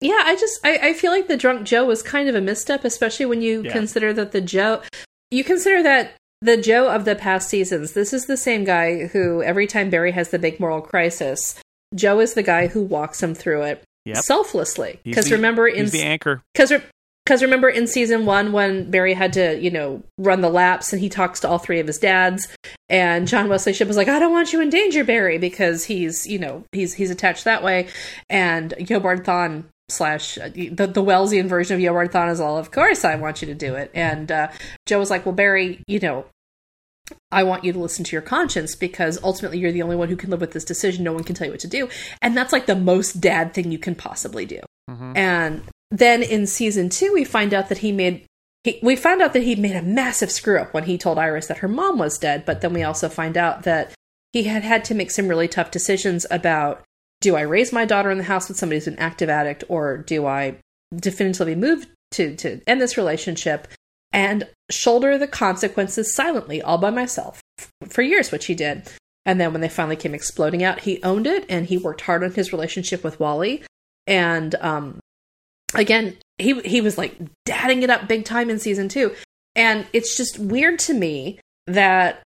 Yeah, 0.00 0.22
I 0.24 0.36
just 0.36 0.60
I, 0.64 0.78
I 0.88 0.92
feel 0.92 1.10
like 1.12 1.28
the 1.28 1.36
drunk 1.36 1.64
Joe 1.66 1.84
was 1.86 2.02
kind 2.02 2.28
of 2.28 2.34
a 2.34 2.40
misstep, 2.40 2.84
especially 2.84 3.26
when 3.26 3.40
you 3.42 3.62
Yeah. 3.62 3.72
consider 3.72 4.12
that 4.12 4.32
the 4.32 4.40
Joe 4.40 4.82
you 5.30 5.42
consider 5.44 5.82
that 5.82 6.12
the 6.42 6.56
Joe 6.56 6.88
of 6.88 7.04
the 7.04 7.14
past 7.16 7.48
seasons, 7.48 7.92
this 7.92 8.12
is 8.12 8.26
the 8.26 8.36
same 8.36 8.64
guy 8.64 9.06
who 9.06 9.42
every 9.42 9.66
time 9.66 9.88
Barry 9.90 10.12
has 10.12 10.28
the 10.28 10.38
big 10.38 10.60
moral 10.60 10.80
crisis, 10.82 11.54
Joe 11.94 12.20
is 12.20 12.34
the 12.34 12.42
guy 12.42 12.66
who 12.66 12.82
walks 12.82 13.22
him 13.22 13.34
through 13.34 13.62
it 13.62 13.82
Yep. 14.04 14.18
selflessly. 14.18 15.00
Because 15.04 15.32
remember 15.32 15.66
in 15.66 15.86
the 15.88 16.02
anchor. 16.02 16.42
because 16.54 16.72
because 17.24 17.42
remember 17.42 17.68
in 17.68 17.88
season 17.88 18.24
one 18.26 18.52
when 18.52 18.88
Barry 18.90 19.14
had 19.14 19.32
to 19.32 19.58
you 19.58 19.70
know 19.70 20.02
run 20.18 20.42
the 20.42 20.48
laps 20.50 20.92
and 20.92 21.00
he 21.00 21.08
talks 21.08 21.40
to 21.40 21.48
all 21.48 21.58
three 21.58 21.80
of 21.80 21.86
his 21.88 21.98
dads 21.98 22.46
and 22.88 23.26
John 23.26 23.48
Wesley 23.48 23.72
Shipp 23.72 23.88
was 23.88 23.96
like 23.96 24.06
I 24.08 24.18
don't 24.20 24.30
want 24.30 24.52
you 24.52 24.60
in 24.60 24.70
danger 24.70 25.02
Barry 25.02 25.38
because 25.38 25.84
he's 25.86 26.24
you 26.26 26.38
know 26.38 26.62
he's 26.70 26.94
he's 26.94 27.10
attached 27.10 27.44
that 27.44 27.64
way 27.64 27.88
and 28.30 28.74
Eobard 28.78 29.24
Thawne 29.24 29.64
slash 29.88 30.38
uh, 30.38 30.48
the 30.48 30.68
the 30.68 31.02
Wellesian 31.02 31.46
version 31.46 31.76
of 31.76 31.82
Eobard 31.82 32.10
Thawne 32.10 32.30
is 32.30 32.40
all 32.40 32.58
of 32.58 32.70
course 32.70 33.04
I 33.04 33.14
want 33.16 33.40
you 33.40 33.46
to 33.46 33.54
do 33.54 33.74
it 33.74 33.90
and 33.94 34.30
uh, 34.32 34.48
Joe 34.86 34.98
was 34.98 35.10
like 35.10 35.24
well 35.24 35.34
Barry 35.34 35.82
you 35.86 36.00
know 36.00 36.26
I 37.30 37.44
want 37.44 37.64
you 37.64 37.72
to 37.72 37.78
listen 37.78 38.04
to 38.04 38.12
your 38.12 38.22
conscience 38.22 38.74
because 38.74 39.22
ultimately 39.22 39.58
you're 39.58 39.72
the 39.72 39.82
only 39.82 39.96
one 39.96 40.08
who 40.08 40.16
can 40.16 40.30
live 40.30 40.40
with 40.40 40.52
this 40.52 40.64
decision. 40.64 41.04
No 41.04 41.12
one 41.12 41.24
can 41.24 41.34
tell 41.36 41.46
you 41.46 41.52
what 41.52 41.60
to 41.60 41.68
do. 41.68 41.88
And 42.20 42.36
that's 42.36 42.52
like 42.52 42.66
the 42.66 42.74
most 42.74 43.20
dad 43.20 43.54
thing 43.54 43.70
you 43.70 43.78
can 43.78 43.94
possibly 43.94 44.44
do. 44.44 44.60
Mhm. 44.90 45.16
And 45.16 45.62
then 45.90 46.22
in 46.22 46.46
season 46.46 46.88
two, 46.88 47.12
we 47.12 47.24
find 47.24 47.54
out 47.54 47.68
that 47.68 47.78
he 47.78 47.92
made. 47.92 48.24
He, 48.64 48.80
we 48.82 48.96
found 48.96 49.22
out 49.22 49.32
that 49.34 49.44
he 49.44 49.54
made 49.54 49.76
a 49.76 49.82
massive 49.82 50.32
screw 50.32 50.58
up 50.58 50.74
when 50.74 50.84
he 50.84 50.98
told 50.98 51.18
Iris 51.18 51.46
that 51.46 51.58
her 51.58 51.68
mom 51.68 51.98
was 51.98 52.18
dead, 52.18 52.44
but 52.44 52.60
then 52.60 52.72
we 52.72 52.82
also 52.82 53.08
find 53.08 53.36
out 53.36 53.62
that 53.62 53.92
he 54.32 54.44
had 54.44 54.64
had 54.64 54.84
to 54.86 54.94
make 54.94 55.12
some 55.12 55.28
really 55.28 55.46
tough 55.46 55.70
decisions 55.70 56.26
about 56.32 56.82
do 57.20 57.36
I 57.36 57.42
raise 57.42 57.72
my 57.72 57.84
daughter 57.84 58.10
in 58.10 58.18
the 58.18 58.24
house 58.24 58.48
with 58.48 58.58
somebody 58.58 58.78
who's 58.78 58.86
an 58.86 58.98
active 58.98 59.28
addict, 59.28 59.64
or 59.68 59.98
do 59.98 60.26
I 60.26 60.56
definitively 60.94 61.54
move 61.54 61.86
to, 62.12 62.36
to 62.36 62.60
end 62.66 62.80
this 62.80 62.96
relationship 62.96 63.68
and 64.12 64.48
shoulder 64.70 65.18
the 65.18 65.26
consequences 65.26 66.14
silently 66.14 66.62
all 66.62 66.78
by 66.78 66.90
myself 66.90 67.42
for 67.88 68.02
years, 68.02 68.30
which 68.30 68.46
he 68.46 68.54
did. 68.54 68.88
And 69.24 69.40
then 69.40 69.52
when 69.52 69.60
they 69.60 69.68
finally 69.68 69.96
came 69.96 70.14
exploding 70.14 70.62
out, 70.62 70.80
he 70.80 71.02
owned 71.02 71.26
it 71.26 71.44
and 71.48 71.66
he 71.66 71.76
worked 71.76 72.02
hard 72.02 72.22
on 72.22 72.32
his 72.32 72.52
relationship 72.52 73.02
with 73.02 73.18
Wally. 73.18 73.64
And 74.06 74.54
um, 74.56 75.00
again, 75.74 76.16
he 76.38 76.60
he 76.60 76.80
was 76.80 76.96
like 76.96 77.18
dadding 77.44 77.82
it 77.82 77.90
up 77.90 78.06
big 78.06 78.24
time 78.24 78.50
in 78.50 78.58
season 78.60 78.88
two. 78.88 79.14
And 79.56 79.86
it's 79.92 80.16
just 80.16 80.38
weird 80.38 80.78
to 80.80 80.94
me 80.94 81.40
that 81.66 82.22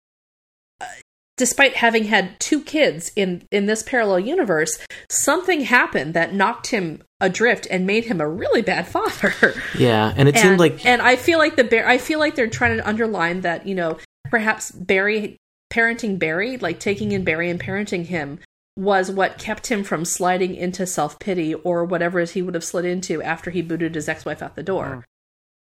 despite 1.37 1.75
having 1.75 2.05
had 2.05 2.39
two 2.39 2.61
kids 2.61 3.11
in 3.15 3.47
in 3.51 3.67
this 3.67 3.83
parallel 3.83 4.19
universe, 4.19 4.77
something 5.09 5.61
happened 5.61 6.13
that 6.13 6.33
knocked 6.33 6.67
him 6.67 7.03
adrift 7.19 7.67
and 7.71 7.87
made 7.87 8.05
him 8.05 8.19
a 8.19 8.27
really 8.27 8.61
bad 8.61 8.87
father. 8.87 9.33
Yeah, 9.77 10.13
and 10.15 10.27
it 10.27 10.35
and, 10.35 10.41
seemed 10.41 10.59
like 10.59 10.85
and 10.85 11.01
I 11.01 11.15
feel 11.15 11.37
like 11.37 11.55
the 11.55 11.63
bear 11.63 11.87
I 11.87 11.97
feel 11.97 12.19
like 12.19 12.35
they're 12.35 12.47
trying 12.47 12.77
to 12.77 12.87
underline 12.87 13.41
that, 13.41 13.67
you 13.67 13.75
know, 13.75 13.97
perhaps 14.29 14.71
Barry 14.71 15.37
parenting 15.71 16.17
Barry, 16.17 16.57
like 16.57 16.79
taking 16.79 17.11
in 17.11 17.23
Barry 17.23 17.49
and 17.49 17.59
parenting 17.59 18.05
him 18.05 18.39
was 18.75 19.11
what 19.11 19.37
kept 19.37 19.67
him 19.67 19.83
from 19.83 20.05
sliding 20.05 20.55
into 20.55 20.85
self-pity 20.85 21.53
or 21.55 21.83
whatever 21.83 22.21
he 22.23 22.41
would 22.41 22.53
have 22.53 22.63
slid 22.63 22.85
into 22.85 23.21
after 23.23 23.49
he 23.49 23.61
booted 23.61 23.95
his 23.95 24.07
ex-wife 24.07 24.41
out 24.41 24.55
the 24.55 24.63
door. 24.63 24.85
Mm. 24.85 25.03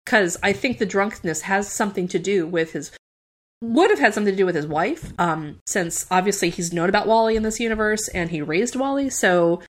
Cuz 0.06 0.36
I 0.42 0.52
think 0.52 0.78
the 0.78 0.86
drunkenness 0.86 1.42
has 1.42 1.68
something 1.68 2.08
to 2.08 2.18
do 2.18 2.46
with 2.46 2.72
his 2.72 2.90
would 3.62 3.90
have 3.90 3.98
had 3.98 4.14
something 4.14 4.32
to 4.32 4.38
do 4.38 4.46
with 4.46 4.54
his 4.54 4.66
wife 4.66 5.12
um 5.18 5.58
since 5.66 6.06
obviously 6.10 6.50
he's 6.50 6.72
known 6.72 6.88
about 6.88 7.06
Wally 7.06 7.36
in 7.36 7.42
this 7.42 7.60
universe 7.60 8.08
and 8.08 8.30
he 8.30 8.40
raised 8.40 8.76
Wally, 8.76 9.10
so 9.10 9.60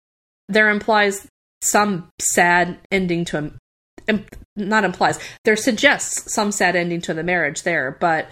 there 0.48 0.70
implies 0.70 1.26
some 1.62 2.08
sad 2.18 2.78
ending 2.90 3.24
to 3.26 3.36
him 3.36 3.58
im- 4.06 4.26
not 4.56 4.84
implies 4.84 5.18
there 5.44 5.56
suggests 5.56 6.32
some 6.32 6.52
sad 6.52 6.76
ending 6.76 7.00
to 7.00 7.14
the 7.14 7.22
marriage 7.22 7.62
there 7.62 7.96
but 8.00 8.28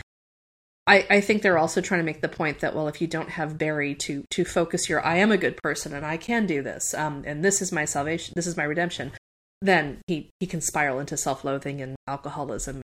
I, 0.87 1.07
I 1.11 1.21
think 1.21 1.43
they're 1.43 1.59
also 1.59 1.83
trying 1.83 2.01
to 2.01 2.05
make 2.05 2.23
the 2.23 2.31
point 2.31 2.61
that 2.61 2.75
well 2.75 2.89
if 2.89 3.01
you 3.01 3.07
don't 3.07 3.29
have 3.29 3.59
barry 3.59 3.95
to 3.97 4.25
to 4.31 4.45
focus 4.45 4.89
your 4.89 5.05
i 5.05 5.17
am 5.17 5.31
a 5.31 5.37
good 5.37 5.57
person 5.59 5.95
and 5.95 6.07
i 6.07 6.17
can 6.17 6.47
do 6.47 6.63
this 6.63 6.95
um, 6.95 7.23
and 7.27 7.45
this 7.45 7.61
is 7.61 7.73
my 7.73 7.85
salvation 7.85 8.33
this 8.37 8.47
is 8.47 8.57
my 8.57 8.65
redemption 8.65 9.13
then 9.61 9.99
he 10.07 10.31
he 10.41 10.47
can 10.47 10.61
spiral 10.61 10.99
into 10.99 11.17
self-loathing 11.17 11.83
and 11.83 11.97
alcoholism 12.07 12.81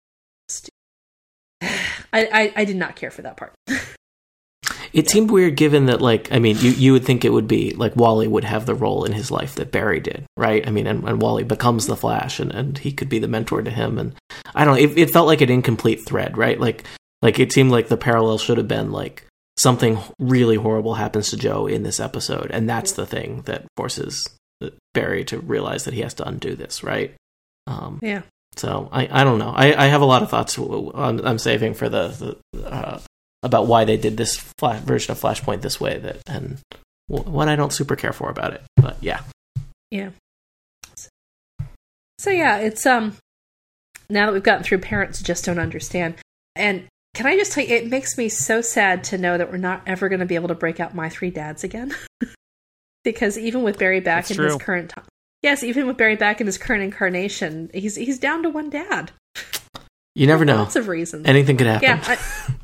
I, 2.14 2.30
I 2.32 2.54
i 2.62 2.66
did 2.66 2.78
not 2.78 2.96
care 2.96 3.12
for 3.12 3.24
that 3.24 3.36
part 3.36 3.54
it 4.94 5.10
seemed 5.10 5.32
weird 5.32 5.56
given 5.56 5.88
that 5.88 6.02
like 6.02 6.32
I 6.32 6.40
mean 6.40 6.58
you 6.60 6.72
you 6.72 6.94
would 6.94 7.04
think 7.04 7.26
it 7.26 7.34
would 7.34 7.48
be 7.48 7.74
like 7.74 7.96
Wally 7.96 8.28
would 8.28 8.44
have 8.44 8.66
the 8.66 8.76
role 8.76 9.04
in 9.06 9.12
his 9.12 9.32
life 9.32 9.56
that 9.56 9.72
Barry 9.72 10.00
did, 10.00 10.26
right? 10.38 10.66
I 10.66 10.72
mean 10.72 10.88
and, 10.88 11.04
and 11.04 11.22
Wally 11.22 11.44
becomes 11.44 11.88
the 11.88 11.98
Flash 11.98 12.40
and, 12.40 12.52
and 12.52 12.78
he 12.78 12.92
could 12.92 13.10
be 13.10 13.20
the 13.20 13.28
mentor 13.28 13.62
to 13.62 13.72
him 13.72 13.98
and 13.98 14.14
I 14.54 14.64
don't 14.64 14.76
know, 14.76 14.82
it, 14.82 14.98
it 14.98 15.10
felt 15.10 15.28
like 15.28 15.42
an 15.42 15.50
incomplete 15.50 16.06
thread, 16.06 16.38
right? 16.38 16.60
Like 16.60 16.86
like 17.22 17.40
it 17.40 17.52
seemed 17.52 17.72
like 17.72 17.88
the 17.88 17.98
parallel 17.98 18.38
should 18.38 18.58
have 18.58 18.68
been 18.68 18.92
like 18.92 19.26
something 19.58 20.00
really 20.20 20.56
horrible 20.56 20.94
happens 20.94 21.30
to 21.32 21.38
Joe 21.38 21.68
in 21.68 21.84
this 21.84 22.00
episode 22.00 22.52
and 22.52 22.70
that's 22.70 22.94
the 22.94 23.06
thing 23.06 23.42
that 23.46 23.66
forces 23.76 24.30
Barry 24.94 25.26
to 25.26 25.40
realize 25.40 25.86
that 25.86 25.94
he 25.94 26.02
has 26.02 26.14
to 26.16 26.28
undo 26.28 26.56
this, 26.56 26.84
right? 26.84 27.16
Um, 27.66 28.00
yeah 28.02 28.22
so 28.56 28.90
I, 28.92 29.08
I 29.12 29.24
don't 29.24 29.40
know. 29.40 29.50
I, 29.50 29.86
I 29.86 29.88
have 29.88 30.02
a 30.02 30.06
lot 30.06 30.24
of 30.24 30.30
thoughts 30.30 30.58
I'm, 30.58 31.20
I'm 31.26 31.38
saving 31.38 31.74
for 31.74 31.90
the, 31.90 32.38
the 32.54 32.68
uh, 32.68 33.00
about 33.42 33.68
why 33.68 33.86
they 33.86 33.98
did 33.98 34.18
this 34.18 34.38
flash, 34.58 34.82
version 34.82 35.12
of 35.12 35.20
Flashpoint 35.20 35.62
this 35.62 35.80
way 35.80 36.00
that 36.00 36.18
and 36.28 36.60
what 37.08 37.50
I 37.50 37.56
don't 37.56 37.74
super 37.74 37.96
care 37.96 38.14
for 38.14 38.30
about 38.30 38.54
it. 38.54 38.64
But 38.78 38.98
yeah, 39.02 39.22
Yeah. 39.92 40.12
So 42.18 42.30
yeah, 42.30 42.60
it's 42.60 42.86
um 42.86 43.18
now 44.10 44.26
that 44.26 44.34
we've 44.34 44.44
gotten 44.44 44.64
through 44.64 44.80
parents 44.80 45.22
just 45.22 45.46
don't 45.46 45.60
understand. 45.60 46.16
And 46.56 46.88
can 47.14 47.26
I 47.26 47.36
just 47.36 47.52
tell 47.52 47.64
you 47.64 47.76
it 47.76 47.90
makes 47.90 48.18
me 48.18 48.30
so 48.30 48.62
sad 48.62 49.04
to 49.06 49.18
know 49.18 49.38
that 49.38 49.52
we're 49.52 49.58
not 49.58 49.84
ever 49.86 50.10
going 50.10 50.20
to 50.20 50.26
be 50.26 50.36
able 50.36 50.48
to 50.48 50.56
break 50.56 50.80
out 50.80 50.96
my 50.96 51.10
three 51.10 51.32
dads 51.32 51.64
again. 51.64 51.94
because 53.04 53.38
even 53.38 53.64
with 53.64 53.78
Barry 53.78 54.00
back 54.00 54.28
That's 54.28 54.40
in 54.40 54.46
his 54.46 54.56
current 54.56 54.90
time. 54.92 55.06
Yes, 55.44 55.62
even 55.64 55.86
with 55.88 55.98
Barry 55.98 56.16
back 56.16 56.40
in 56.42 56.48
his 56.48 56.58
current 56.58 56.84
incarnation, 56.84 57.70
he's 57.74 57.96
he's 57.96 58.18
down 58.18 58.42
to 58.44 58.50
one 58.50 58.70
dad. 58.70 59.12
you 60.16 60.26
never 60.26 60.46
know. 60.46 60.56
Lots 60.56 60.76
of 60.76 60.88
reasons. 60.88 61.28
Anything 61.28 61.58
could 61.58 61.68
happen. 61.68 61.84
yeah, 61.90 62.02
I, 62.08 62.56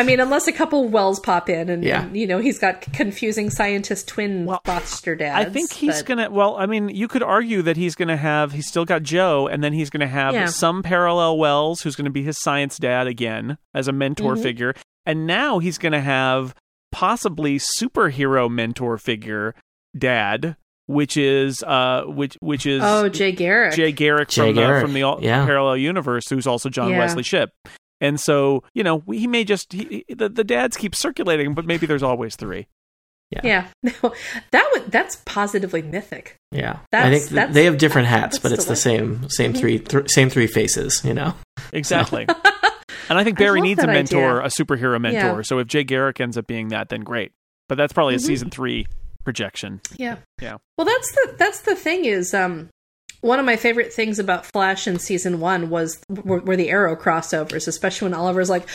I 0.00 0.02
mean, 0.04 0.20
unless 0.20 0.46
a 0.46 0.52
couple 0.52 0.86
wells 0.88 1.18
pop 1.18 1.48
in, 1.48 1.68
and, 1.68 1.82
Yeah. 1.82 2.02
and, 2.02 2.16
you 2.16 2.26
know 2.28 2.38
he's 2.38 2.58
got 2.60 2.82
confusing 2.92 3.50
scientist 3.50 4.06
twin 4.06 4.44
Well, 4.46 4.60
foster 4.64 5.16
dads. 5.16 5.48
I 5.48 5.50
think 5.50 5.72
he's 5.72 5.96
but- 5.98 6.06
gonna. 6.06 6.30
Well, 6.30 6.56
I 6.56 6.66
mean, 6.66 6.88
you 6.90 7.08
could 7.08 7.24
argue 7.24 7.62
that 7.62 7.76
he's 7.76 7.96
gonna 7.96 8.16
have. 8.16 8.52
He's 8.52 8.68
still 8.68 8.84
got 8.84 9.02
Joe, 9.02 9.48
and 9.48 9.64
then 9.64 9.72
he's 9.72 9.90
gonna 9.90 10.06
have 10.06 10.34
Yeah. 10.34 10.46
some 10.46 10.82
parallel 10.84 11.38
Wells, 11.38 11.80
who's 11.80 11.96
gonna 11.96 12.10
be 12.10 12.22
his 12.22 12.38
science 12.40 12.78
dad 12.78 13.08
again 13.08 13.58
as 13.74 13.88
a 13.88 13.92
mentor 13.92 14.36
Mhm. 14.36 14.42
figure, 14.44 14.74
and 15.04 15.26
now 15.26 15.58
he's 15.58 15.78
gonna 15.78 16.00
have 16.02 16.54
possibly 16.92 17.58
superhero 17.58 18.48
mentor 18.48 18.96
figure 18.98 19.54
dad, 19.96 20.56
which 20.88 21.16
is 21.16 21.62
uh, 21.62 22.02
which 22.06 22.36
which 22.40 22.66
is 22.66 22.82
Oh, 22.82 23.08
Jay 23.08 23.30
Garrick. 23.30 23.74
Jay 23.74 23.92
Garrick 23.92 24.28
Jay 24.30 24.40
from 24.48 24.54
the 24.56 24.60
Garrick, 24.60 24.82
from 24.82 24.92
the 24.94 25.02
al- 25.02 25.20
yeah. 25.22 25.44
parallel 25.46 25.76
universe, 25.76 26.28
who's 26.28 26.46
also 26.48 26.68
John 26.68 26.90
Yeah. 26.90 26.98
Wesley 26.98 27.22
Shipp. 27.22 27.50
And 28.00 28.18
so, 28.20 28.62
you 28.74 28.82
know, 28.84 29.02
he 29.10 29.26
may 29.26 29.44
just 29.44 29.72
he, 29.72 30.04
he- 30.08 30.14
the, 30.14 30.28
the 30.28 30.44
dads 30.44 30.76
keep 30.76 30.94
circulating, 30.94 31.54
but 31.54 31.64
maybe 31.66 31.86
there's 31.86 32.02
always 32.02 32.34
three. 32.36 32.66
Yeah, 33.44 33.66
no, 33.82 33.92
that 34.52 34.70
would 34.72 34.90
that's 34.90 35.16
positively 35.26 35.82
mythic. 35.82 36.36
Yeah, 36.50 36.78
I 36.94 37.10
think 37.10 37.24
th- 37.24 37.30
that's- 37.34 37.54
they 37.54 37.66
have 37.66 37.76
different 37.76 38.08
hats, 38.08 38.38
but 38.38 38.52
it's 38.52 38.64
the 38.64 38.74
same 38.76 39.28
same 39.28 39.52
three 39.52 39.78
th- 39.80 40.10
same 40.10 40.30
three 40.30 40.46
faces. 40.46 41.02
You 41.04 41.12
know. 41.14 41.34
Exactly. 41.72 42.26
And 43.10 43.18
I 43.18 43.24
think 43.24 43.38
Barry 43.38 43.60
love 43.60 43.64
needs 43.64 43.82
a 43.82 43.86
mentor, 43.86 44.42
idea. 44.42 44.46
a 44.46 44.48
superhero 44.48 45.00
mentor. 45.00 45.36
Yeah. 45.36 45.42
So 45.42 45.58
if 45.60 45.66
Jay 45.66 45.82
Garrick 45.82 46.20
ends 46.20 46.36
up 46.36 46.46
being 46.46 46.68
that, 46.68 46.90
then 46.90 47.00
great. 47.00 47.32
But 47.66 47.76
that's 47.76 47.92
probably 47.94 48.14
a 48.14 48.18
Mhm. 48.18 48.22
season 48.26 48.50
three 48.50 48.86
projection. 49.28 49.78
Yeah. 49.98 50.16
Yeah. 50.40 50.56
Well, 50.78 50.86
that's 50.86 51.12
the 51.12 51.34
that's 51.36 51.60
the 51.60 51.74
thing 51.74 52.06
is 52.06 52.32
um 52.32 52.70
one 53.20 53.38
of 53.38 53.44
my 53.44 53.56
favorite 53.56 53.92
things 53.92 54.18
about 54.18 54.46
Flash 54.46 54.86
in 54.86 54.98
season 54.98 55.38
one 55.38 55.68
was 55.68 56.00
were, 56.08 56.38
were 56.38 56.56
the 56.56 56.70
Arrow 56.70 56.96
crossovers, 56.96 57.68
especially 57.68 58.06
when 58.06 58.14
Oliver's 58.14 58.48
like, 58.48 58.66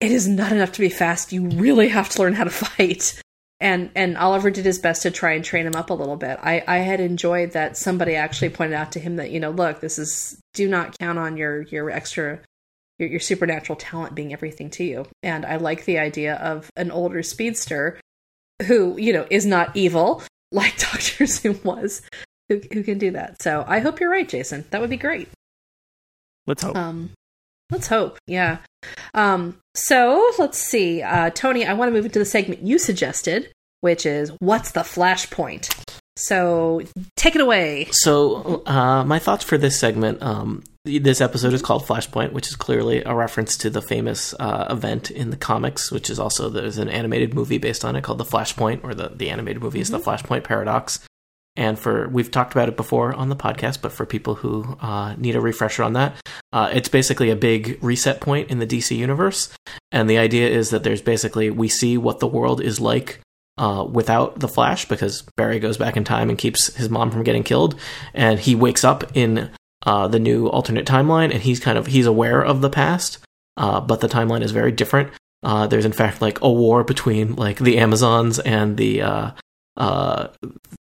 "It 0.00 0.12
is 0.12 0.28
not 0.28 0.52
enough 0.52 0.72
to 0.72 0.80
be 0.80 0.90
fast. 0.90 1.32
You 1.32 1.48
really 1.48 1.88
have 1.88 2.10
to 2.10 2.18
learn 2.18 2.34
how 2.34 2.44
to 2.44 2.50
fight." 2.50 3.18
And 3.60 3.90
and 3.94 4.18
Oliver 4.18 4.50
did 4.50 4.66
his 4.66 4.78
best 4.78 5.00
to 5.04 5.10
try 5.10 5.32
and 5.32 5.42
train 5.42 5.64
him 5.64 5.74
up 5.74 5.88
a 5.88 5.94
little 5.94 6.16
bit. 6.16 6.38
I 6.42 6.62
I 6.68 6.78
had 6.78 7.00
enjoyed 7.00 7.52
that 7.52 7.78
somebody 7.78 8.14
actually 8.14 8.50
pointed 8.50 8.74
out 8.74 8.92
to 8.92 9.00
him 9.00 9.16
that 9.16 9.30
you 9.30 9.40
know, 9.40 9.52
look, 9.52 9.80
this 9.80 9.98
is 9.98 10.38
do 10.52 10.68
not 10.68 10.98
count 10.98 11.18
on 11.18 11.38
your 11.38 11.62
your 11.62 11.88
extra 11.88 12.40
your, 12.98 13.08
your 13.08 13.20
supernatural 13.20 13.76
talent 13.76 14.14
being 14.14 14.34
everything 14.34 14.68
to 14.68 14.84
you. 14.84 15.06
And 15.22 15.46
I 15.46 15.56
like 15.56 15.86
the 15.86 15.98
idea 15.98 16.34
of 16.34 16.70
an 16.76 16.90
older 16.90 17.22
speedster 17.22 17.98
who 18.62 18.96
you 18.98 19.12
know 19.12 19.26
is 19.30 19.46
not 19.46 19.76
evil 19.76 20.22
like 20.52 20.76
Doctor 20.78 21.26
Zoom 21.26 21.60
was, 21.64 22.02
who 22.48 22.60
who 22.72 22.82
can 22.82 22.98
do 22.98 23.10
that. 23.12 23.42
So 23.42 23.64
I 23.66 23.80
hope 23.80 24.00
you're 24.00 24.10
right, 24.10 24.28
Jason. 24.28 24.64
That 24.70 24.80
would 24.80 24.90
be 24.90 24.96
great. 24.96 25.28
Let's 26.46 26.62
hope. 26.62 26.76
Um, 26.76 27.10
let's 27.70 27.88
hope. 27.88 28.18
Yeah. 28.26 28.58
Um, 29.14 29.58
so 29.74 30.30
let's 30.38 30.58
see, 30.58 31.02
uh, 31.02 31.30
Tony. 31.30 31.64
I 31.64 31.74
want 31.74 31.88
to 31.88 31.92
move 31.92 32.04
into 32.04 32.18
the 32.18 32.24
segment 32.24 32.62
you 32.62 32.78
suggested, 32.78 33.50
which 33.80 34.06
is 34.06 34.30
what's 34.40 34.72
the 34.72 34.80
flashpoint. 34.80 35.74
So 36.16 36.82
take 37.16 37.34
it 37.34 37.40
away. 37.40 37.88
So, 37.90 38.62
uh, 38.66 39.04
my 39.04 39.18
thoughts 39.18 39.42
for 39.42 39.58
this 39.58 39.78
segment. 39.78 40.22
Um, 40.22 40.62
this 40.84 41.22
episode 41.22 41.54
is 41.54 41.62
called 41.62 41.86
Flashpoint, 41.86 42.32
which 42.32 42.48
is 42.48 42.56
clearly 42.56 43.02
a 43.04 43.14
reference 43.14 43.56
to 43.58 43.70
the 43.70 43.80
famous 43.80 44.34
uh, 44.38 44.66
event 44.68 45.10
in 45.10 45.30
the 45.30 45.36
comics, 45.36 45.90
which 45.90 46.10
is 46.10 46.18
also 46.18 46.50
there's 46.50 46.76
an 46.76 46.90
animated 46.90 47.32
movie 47.32 47.58
based 47.58 47.84
on 47.84 47.96
it 47.96 48.04
called 48.04 48.18
The 48.18 48.24
Flashpoint, 48.24 48.84
or 48.84 48.94
the 48.94 49.08
the 49.08 49.30
animated 49.30 49.62
movie 49.62 49.80
is 49.80 49.90
the 49.90 49.98
Flashpoint 49.98 50.44
Paradox. 50.44 51.00
And 51.56 51.78
for 51.78 52.08
we've 52.08 52.30
talked 52.30 52.52
about 52.52 52.68
it 52.68 52.76
before 52.76 53.14
on 53.14 53.30
the 53.30 53.36
podcast, 53.36 53.80
but 53.80 53.92
for 53.92 54.04
people 54.04 54.34
who 54.34 54.76
uh, 54.80 55.14
need 55.16 55.36
a 55.36 55.40
refresher 55.40 55.84
on 55.84 55.94
that, 55.94 56.16
uh, 56.52 56.70
it's 56.74 56.88
basically 56.88 57.30
a 57.30 57.36
big 57.36 57.78
reset 57.82 58.20
point 58.20 58.50
in 58.50 58.58
the 58.58 58.66
DC 58.66 58.94
universe. 58.94 59.54
And 59.90 60.10
the 60.10 60.18
idea 60.18 60.48
is 60.48 60.70
that 60.70 60.82
there's 60.82 61.00
basically 61.00 61.48
we 61.48 61.68
see 61.68 61.96
what 61.96 62.18
the 62.18 62.26
world 62.26 62.60
is 62.60 62.80
like 62.80 63.20
uh, 63.56 63.86
without 63.88 64.40
the 64.40 64.48
Flash 64.48 64.86
because 64.86 65.22
Barry 65.36 65.60
goes 65.60 65.78
back 65.78 65.96
in 65.96 66.04
time 66.04 66.28
and 66.28 66.36
keeps 66.36 66.74
his 66.74 66.90
mom 66.90 67.10
from 67.10 67.22
getting 67.22 67.44
killed, 67.44 67.80
and 68.12 68.38
he 68.38 68.54
wakes 68.54 68.84
up 68.84 69.16
in 69.16 69.50
uh, 69.84 70.08
the 70.08 70.18
new 70.18 70.48
alternate 70.48 70.86
timeline, 70.86 71.32
and 71.32 71.42
he's 71.42 71.60
kind 71.60 71.78
of 71.78 71.86
he's 71.86 72.06
aware 72.06 72.42
of 72.44 72.60
the 72.60 72.70
past, 72.70 73.18
uh, 73.56 73.80
but 73.80 74.00
the 74.00 74.08
timeline 74.08 74.42
is 74.42 74.50
very 74.52 74.72
different. 74.72 75.10
Uh, 75.42 75.66
there's 75.66 75.84
in 75.84 75.92
fact 75.92 76.22
like 76.22 76.40
a 76.40 76.50
war 76.50 76.84
between 76.84 77.34
like 77.36 77.58
the 77.58 77.78
Amazons 77.78 78.38
and 78.38 78.76
the 78.76 79.02
uh, 79.02 79.30
uh, 79.76 80.28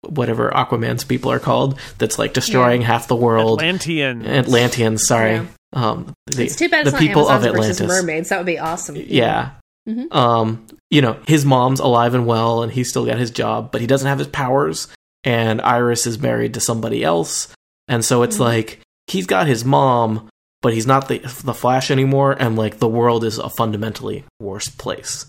whatever 0.03 0.51
Aquaman's 0.51 1.05
people 1.05 1.33
are 1.33 1.41
called. 1.41 1.79
That's 1.99 2.19
like 2.19 2.33
destroying 2.33 2.83
half 2.83 3.09
the 3.09 3.17
world. 3.17 3.61
Atlantean. 3.61 4.25
Atlanteans, 4.25 5.07
sorry. 5.07 5.33
Yeah. 5.33 5.47
Um, 5.73 6.13
the, 6.27 6.45
It's 6.45 6.57
too 6.57 6.69
bad 6.69 6.87
the 6.87 6.91
it's 6.91 6.93
not 6.95 7.01
people 7.01 7.29
Amazons 7.31 7.47
of 7.47 7.57
versus 7.57 7.81
Atlantis. 7.81 8.03
mermaids. 8.03 8.29
That 8.29 8.37
would 8.39 8.47
be 8.47 8.59
awesome. 8.59 8.97
Yeah. 8.97 9.51
Mhm. 9.89 10.15
Um, 10.15 10.67
you 10.91 11.01
know, 11.03 11.17
his 11.27 11.45
mom's 11.45 11.81
alive 11.81 12.15
and 12.15 12.27
well, 12.27 12.63
and 12.63 12.73
he's 12.73 12.89
still 12.89 13.05
got 13.05 13.19
his 13.19 13.31
job, 13.31 13.73
but 13.73 13.81
he 13.81 13.87
doesn't 13.87 14.07
have 14.09 14.19
his 14.19 14.29
powers. 14.29 14.89
And 15.25 15.61
Iris 15.61 16.07
is 16.07 16.21
married 16.21 16.55
to 16.55 16.61
somebody 16.61 17.03
else, 17.03 17.49
and 17.89 18.05
so 18.05 18.23
it's 18.23 18.37
Mhm. 18.37 18.41
like 18.41 18.81
he's 19.07 19.27
got 19.27 19.47
his 19.47 19.65
mom, 19.65 20.29
but 20.63 20.75
he's 20.75 20.87
not 20.87 21.09
the 21.09 21.19
the 21.45 21.55
Flash 21.55 21.91
anymore, 21.91 22.33
and 22.39 22.57
like 22.57 22.79
the 22.79 22.89
world 22.89 23.25
is 23.25 23.39
a 23.39 23.49
fundamentally 23.51 24.25
worse 24.41 24.69
place. 24.69 25.27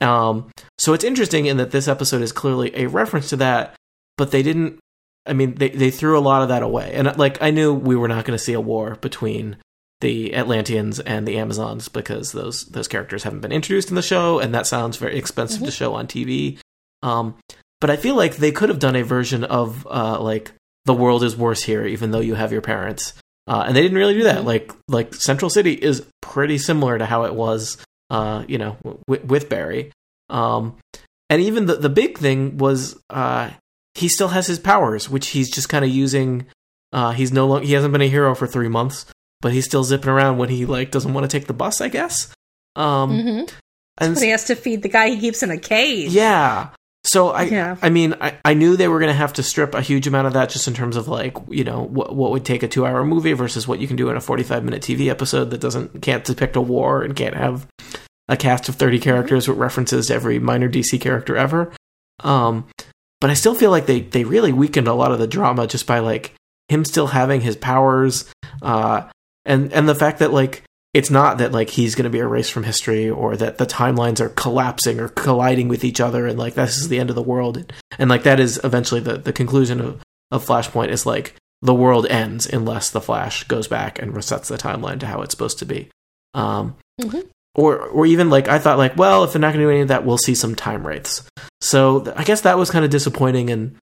Um, 0.00 0.50
so 0.78 0.92
it's 0.92 1.04
interesting 1.04 1.46
in 1.46 1.56
that 1.56 1.72
this 1.72 1.88
episode 1.88 2.22
is 2.22 2.30
clearly 2.32 2.70
a 2.76 2.86
reference 2.86 3.28
to 3.30 3.36
that, 3.36 3.74
but 4.16 4.30
they 4.30 4.42
didn't. 4.42 4.78
I 5.26 5.32
mean, 5.32 5.56
they 5.56 5.70
they 5.70 5.90
threw 5.90 6.16
a 6.16 6.20
lot 6.20 6.42
of 6.42 6.48
that 6.48 6.62
away, 6.62 6.92
and 6.94 7.16
like 7.18 7.42
I 7.42 7.50
knew 7.50 7.74
we 7.74 7.96
were 7.96 8.08
not 8.08 8.24
going 8.24 8.38
to 8.38 8.42
see 8.44 8.52
a 8.54 8.60
war 8.60 8.96
between 9.00 9.56
the 10.00 10.32
Atlanteans 10.36 11.00
and 11.00 11.26
the 11.26 11.36
Amazons 11.38 11.88
because 11.88 12.30
those 12.30 12.64
those 12.66 12.86
characters 12.86 13.24
haven't 13.24 13.40
been 13.40 13.50
introduced 13.52 13.88
in 13.88 13.96
the 13.96 14.02
show, 14.02 14.38
and 14.38 14.54
that 14.54 14.66
sounds 14.68 14.96
very 14.96 15.18
expensive 15.18 15.64
to 15.64 15.72
show 15.72 15.94
on 15.94 16.06
TV. 16.06 16.58
Um, 17.02 17.34
but 17.80 17.90
I 17.90 17.96
feel 17.96 18.14
like 18.14 18.36
they 18.36 18.52
could 18.52 18.68
have 18.68 18.78
done 18.78 18.94
a 18.96 19.02
version 19.02 19.42
of 19.44 19.86
uh, 19.90 20.20
like 20.20 20.52
the 20.88 20.94
world 20.94 21.22
is 21.22 21.36
worse 21.36 21.62
here, 21.62 21.84
even 21.86 22.10
though 22.10 22.20
you 22.28 22.34
have 22.34 22.50
your 22.52 22.62
parents, 22.62 23.12
uh, 23.46 23.62
and 23.66 23.76
they 23.76 23.82
didn't 23.82 23.98
really 24.02 24.14
do 24.14 24.24
that. 24.24 24.42
Mhm. 24.42 24.44
Like 24.52 24.72
like 24.88 25.14
Central 25.14 25.50
City 25.50 25.72
is 25.74 26.02
pretty 26.22 26.58
similar 26.58 26.98
to 26.98 27.06
how 27.06 27.24
it 27.24 27.34
was, 27.34 27.76
uh, 28.10 28.44
you 28.48 28.58
know, 28.58 28.76
w- 28.84 29.26
with 29.26 29.48
Barry. 29.48 29.92
Um, 30.30 30.76
and 31.30 31.40
even 31.42 31.66
the 31.66 31.76
the 31.76 31.88
big 32.02 32.18
thing 32.18 32.58
was 32.58 32.96
uh, 33.10 33.50
he 33.94 34.08
still 34.08 34.28
has 34.28 34.46
his 34.46 34.58
powers, 34.58 35.08
which 35.08 35.28
he's 35.28 35.50
just 35.50 35.68
kind 35.68 35.84
of 35.84 35.90
using. 35.90 36.46
Uh, 36.92 37.12
he's 37.12 37.32
no 37.32 37.46
longer 37.46 37.66
he 37.66 37.74
hasn't 37.74 37.92
been 37.92 38.02
a 38.02 38.08
hero 38.08 38.34
for 38.34 38.46
three 38.46 38.68
months, 38.68 39.04
but 39.42 39.52
he's 39.52 39.66
still 39.66 39.84
zipping 39.84 40.10
around 40.10 40.38
when 40.38 40.48
he 40.48 40.64
like 40.66 40.90
doesn't 40.90 41.12
want 41.14 41.24
to 41.28 41.32
take 41.38 41.46
the 41.46 41.52
bus, 41.54 41.80
I 41.82 41.88
guess. 41.88 42.28
Um, 42.76 43.10
Mhm. 43.12 43.50
and 43.98 44.14
But 44.14 44.22
he 44.22 44.30
has 44.30 44.44
to 44.44 44.54
feed 44.56 44.82
the 44.82 44.88
guy 44.88 45.10
he 45.10 45.18
keeps 45.20 45.42
in 45.42 45.50
a 45.50 45.58
cage. 45.58 46.10
yeah. 46.12 46.68
So 47.08 47.30
I, 47.30 47.42
Yeah. 47.44 47.76
I 47.80 47.88
mean, 47.88 48.14
I, 48.20 48.38
I 48.44 48.54
knew 48.54 48.76
they 48.76 48.88
were 48.88 48.98
going 48.98 49.10
to 49.10 49.16
have 49.16 49.32
to 49.34 49.42
strip 49.42 49.74
a 49.74 49.80
huge 49.80 50.06
amount 50.06 50.26
of 50.26 50.34
that 50.34 50.50
just 50.50 50.68
in 50.68 50.74
terms 50.74 50.94
of 50.94 51.08
like, 51.08 51.36
you 51.48 51.64
know, 51.64 51.84
what 51.84 52.14
what 52.14 52.30
would 52.32 52.44
take 52.44 52.62
a 52.62 52.68
two 52.68 52.84
hour 52.84 53.04
movie 53.04 53.32
versus 53.32 53.66
what 53.66 53.78
you 53.78 53.86
can 53.86 53.96
do 53.96 54.10
in 54.10 54.16
a 54.16 54.20
forty 54.20 54.42
five 54.42 54.62
minute 54.62 54.82
TV 54.82 55.08
episode 55.08 55.50
that 55.50 55.60
doesn't 55.60 56.02
can't 56.02 56.24
depict 56.24 56.54
a 56.54 56.60
war 56.60 57.02
and 57.02 57.16
can't 57.16 57.34
have 57.34 57.66
a 58.28 58.36
cast 58.36 58.68
of 58.68 58.74
thirty 58.74 58.98
characters 58.98 59.48
with 59.48 59.56
references 59.56 60.08
to 60.08 60.14
every 60.14 60.38
minor 60.38 60.68
DC 60.68 61.00
character 61.00 61.36
ever. 61.36 61.72
Um, 62.22 62.66
but 63.20 63.30
I 63.30 63.34
still 63.34 63.54
feel 63.54 63.70
like 63.70 63.86
they 63.86 64.00
they 64.00 64.24
really 64.24 64.52
weakened 64.52 64.86
a 64.86 64.94
lot 64.94 65.12
of 65.12 65.18
the 65.18 65.26
drama 65.26 65.66
just 65.66 65.86
by 65.86 66.00
like 66.00 66.34
him 66.68 66.84
still 66.84 67.06
having 67.06 67.40
his 67.40 67.56
powers, 67.56 68.30
uh, 68.60 69.08
and 69.46 69.72
and 69.72 69.88
the 69.88 69.94
fact 69.94 70.18
that 70.18 70.32
like 70.32 70.62
it's 70.94 71.10
not 71.10 71.38
that 71.38 71.52
like 71.52 71.70
he's 71.70 71.94
going 71.94 72.04
to 72.04 72.10
be 72.10 72.18
erased 72.18 72.52
from 72.52 72.64
history 72.64 73.08
or 73.10 73.36
that 73.36 73.58
the 73.58 73.66
timelines 73.66 74.20
are 74.20 74.30
collapsing 74.30 74.98
or 75.00 75.08
colliding 75.08 75.68
with 75.68 75.84
each 75.84 76.00
other 76.00 76.26
and 76.26 76.38
like 76.38 76.54
this 76.54 76.78
is 76.78 76.88
the 76.88 76.98
end 76.98 77.10
of 77.10 77.16
the 77.16 77.22
world. 77.22 77.72
And 77.98 78.08
like 78.08 78.22
that 78.22 78.40
is 78.40 78.58
eventually 78.64 79.00
the, 79.00 79.18
the 79.18 79.32
conclusion 79.32 79.80
of, 79.80 80.00
of 80.30 80.44
flashpoint 80.46 80.88
is 80.88 81.04
like 81.06 81.34
the 81.60 81.74
world 81.74 82.06
ends 82.06 82.46
unless 82.46 82.90
the 82.90 83.00
flash 83.00 83.44
goes 83.44 83.68
back 83.68 84.00
and 84.00 84.14
resets 84.14 84.46
the 84.46 84.56
timeline 84.56 84.98
to 85.00 85.06
how 85.06 85.20
it's 85.22 85.32
supposed 85.32 85.58
to 85.58 85.66
be. 85.66 85.88
Um, 86.34 86.76
Mhm. 87.00 87.26
or 87.54 87.78
or 87.78 88.06
even 88.06 88.28
like 88.28 88.48
i 88.48 88.58
thought 88.58 88.76
like 88.78 88.96
well 88.96 89.24
if 89.24 89.32
they're 89.32 89.40
not 89.40 89.52
going 89.52 89.60
to 89.60 89.66
do 89.66 89.70
any 89.70 89.80
of 89.80 89.88
that 89.88 90.04
we'll 90.04 90.18
see 90.18 90.34
some 90.34 90.54
time 90.54 90.86
wraiths. 90.86 91.22
So 91.60 92.00
th- 92.00 92.16
i 92.18 92.24
guess 92.24 92.40
that 92.42 92.58
was 92.58 92.70
kind 92.70 92.84
of 92.84 92.90
disappointing 92.90 93.50
and 93.50 93.76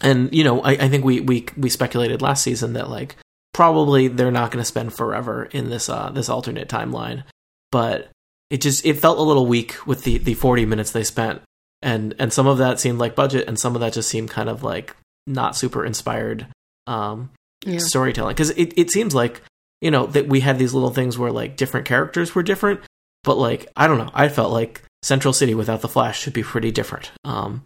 and 0.00 0.32
you 0.34 0.44
know 0.44 0.60
I, 0.60 0.72
I 0.72 0.88
think 0.88 1.04
we, 1.04 1.20
we 1.20 1.46
we 1.56 1.68
speculated 1.70 2.20
last 2.22 2.42
season 2.42 2.72
that 2.74 2.90
like 2.90 3.16
probably 3.54 4.08
they're 4.08 4.30
not 4.30 4.50
going 4.50 4.62
to 4.62 4.66
spend 4.66 4.92
forever 4.94 5.44
in 5.52 5.68
this 5.70 5.88
uh 5.88 6.10
this 6.10 6.28
alternate 6.28 6.68
timeline 6.68 7.22
but 7.70 8.10
it 8.50 8.60
just 8.60 8.84
it 8.86 8.94
felt 8.98 9.18
a 9.18 9.22
little 9.22 9.46
weak 9.46 9.86
with 9.86 10.04
the 10.04 10.18
the 10.18 10.34
40 10.34 10.64
minutes 10.66 10.90
they 10.92 11.04
spent 11.04 11.42
and 11.82 12.14
and 12.18 12.32
some 12.32 12.46
of 12.46 12.58
that 12.58 12.80
seemed 12.80 12.98
like 12.98 13.14
budget 13.14 13.46
and 13.48 13.58
some 13.58 13.74
of 13.74 13.80
that 13.80 13.92
just 13.92 14.08
seemed 14.08 14.30
kind 14.30 14.48
of 14.48 14.62
like 14.62 14.96
not 15.26 15.56
super 15.56 15.84
inspired 15.84 16.46
um 16.86 17.30
Yeah. 17.64 17.78
storytelling 17.78 18.34
because 18.34 18.50
it, 18.50 18.72
it 18.76 18.90
seems 18.90 19.14
like 19.14 19.42
you 19.80 19.90
know 19.90 20.06
that 20.06 20.28
we 20.28 20.40
had 20.40 20.58
these 20.58 20.74
little 20.74 20.90
things 20.90 21.18
where 21.18 21.30
like 21.32 21.56
different 21.56 21.86
characters 21.86 22.34
were 22.34 22.42
different 22.42 22.80
but 23.24 23.36
like 23.36 23.68
i 23.76 23.86
don't 23.86 23.98
know 23.98 24.10
i 24.14 24.28
felt 24.28 24.52
like 24.52 24.82
central 25.02 25.32
city 25.34 25.54
without 25.54 25.80
the 25.80 25.88
flash 25.88 26.20
should 26.20 26.32
be 26.32 26.42
pretty 26.42 26.70
different 26.70 27.10
um 27.24 27.62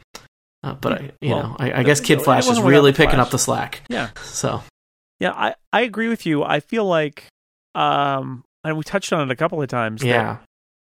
uh, 0.64 0.74
but 0.74 0.92
i 1.00 1.10
you 1.20 1.30
Well, 1.34 1.42
know 1.50 1.56
i, 1.58 1.80
I 1.80 1.82
guess 1.82 2.00
kid 2.00 2.22
flash 2.22 2.46
is 2.48 2.60
really 2.60 2.92
picking 2.92 3.16
Flash. 3.16 3.26
up 3.26 3.30
the 3.30 3.38
slack 3.38 3.82
Yeah. 3.88 4.10
so 4.22 4.62
Yeah, 5.20 5.32
I, 5.32 5.54
I 5.72 5.80
agree 5.82 6.08
with 6.08 6.26
you. 6.26 6.42
I 6.44 6.60
feel 6.60 6.84
like, 6.84 7.24
um, 7.74 8.44
and 8.64 8.76
we 8.76 8.82
touched 8.84 9.12
on 9.12 9.22
it 9.28 9.30
a 9.32 9.36
couple 9.36 9.60
of 9.62 9.68
times. 9.68 10.02
yeah 10.02 10.38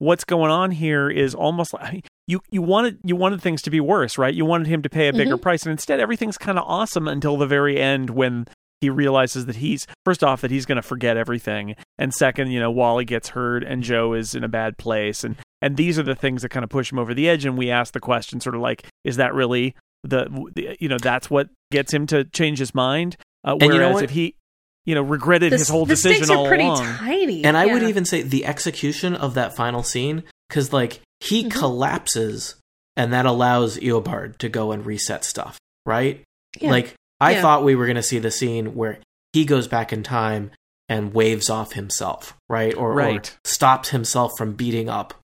what's 0.02 0.24
going 0.24 0.50
on 0.50 0.70
here 0.70 1.10
is 1.10 1.34
almost 1.34 1.74
like 1.74 2.06
you 2.26 2.40
you 2.50 2.62
wanted 2.62 2.96
you 3.04 3.14
wanted 3.14 3.38
things 3.42 3.60
to 3.60 3.68
be 3.70 3.80
worse, 3.80 4.16
right? 4.16 4.32
You 4.32 4.46
wanted 4.46 4.66
him 4.66 4.80
to 4.80 4.88
pay 4.88 5.08
a 5.08 5.12
bigger 5.12 5.36
Mhm. 5.36 5.42
price, 5.42 5.64
and 5.64 5.72
instead 5.72 6.00
everything's 6.00 6.38
kind 6.38 6.58
of 6.58 6.64
awesome 6.66 7.06
until 7.06 7.36
the 7.36 7.46
very 7.46 7.78
end 7.78 8.08
when 8.08 8.46
he 8.80 8.88
realizes 8.88 9.44
that 9.44 9.56
he's 9.56 9.86
first 10.06 10.24
off 10.24 10.40
that 10.40 10.50
he's 10.50 10.64
going 10.64 10.76
to 10.76 10.82
forget 10.82 11.18
everything, 11.18 11.74
and 11.98 12.14
second, 12.14 12.50
you 12.50 12.58
know, 12.58 12.70
Wally 12.70 13.04
gets 13.04 13.28
hurt 13.30 13.62
and 13.62 13.82
Joe 13.82 14.14
is 14.14 14.34
in 14.34 14.42
a 14.42 14.48
bad 14.48 14.78
place, 14.78 15.22
and 15.22 15.36
and 15.60 15.76
these 15.76 15.98
are 15.98 16.02
the 16.02 16.14
things 16.14 16.40
that 16.40 16.48
kind 16.48 16.64
of 16.64 16.70
push 16.70 16.90
him 16.90 16.98
over 16.98 17.12
the 17.12 17.28
edge. 17.28 17.44
And 17.44 17.58
we 17.58 17.70
ask 17.70 17.92
the 17.92 18.00
question, 18.00 18.40
sort 18.40 18.54
of 18.54 18.62
like, 18.62 18.86
is 19.04 19.16
that 19.16 19.34
really 19.34 19.74
the, 20.02 20.30
the 20.54 20.78
you 20.80 20.88
know 20.88 20.96
that's 20.96 21.28
what 21.28 21.50
gets 21.70 21.92
him 21.92 22.06
to 22.06 22.24
change 22.24 22.58
his 22.58 22.74
mind? 22.74 23.18
Uh, 23.46 23.56
you 23.60 23.68
know 23.68 23.74
whereas 23.76 23.94
what? 23.94 24.04
if 24.04 24.10
he 24.10 24.34
you 24.86 24.94
know 24.94 25.02
regretted 25.02 25.52
The, 25.52 25.58
his 25.58 25.68
whole 25.68 25.86
the 25.86 25.94
decision 25.94 26.24
stakes 26.24 26.30
all 26.30 26.44
are 26.46 26.48
pretty 26.48 26.64
along. 26.64 26.84
tiny. 26.84 27.44
And 27.44 27.56
I 27.56 27.66
would 27.66 27.82
even 27.82 28.04
say 28.04 28.22
the 28.22 28.44
execution 28.46 29.14
of 29.14 29.34
that 29.34 29.54
final 29.56 29.82
scene, 29.82 30.22
because 30.48 30.72
like 30.72 31.00
he 31.20 31.44
Mhm. 31.44 31.50
collapses, 31.52 32.54
and 32.96 33.12
that 33.12 33.26
allows 33.26 33.78
Eobard 33.78 34.38
to 34.38 34.48
go 34.48 34.72
and 34.72 34.84
reset 34.84 35.24
stuff, 35.24 35.58
right? 35.86 36.22
Yeah. 36.60 36.70
Like 36.70 36.94
I 37.20 37.32
Yeah. 37.32 37.42
thought 37.42 37.64
we 37.64 37.74
were 37.74 37.86
going 37.86 37.96
to 37.96 38.02
see 38.02 38.18
the 38.18 38.30
scene 38.30 38.74
where 38.74 38.98
he 39.32 39.44
goes 39.44 39.68
back 39.68 39.92
in 39.92 40.02
time 40.02 40.50
and 40.88 41.14
waves 41.14 41.48
off 41.50 41.72
himself, 41.74 42.34
right? 42.48 42.74
Or, 42.74 42.92
Right. 42.94 43.28
or 43.30 43.38
stops 43.48 43.90
himself 43.90 44.32
from 44.36 44.54
beating 44.54 44.88
up 44.88 45.14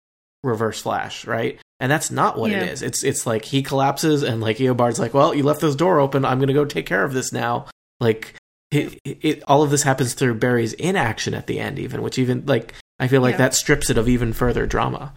Reverse 0.45 0.81
Flash, 0.81 1.27
right? 1.27 1.59
And 1.81 1.91
that's 1.91 2.11
not 2.11 2.39
what 2.39 2.51
Yeah. 2.51 2.63
it 2.63 2.69
is. 2.73 2.83
It's 2.83 3.03
it's 3.03 3.27
like 3.27 3.45
he 3.47 3.63
collapses 3.63 4.23
and 4.23 4.41
like 4.41 4.59
Eobard's 4.59 4.99
like, 5.01 5.13
"Well, 5.13 5.35
you 5.35 5.43
left 5.43 5.61
this 5.61 5.75
door 5.75 5.99
open. 5.99 6.25
I'm 6.25 6.39
going 6.39 6.49
to 6.49 6.55
go 6.55 6.65
take 6.65 6.87
care 6.87 7.03
of 7.05 7.13
this 7.15 7.33
now." 7.33 7.67
Like 8.01 8.35
it, 8.71 8.99
it, 9.05 9.43
all 9.47 9.63
of 9.63 9.71
this 9.71 9.83
happens 9.83 10.15
through 10.15 10.35
Barry's 10.35 10.73
inaction 10.75 11.35
at 11.35 11.47
the 11.47 11.61
end 11.61 11.79
even, 11.79 12.03
which 12.03 12.19
even 12.19 12.45
like 12.47 12.75
I 12.99 13.09
feel 13.09 13.21
like 13.23 13.33
Yeah. 13.35 13.39
that 13.39 13.55
strips 13.55 13.91
it 13.91 13.99
of 13.99 14.09
even 14.09 14.33
further 14.33 14.67
drama. 14.67 15.13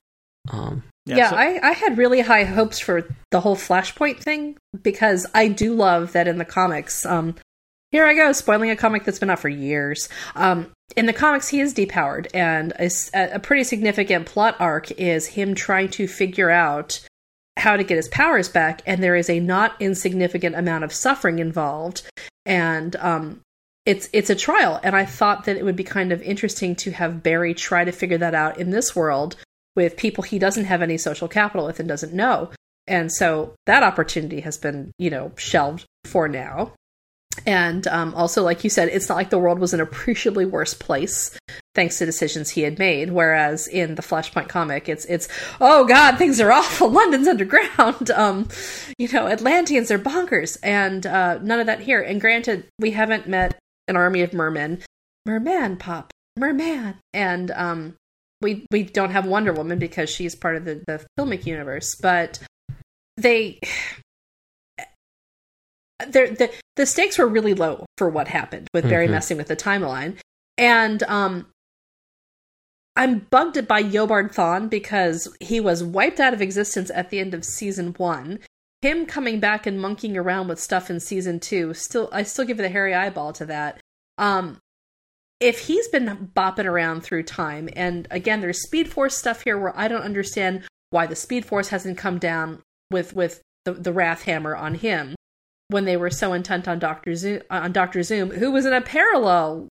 Um 0.52 0.84
Yeah, 1.06 1.30
so- 1.32 1.36
I, 1.36 1.60
I 1.62 1.72
had 1.74 1.98
really 1.98 2.22
high 2.22 2.44
hopes 2.44 2.80
for 2.80 3.06
the 3.32 3.42
whole 3.42 3.56
Flashpoint 3.56 4.20
thing 4.20 4.58
because 4.82 5.26
I 5.34 5.48
do 5.48 5.74
love 5.74 6.12
that 6.14 6.28
in 6.28 6.38
the 6.38 6.46
comics. 6.46 7.06
Um, 7.06 7.36
here 7.92 8.06
I 8.06 8.14
go, 8.14 8.32
spoiling 8.34 8.70
a 8.70 8.76
comic 8.76 9.04
that's 9.04 9.18
been 9.18 9.32
out 9.32 9.40
for 9.40 9.50
years. 9.50 10.10
Um, 10.36 10.68
in 10.96 11.08
the 11.08 11.14
comics, 11.14 11.48
he 11.48 11.60
is 11.60 11.74
depowered, 11.74 12.28
and 12.36 12.72
a 13.16 13.40
pretty 13.40 13.64
significant 13.64 14.28
plot 14.28 14.56
arc 14.60 14.92
is 14.92 15.26
him 15.26 15.56
trying 15.56 15.90
to 15.90 16.08
figure 16.08 16.52
out 16.52 17.00
how 17.58 17.76
to 17.78 17.84
get 17.84 17.98
his 17.98 18.08
powers 18.10 18.48
back, 18.48 18.84
and 18.86 19.02
there 19.02 19.16
is 19.16 19.28
a 19.28 19.40
not 19.40 19.74
insignificant 19.80 20.56
amount 20.56 20.84
of 20.84 20.94
suffering 20.94 21.40
involved, 21.40 22.04
and 22.50 22.96
um, 22.98 23.42
it's 23.86 24.10
it's 24.12 24.30
a 24.30 24.36
trial. 24.36 24.80
And 24.84 24.96
I 24.96 25.06
thought 25.06 25.46
that 25.46 25.56
it 25.56 25.64
would 25.64 25.78
be 25.78 25.84
kind 25.86 26.12
of 26.12 26.22
interesting 26.22 26.76
to 26.78 26.92
have 26.92 27.24
Barry 27.24 27.54
try 27.54 27.86
to 27.86 27.92
figure 27.92 28.18
that 28.18 28.36
out 28.36 28.60
in 28.60 28.72
this 28.72 28.96
world 28.96 29.38
with 29.76 29.96
people 29.96 30.24
he 30.24 30.40
doesn't 30.40 30.66
have 30.66 30.82
any 30.82 30.98
social 30.98 31.30
capital 31.30 31.68
with 31.68 31.80
and 31.80 31.88
doesn't 31.88 32.12
know. 32.12 32.50
And 32.88 33.12
so 33.12 33.54
that 33.68 33.84
opportunity 33.84 34.42
has 34.42 34.58
been, 34.58 34.92
you 34.98 35.12
know, 35.12 35.32
shelved 35.38 35.86
for 36.06 36.28
now. 36.28 36.74
And 37.46 37.88
um, 37.88 38.16
also, 38.16 38.44
like 38.44 38.64
you 38.64 38.70
said, 38.70 38.90
it's 38.90 39.08
not 39.08 39.16
like 39.16 39.30
the 39.30 39.38
world 39.38 39.60
was 39.60 39.74
an 39.74 39.80
appreciably 39.80 40.46
worse 40.46 40.74
place 40.74 41.38
thanks 41.80 41.98
to 41.98 42.06
decisions 42.06 42.50
he 42.50 42.64
had 42.64 42.78
made. 42.78 43.10
Whereas 43.10 43.66
in 43.66 43.96
the 43.96 44.02
Flashpoint 44.02 44.50
comic, 44.50 44.90
it's 44.90 45.06
it's 45.06 45.30
oh 45.62 45.86
god, 45.86 46.18
things 46.18 46.42
are 46.42 46.52
awful. 46.52 46.90
London's 47.00 47.28
underground. 47.28 48.12
Um, 48.20 48.50
you 48.98 49.08
know, 49.08 49.28
Atlanteans 49.28 49.90
are 49.92 49.98
bonkers, 49.98 50.58
and 50.62 51.06
uh, 51.08 51.38
none 51.42 51.62
of 51.62 51.68
that 51.68 51.80
here. 51.80 52.02
And 52.02 52.20
granted, 52.20 52.66
we 52.78 52.92
haven't 52.92 53.30
met 53.30 53.58
an 53.88 53.96
army 53.96 54.24
of 54.24 54.34
mermen. 54.34 54.80
Merman 55.26 55.78
pop, 55.78 56.12
merman, 56.36 56.96
and 57.14 57.50
um, 57.52 57.96
we 58.42 58.66
we 58.72 58.84
don't 58.84 59.12
have 59.12 59.26
Wonder 59.26 59.54
Woman 59.54 59.80
because 59.80 60.10
she's 60.10 60.36
part 60.36 60.58
of 60.58 60.66
the 60.66 60.84
the 60.86 61.06
filmic 61.18 61.46
universe, 61.46 61.96
but 61.96 62.40
they 63.16 63.60
the 66.00 66.52
the 66.76 66.86
stakes 66.86 67.18
were 67.18 67.28
really 67.28 67.54
low 67.54 67.86
for 67.98 68.10
what 68.10 68.28
happened 68.28 68.68
with 68.74 68.90
Barry 68.90 69.08
Mhm. 69.08 69.12
messing 69.12 69.38
with 69.38 69.48
the 69.48 69.56
timeline, 69.56 70.18
and 70.58 71.04
um. 71.04 71.46
I'm 73.00 73.20
bugged 73.20 73.66
by 73.66 73.82
Eobard 73.82 74.36
Thawne 74.36 74.70
because 74.70 75.34
he 75.40 75.62
was 75.62 75.82
wiped 75.82 76.20
out 76.20 76.34
of 76.34 76.42
existence 76.42 76.92
at 76.94 77.10
the 77.10 77.20
end 77.20 77.34
of 77.34 77.46
season 77.46 77.94
one. 77.94 78.40
Him 78.82 79.06
coming 79.06 79.40
back 79.40 79.66
and 79.66 79.80
monkeying 79.80 80.18
around 80.18 80.50
with 80.50 80.60
stuff 80.60 80.90
in 80.90 81.00
season 81.00 81.40
two, 81.40 81.74
still 81.74 82.10
I 82.12 82.24
still 82.24 82.44
give 82.44 82.58
the 82.58 82.68
hairy 82.68 82.94
eyeball 82.94 83.32
to 83.34 83.46
that. 83.46 83.80
Um, 84.18 84.58
if 85.40 85.68
he's 85.68 85.88
been 85.88 86.30
bopping 86.36 86.66
around 86.66 87.02
through 87.02 87.24
time, 87.24 87.70
and 87.74 88.06
again, 88.12 88.42
there's 88.42 88.64
Speed 88.64 88.92
Force 88.92 89.16
stuff 89.16 89.44
here 89.44 89.58
where 89.58 89.78
I 89.80 89.88
don't 89.88 90.02
understand 90.02 90.64
why 90.90 91.06
the 91.06 91.16
Speed 91.16 91.46
Force 91.46 91.70
hasn't 91.70 91.98
come 91.98 92.18
down 92.18 92.62
with 92.92 93.16
with 93.16 93.42
the, 93.64 93.72
the 93.72 93.94
Wrath 93.94 94.24
Hammer 94.24 94.58
on 94.58 94.76
him 94.76 95.16
when 95.70 95.86
they 95.86 95.96
were 95.96 96.10
so 96.10 96.34
intent 96.34 96.68
on 96.68 96.80
Doctor 96.80 97.16
Zoom, 97.16 97.44
on 97.50 97.72
Doctor 97.72 98.04
Zoom, 98.04 98.32
who 98.32 98.52
was 98.52 98.66
in 98.66 98.74
a 98.74 98.82
parallel 98.82 99.70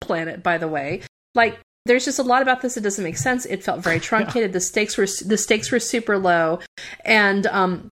planet, 0.00 0.40
by 0.40 0.56
the 0.56 0.68
way. 0.68 1.02
Like, 1.34 1.58
there's 1.86 2.04
just 2.04 2.18
a 2.18 2.22
lot 2.22 2.42
about 2.42 2.62
this 2.62 2.74
that 2.74 2.82
doesn't 2.82 3.04
make 3.04 3.18
sense. 3.18 3.44
It 3.46 3.62
felt 3.62 3.80
very 3.80 4.00
truncated. 4.08 4.52
The 4.52 4.60
stakes 4.60 4.96
were 4.96 5.06
the 5.24 5.38
stakes 5.38 5.70
were 5.70 5.80
super 5.80 6.18
low, 6.18 6.60
and 7.04 7.46
um, 7.46 7.90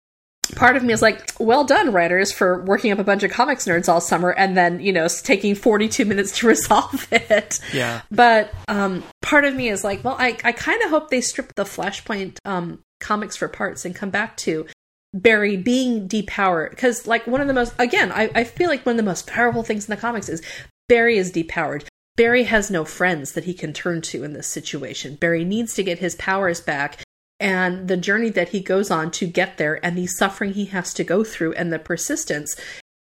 part 0.53 0.75
of 0.75 0.83
me 0.83 0.93
is 0.93 1.01
like, 1.01 1.31
well 1.39 1.63
done, 1.63 1.91
writers, 1.91 2.31
for 2.31 2.61
working 2.63 2.91
up 2.91 2.99
a 2.99 3.03
bunch 3.03 3.23
of 3.23 3.31
comics 3.31 3.65
nerds 3.65 3.89
all 3.89 4.01
summer 4.01 4.31
and 4.31 4.55
then, 4.55 4.79
you 4.79 4.93
know, 4.93 5.07
taking 5.07 5.55
42 5.55 6.05
minutes 6.05 6.37
to 6.39 6.47
resolve 6.47 7.07
it. 7.11 7.59
Yeah. 7.73 8.01
But 8.11 8.53
um, 8.67 9.03
part 9.21 9.45
of 9.45 9.55
me 9.55 9.69
is 9.69 9.83
like, 9.83 10.03
well, 10.03 10.15
I, 10.19 10.37
I 10.43 10.51
kind 10.51 10.81
of 10.83 10.89
hope 10.89 11.09
they 11.09 11.21
strip 11.21 11.53
the 11.55 11.63
Flashpoint 11.63 12.37
um, 12.45 12.79
comics 12.99 13.35
for 13.35 13.47
parts 13.47 13.85
and 13.85 13.95
come 13.95 14.09
back 14.09 14.37
to 14.37 14.65
Barry 15.13 15.57
being 15.57 16.07
depowered. 16.07 16.71
Because, 16.71 17.07
like, 17.07 17.25
one 17.25 17.41
of 17.41 17.47
the 17.47 17.53
most, 17.53 17.73
again, 17.79 18.11
I, 18.11 18.29
I 18.35 18.43
feel 18.43 18.69
like 18.69 18.85
one 18.85 18.93
of 18.93 18.97
the 18.97 19.03
most 19.03 19.27
powerful 19.27 19.63
things 19.63 19.85
in 19.85 19.95
the 19.95 20.01
comics 20.01 20.29
is 20.29 20.41
Barry 20.87 21.17
is 21.17 21.31
depowered. 21.31 21.85
Barry 22.15 22.43
has 22.43 22.71
no 22.71 22.85
friends 22.85 23.33
that 23.33 23.43
he 23.43 23.53
can 23.53 23.73
turn 23.73 24.01
to 24.01 24.23
in 24.23 24.33
this 24.33 24.47
situation. 24.47 25.15
Barry 25.15 25.43
needs 25.43 25.73
to 25.73 25.83
get 25.83 25.99
his 25.99 26.15
powers 26.15 26.61
back 26.61 27.03
and 27.39 27.87
the 27.87 27.97
journey 27.97 28.29
that 28.29 28.49
he 28.49 28.59
goes 28.59 28.89
on 28.89 29.11
to 29.11 29.27
get 29.27 29.57
there 29.57 29.83
and 29.85 29.97
the 29.97 30.07
suffering 30.07 30.53
he 30.53 30.65
has 30.65 30.93
to 30.93 31.03
go 31.03 31.23
through 31.23 31.53
and 31.53 31.71
the 31.71 31.79
persistence 31.79 32.55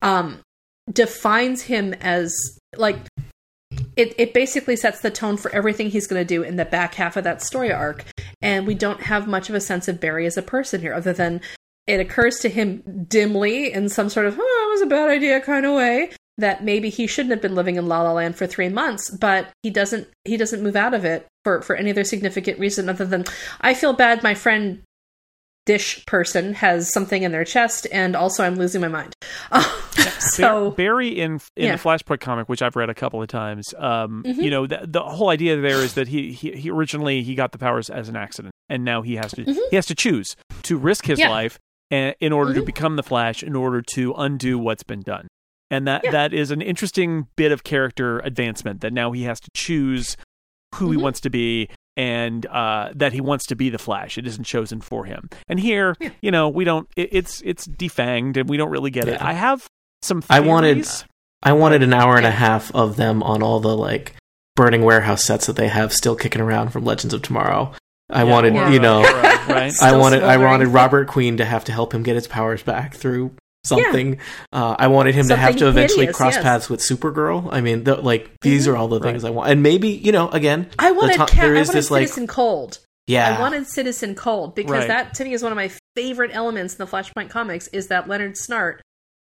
um 0.01 0.39
defines 0.91 1.63
him 1.63 1.93
as 1.95 2.59
like 2.75 2.97
it, 3.95 4.13
it 4.17 4.33
basically 4.33 4.75
sets 4.75 5.01
the 5.01 5.11
tone 5.11 5.37
for 5.37 5.51
everything 5.53 5.89
he's 5.89 6.07
going 6.07 6.21
to 6.21 6.27
do 6.27 6.43
in 6.43 6.55
the 6.55 6.65
back 6.65 6.95
half 6.95 7.17
of 7.17 7.23
that 7.23 7.41
story 7.41 7.71
arc 7.71 8.05
and 8.41 8.67
we 8.67 8.73
don't 8.73 9.01
have 9.01 9.27
much 9.27 9.49
of 9.49 9.55
a 9.55 9.61
sense 9.61 9.87
of 9.87 9.99
barry 9.99 10.25
as 10.25 10.37
a 10.37 10.41
person 10.41 10.81
here 10.81 10.93
other 10.93 11.13
than 11.13 11.41
it 11.87 11.99
occurs 11.99 12.37
to 12.39 12.49
him 12.49 13.05
dimly 13.07 13.71
in 13.71 13.89
some 13.89 14.09
sort 14.09 14.25
of 14.25 14.37
oh 14.39 14.67
it 14.67 14.71
was 14.71 14.81
a 14.81 14.85
bad 14.85 15.09
idea 15.09 15.39
kind 15.41 15.65
of 15.65 15.73
way 15.73 16.11
that 16.37 16.63
maybe 16.63 16.89
he 16.89 17.07
shouldn't 17.07 17.31
have 17.31 17.41
been 17.41 17.55
living 17.55 17.75
in 17.77 17.87
La 17.87 18.01
La 18.03 18.11
Land 18.13 18.35
for 18.35 18.45
three 18.47 18.69
months, 18.69 19.09
but 19.09 19.49
he 19.63 19.69
doesn't 19.69 20.07
he 20.25 20.37
doesn't 20.37 20.61
move 20.63 20.75
out 20.75 20.93
of 20.93 21.03
it 21.05 21.25
for 21.43 21.61
for 21.61 21.75
any 21.75 21.91
other 21.91 22.03
significant 22.03 22.59
reason 22.59 22.89
other 22.89 23.05
than 23.05 23.25
I 23.61 23.73
feel 23.73 23.93
bad 23.93 24.21
my 24.23 24.33
friend 24.35 24.81
dish 25.65 26.05
person 26.05 26.53
has 26.53 26.89
something 26.93 27.23
in 27.23 27.31
their 27.33 27.43
chest 27.43 27.87
and 27.91 28.15
also 28.15 28.43
I'm 28.43 28.55
losing 28.55 28.79
my 28.81 28.87
mind. 28.87 29.13
so 30.19 30.71
Barry 30.71 31.09
in 31.09 31.39
in 31.55 31.65
Yeah. 31.65 31.75
the 31.75 31.81
Flashpoint 31.81 32.19
comic, 32.21 32.47
which 32.49 32.61
I've 32.61 32.75
read 32.75 32.89
a 32.89 32.93
couple 32.93 33.21
of 33.21 33.27
times, 33.27 33.73
um, 33.77 34.23
Mhm. 34.25 34.37
you 34.43 34.49
know, 34.49 34.65
the, 34.67 34.81
the 34.87 35.01
whole 35.03 35.29
idea 35.29 35.59
there 35.59 35.79
is 35.81 35.95
that 35.95 36.07
he, 36.07 36.31
he 36.31 36.51
he 36.53 36.69
originally 36.69 37.23
he 37.23 37.35
got 37.35 37.51
the 37.51 37.57
powers 37.57 37.89
as 37.89 38.07
an 38.09 38.15
accident, 38.15 38.53
and 38.69 38.85
now 38.85 39.01
he 39.01 39.15
has 39.15 39.31
to 39.33 39.43
Mhm. 39.43 39.57
he 39.69 39.75
has 39.75 39.85
to 39.87 39.95
choose 39.95 40.35
to 40.63 40.77
risk 40.77 41.05
his 41.05 41.19
Yeah. 41.19 41.29
life 41.29 41.59
and, 41.91 42.15
in 42.19 42.31
order 42.31 42.53
to 42.53 42.61
Mhm. 42.61 42.65
become 42.65 42.95
the 42.95 43.03
Flash, 43.03 43.43
in 43.43 43.55
order 43.55 43.81
to 43.93 44.13
undo 44.17 44.57
what's 44.59 44.83
been 44.83 45.01
done. 45.01 45.27
And 45.69 45.87
that 45.87 46.01
Yeah. 46.05 46.11
that 46.11 46.33
is 46.33 46.51
an 46.51 46.61
interesting 46.61 47.27
bit 47.35 47.51
of 47.51 47.63
character 47.63 48.19
advancement 48.19 48.81
that 48.81 48.93
now 48.93 49.11
he 49.11 49.23
has 49.23 49.39
to 49.41 49.49
choose 49.53 50.15
who 50.75 50.91
he 50.91 50.97
Mhm. 50.97 51.01
wants 51.01 51.19
to 51.21 51.29
be 51.29 51.69
and 51.97 52.45
uh, 52.45 52.89
that 52.95 53.11
he 53.13 53.19
wants 53.21 53.45
to 53.47 53.55
be 53.55 53.69
the 53.69 53.77
Flash. 53.79 54.17
It 54.17 54.27
isn't 54.27 54.43
chosen 54.45 54.81
for 54.81 55.05
him. 55.05 55.29
And 55.47 55.59
here, 55.59 55.95
Yeah. 55.99 56.09
you 56.21 56.31
know, 56.31 56.47
we 56.47 56.63
don't. 56.63 56.87
It, 56.95 57.09
it's 57.11 57.41
it's 57.43 57.67
defanged, 57.67 58.37
and 58.37 58.47
we 58.47 58.55
don't 58.57 58.69
really 58.69 58.91
get 58.91 59.07
it. 59.07 59.21
I 59.21 59.33
have 59.33 59.65
some. 60.01 60.21
I 60.29 60.39
wanted- 60.41 60.87
I 61.43 61.53
wanted 61.53 61.83
an 61.83 61.93
hour 61.93 62.17
and 62.17 62.25
a 62.25 62.31
half 62.31 62.73
of 62.73 62.95
them 62.97 63.21
on 63.23 63.43
all 63.43 63.59
the 63.59 63.75
like 63.75 64.15
burning 64.55 64.81
warehouse 64.83 65.23
sets 65.23 65.45
that 65.47 65.55
they 65.55 65.67
have 65.67 65.93
still 65.93 66.15
kicking 66.15 66.41
around 66.41 66.69
from 66.69 66.83
Legends 66.83 67.13
of 67.13 67.21
Tomorrow. 67.21 67.73
I 68.09 68.23
Yeah, 68.23 68.31
wanted, 68.31 68.73
you 68.73 68.79
know, 68.79 69.01
right? 69.03 69.49
I 69.51 69.69
Still 69.69 69.99
wanted 69.99 70.23
I 70.23 70.37
wanted 70.37 70.69
Robert 70.69 71.07
Queen 71.07 71.37
to 71.37 71.45
have 71.45 71.63
to 71.65 71.71
help 71.71 71.93
him 71.93 72.03
get 72.03 72.15
his 72.15 72.25
powers 72.27 72.63
back 72.63 72.95
through 72.95 73.31
something. 73.67 74.19
Uh, 74.51 74.75
I 74.79 74.87
wanted 74.87 75.15
him 75.15 75.27
to 75.29 75.35
have 75.35 75.55
to 75.57 75.67
eventually 75.67 76.05
hideous, 76.05 76.17
cross 76.17 76.33
yes. 76.35 76.43
paths 76.43 76.69
with 76.69 76.79
Supergirl. 76.79 77.49
I 77.51 77.61
mean, 77.61 77.83
the, 77.83 77.95
like 77.95 78.29
these 78.41 78.65
Mhm. 78.67 78.73
are 78.73 78.77
all 78.77 78.87
the 78.87 78.99
things 78.99 79.23
I 79.23 79.29
want, 79.29 79.49
and 79.51 79.61
maybe 79.63 79.89
you 79.89 80.11
know, 80.11 80.29
again, 80.29 80.69
I 80.79 80.91
wanted 80.91 81.13
to- 81.13 81.25
Cat, 81.25 81.41
there 81.41 81.55
I 81.55 81.59
is 81.59 81.67
wanted 81.67 81.77
this, 81.77 81.91
like- 81.91 82.07
Citizen 82.07 82.27
Cold. 82.27 82.79
yeah, 83.07 83.35
I 83.37 83.39
wanted 83.39 83.67
Citizen 83.67 84.15
Cold 84.15 84.55
because 84.55 84.71
Right. 84.71 84.87
that 84.87 85.13
to 85.15 85.23
me 85.25 85.33
is 85.33 85.43
one 85.43 85.51
of 85.51 85.55
my 85.55 85.71
favorite 85.95 86.31
elements 86.33 86.75
in 86.75 86.77
the 86.85 86.89
Flashpoint 86.91 87.29
comics 87.29 87.67
is 87.69 87.87
that 87.87 88.07
Leonard 88.07 88.35
Snart 88.35 88.79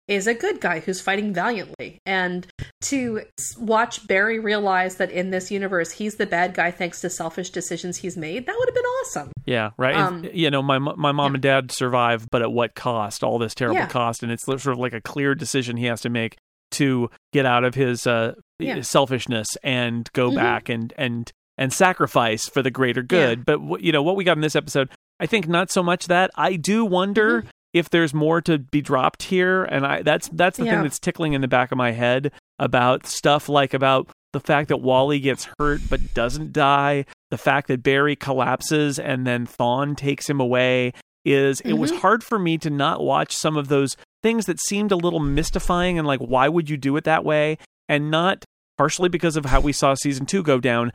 is 0.06 0.26
a 0.26 0.34
good 0.34 0.60
guy 0.60 0.80
who's 0.80 1.00
fighting 1.00 1.32
valiantly 1.32 1.98
and 2.04 2.46
to 2.82 3.22
watch 3.58 4.06
Barry 4.06 4.38
realize 4.38 4.96
that 4.96 5.10
in 5.10 5.30
this 5.30 5.50
universe 5.50 5.92
he's 5.92 6.16
the 6.16 6.26
bad 6.26 6.52
guy 6.54 6.70
thanks 6.70 7.00
to 7.00 7.08
selfish 7.10 7.50
decisions 7.50 7.96
he's 7.96 8.16
made 8.16 8.44
that 8.46 8.54
would 8.58 8.68
have 8.68 8.74
been 8.74 8.84
awesome. 8.84 9.32
Yeah, 9.46 9.70
right. 9.78 9.94
And, 9.94 10.26
Um, 10.26 10.30
you 10.34 10.50
know, 10.50 10.62
my 10.62 10.78
my 10.78 11.12
mom 11.12 11.32
yeah. 11.32 11.34
and 11.36 11.42
dad 11.42 11.72
survive, 11.72 12.26
but 12.30 12.42
at 12.42 12.52
what 12.52 12.74
cost? 12.74 13.24
All 13.24 13.38
this 13.38 13.54
terrible 13.54 13.76
Yeah. 13.80 13.86
cost, 13.86 14.22
and 14.22 14.30
it's 14.30 14.44
sort 14.44 14.66
of 14.66 14.78
like 14.78 14.92
a 14.92 15.00
clear 15.00 15.34
decision 15.34 15.76
he 15.78 15.86
has 15.86 16.00
to 16.02 16.10
make 16.10 16.36
to 16.72 17.08
get 17.32 17.46
out 17.46 17.64
of 17.64 17.74
his 17.74 18.06
uh, 18.06 18.34
Yeah. 18.58 18.80
selfishness 18.82 19.46
and 19.62 20.08
go 20.12 20.30
Mhm. 20.30 20.34
back 20.36 20.68
and 20.68 20.92
and 20.98 21.30
and 21.56 21.72
sacrifice 21.72 22.48
for 22.48 22.62
the 22.62 22.70
greater 22.70 23.02
good. 23.02 23.44
But 23.46 23.60
you 23.82 23.92
know, 23.92 24.02
what 24.02 24.16
we 24.16 24.24
got 24.24 24.36
in 24.36 24.42
this 24.42 24.56
episode, 24.56 24.90
I 25.20 25.26
think 25.26 25.46
not 25.48 25.70
so 25.70 25.82
much 25.82 26.08
that. 26.08 26.30
I 26.36 26.56
do 26.56 26.84
wonder. 26.84 27.40
Mm-hmm. 27.42 27.48
If 27.74 27.90
there's 27.90 28.14
more 28.14 28.40
to 28.42 28.58
be 28.58 28.80
dropped 28.80 29.24
here, 29.24 29.64
and 29.64 29.84
I 29.86 30.02
that's 30.02 30.28
that's 30.28 30.56
the 30.56 30.64
Yeah. 30.64 30.74
thing 30.76 30.82
that's 30.84 30.98
tickling 30.98 31.32
in 31.34 31.40
the 31.42 31.48
back 31.48 31.72
of 31.72 31.76
my 31.78 31.90
head 31.90 32.32
about 32.58 33.06
stuff 33.06 33.48
like 33.48 33.74
about 33.74 34.08
the 34.32 34.40
fact 34.40 34.68
that 34.68 34.78
Wally 34.78 35.18
gets 35.20 35.48
hurt 35.58 35.80
but 35.90 36.14
doesn't 36.14 36.52
die, 36.52 37.04
the 37.30 37.38
fact 37.38 37.68
that 37.68 37.82
Barry 37.82 38.16
collapses 38.16 38.98
and 38.98 39.26
then 39.26 39.46
Thawne 39.46 39.96
takes 39.96 40.30
him 40.30 40.40
away 40.40 40.92
is 41.24 41.60
it 41.62 41.74
was 41.74 41.90
Mhm. 41.92 41.98
hard 42.00 42.24
for 42.24 42.38
me 42.38 42.56
to 42.58 42.70
not 42.70 43.02
watch 43.02 43.32
some 43.32 43.56
of 43.56 43.68
those 43.68 43.96
things 44.22 44.46
that 44.46 44.60
seemed 44.60 44.92
a 44.92 44.96
little 44.96 45.20
mystifying 45.20 45.98
and 45.98 46.06
like 46.06 46.20
why 46.20 46.48
would 46.48 46.70
you 46.70 46.76
do 46.76 46.96
it 46.96 47.04
that 47.04 47.24
way 47.24 47.58
and 47.88 48.10
not 48.10 48.44
partially 48.78 49.08
because 49.08 49.36
of 49.36 49.46
how 49.46 49.60
we 49.60 49.72
saw 49.72 49.94
season 49.94 50.26
two 50.26 50.42
go 50.42 50.58
down. 50.60 50.92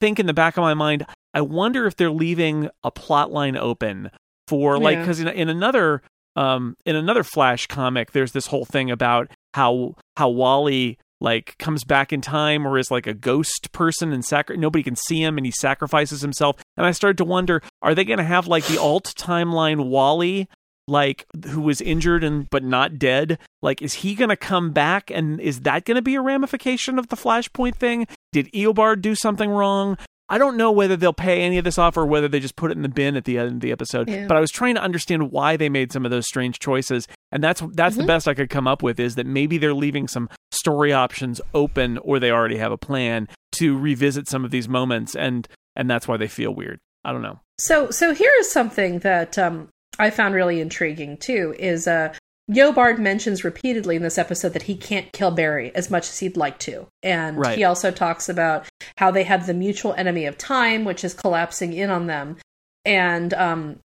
Think 0.00 0.18
in 0.18 0.26
the 0.26 0.34
back 0.34 0.56
of 0.56 0.62
my 0.62 0.74
mind, 0.74 1.06
I 1.32 1.40
wonder 1.40 1.86
if 1.86 1.96
they're 1.96 2.10
leaving 2.10 2.68
a 2.82 2.90
plot 2.90 3.30
line 3.32 3.56
open 3.56 4.10
for 4.48 4.78
like 4.78 4.96
Yeah. 4.96 5.00
because 5.02 5.20
in, 5.20 5.28
in 5.28 5.48
another 5.48 6.02
um 6.36 6.76
in 6.84 6.96
another 6.96 7.22
Flash 7.22 7.66
comic, 7.66 8.12
there's 8.12 8.32
this 8.32 8.46
whole 8.46 8.64
thing 8.64 8.90
about 8.90 9.30
how 9.54 9.94
how 10.16 10.28
Wally 10.28 10.98
like 11.20 11.56
comes 11.58 11.84
back 11.84 12.12
in 12.12 12.20
time 12.20 12.66
or 12.66 12.78
is 12.78 12.90
like 12.90 13.06
a 13.06 13.14
ghost 13.14 13.72
person 13.72 14.12
and 14.12 14.24
sacri- 14.24 14.56
nobody 14.56 14.82
can 14.82 14.94
see 14.94 15.22
him 15.22 15.38
and 15.38 15.46
he 15.46 15.52
sacrifices 15.52 16.20
himself. 16.20 16.56
And 16.76 16.86
i 16.86 16.90
started 16.90 17.18
to 17.18 17.24
wonder 17.24 17.62
are 17.82 17.94
they 17.94 18.04
going 18.04 18.18
to 18.18 18.24
have 18.24 18.46
like 18.46 18.66
the 18.66 18.78
alt 18.78 19.14
timeline 19.16 19.86
wally 19.86 20.48
like 20.86 21.24
who 21.46 21.62
was 21.62 21.80
injured 21.80 22.22
and 22.22 22.48
but 22.50 22.62
not 22.62 22.98
dead? 22.98 23.38
Like 23.62 23.80
is 23.80 23.94
he 23.94 24.14
going 24.14 24.28
to 24.28 24.36
come 24.36 24.72
back 24.72 25.10
and 25.10 25.40
is 25.40 25.60
that 25.60 25.84
going 25.84 25.96
to 25.96 26.02
be 26.02 26.14
a 26.14 26.20
ramification 26.20 26.98
of 26.98 27.08
the 27.08 27.16
flashpoint 27.16 27.76
thing? 27.76 28.06
Did 28.32 28.52
eobard 28.52 29.00
do 29.00 29.14
something 29.14 29.50
wrong 29.50 29.96
i 30.28 30.38
don't 30.38 30.56
know 30.56 30.70
whether 30.72 30.96
they'll 30.96 31.12
pay 31.12 31.42
any 31.42 31.58
of 31.58 31.64
this 31.64 31.78
off 31.78 31.96
or 31.96 32.06
whether 32.06 32.28
they 32.28 32.40
just 32.40 32.56
put 32.56 32.70
it 32.70 32.76
in 32.76 32.82
the 32.82 32.88
bin 32.88 33.16
at 33.16 33.24
the 33.24 33.38
end 33.38 33.52
of 33.52 33.60
the 33.60 33.72
episode 33.72 34.08
Yeah. 34.08 34.26
but 34.26 34.36
i 34.36 34.40
was 34.40 34.50
trying 34.50 34.74
to 34.74 34.82
understand 34.82 35.30
why 35.30 35.56
they 35.56 35.68
made 35.68 35.92
some 35.92 36.04
of 36.04 36.10
those 36.10 36.26
strange 36.26 36.58
choices 36.58 37.06
and 37.32 37.42
that's 37.42 37.62
that's 37.74 37.96
the 37.96 38.02
Mhm. 38.02 38.06
best 38.08 38.28
i 38.28 38.34
could 38.34 38.50
come 38.50 38.66
up 38.66 38.82
with 38.82 38.98
is 39.00 39.14
that 39.16 39.26
maybe 39.26 39.58
they're 39.58 39.74
leaving 39.74 40.08
some 40.08 40.28
story 40.52 40.92
options 40.92 41.40
open 41.54 41.98
or 41.98 42.18
they 42.18 42.30
already 42.30 42.56
have 42.58 42.72
a 42.72 42.78
plan 42.78 43.28
to 43.52 43.76
revisit 43.78 44.28
some 44.28 44.44
of 44.44 44.50
these 44.50 44.68
moments 44.68 45.14
and 45.14 45.46
and 45.76 45.90
that's 45.90 46.06
why 46.08 46.16
they 46.16 46.28
feel 46.28 46.54
weird 46.54 46.78
i 47.04 47.12
don't 47.12 47.22
know 47.22 47.40
So 47.58 47.90
so 47.90 48.14
here 48.14 48.32
is 48.40 48.50
something 48.50 49.00
that 49.00 49.38
um, 49.38 49.68
I 49.98 50.10
found 50.10 50.34
really 50.34 50.60
intriguing 50.60 51.16
too 51.18 51.54
is 51.58 51.86
uh 51.86 52.12
Eobard 52.50 52.98
mentions 52.98 53.42
repeatedly 53.44 53.96
in 53.96 54.02
this 54.02 54.18
episode 54.18 54.52
that 54.52 54.62
he 54.64 54.76
can't 54.76 55.10
kill 55.12 55.30
Barry 55.30 55.74
as 55.74 55.90
much 55.90 56.08
as 56.08 56.18
he'd 56.18 56.36
like 56.36 56.58
to. 56.60 56.86
And 57.02 57.38
Right. 57.38 57.56
he 57.56 57.64
also 57.64 57.90
talks 57.90 58.28
about 58.28 58.66
how 58.98 59.10
they 59.10 59.22
have 59.24 59.46
the 59.46 59.54
mutual 59.54 59.94
enemy 59.94 60.26
of 60.26 60.36
time, 60.36 60.84
which 60.84 61.04
is 61.04 61.14
collapsing 61.14 61.72
in 61.72 61.90
on 61.90 62.06
them. 62.06 62.36
And 62.84 63.32
um 63.34 63.78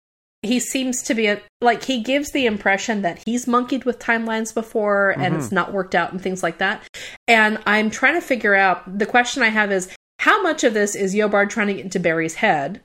he 0.42 0.60
seems 0.60 1.02
to 1.02 1.14
be 1.14 1.26
a, 1.26 1.40
like 1.60 1.82
he 1.84 2.00
gives 2.02 2.30
the 2.30 2.46
impression 2.46 3.02
that 3.02 3.20
he's 3.26 3.48
monkeyed 3.48 3.84
with 3.84 3.98
timelines 3.98 4.54
before 4.54 5.10
and 5.18 5.34
Mhm. 5.34 5.38
it's 5.38 5.50
not 5.50 5.72
worked 5.72 5.94
out 5.94 6.12
and 6.12 6.22
things 6.22 6.40
like 6.42 6.58
that. 6.58 6.82
And 7.26 7.58
I'm 7.66 7.90
trying 7.90 8.14
to 8.14 8.20
figure 8.20 8.54
out 8.54 8.98
the 8.98 9.06
question 9.06 9.42
I 9.42 9.48
have 9.48 9.72
is 9.72 9.88
how 10.20 10.42
much 10.42 10.62
of 10.62 10.72
this 10.72 10.94
is 10.94 11.14
Eobard 11.16 11.50
trying 11.50 11.66
to 11.68 11.74
get 11.74 11.84
into 11.84 11.98
Barry's 11.98 12.36
head? 12.36 12.80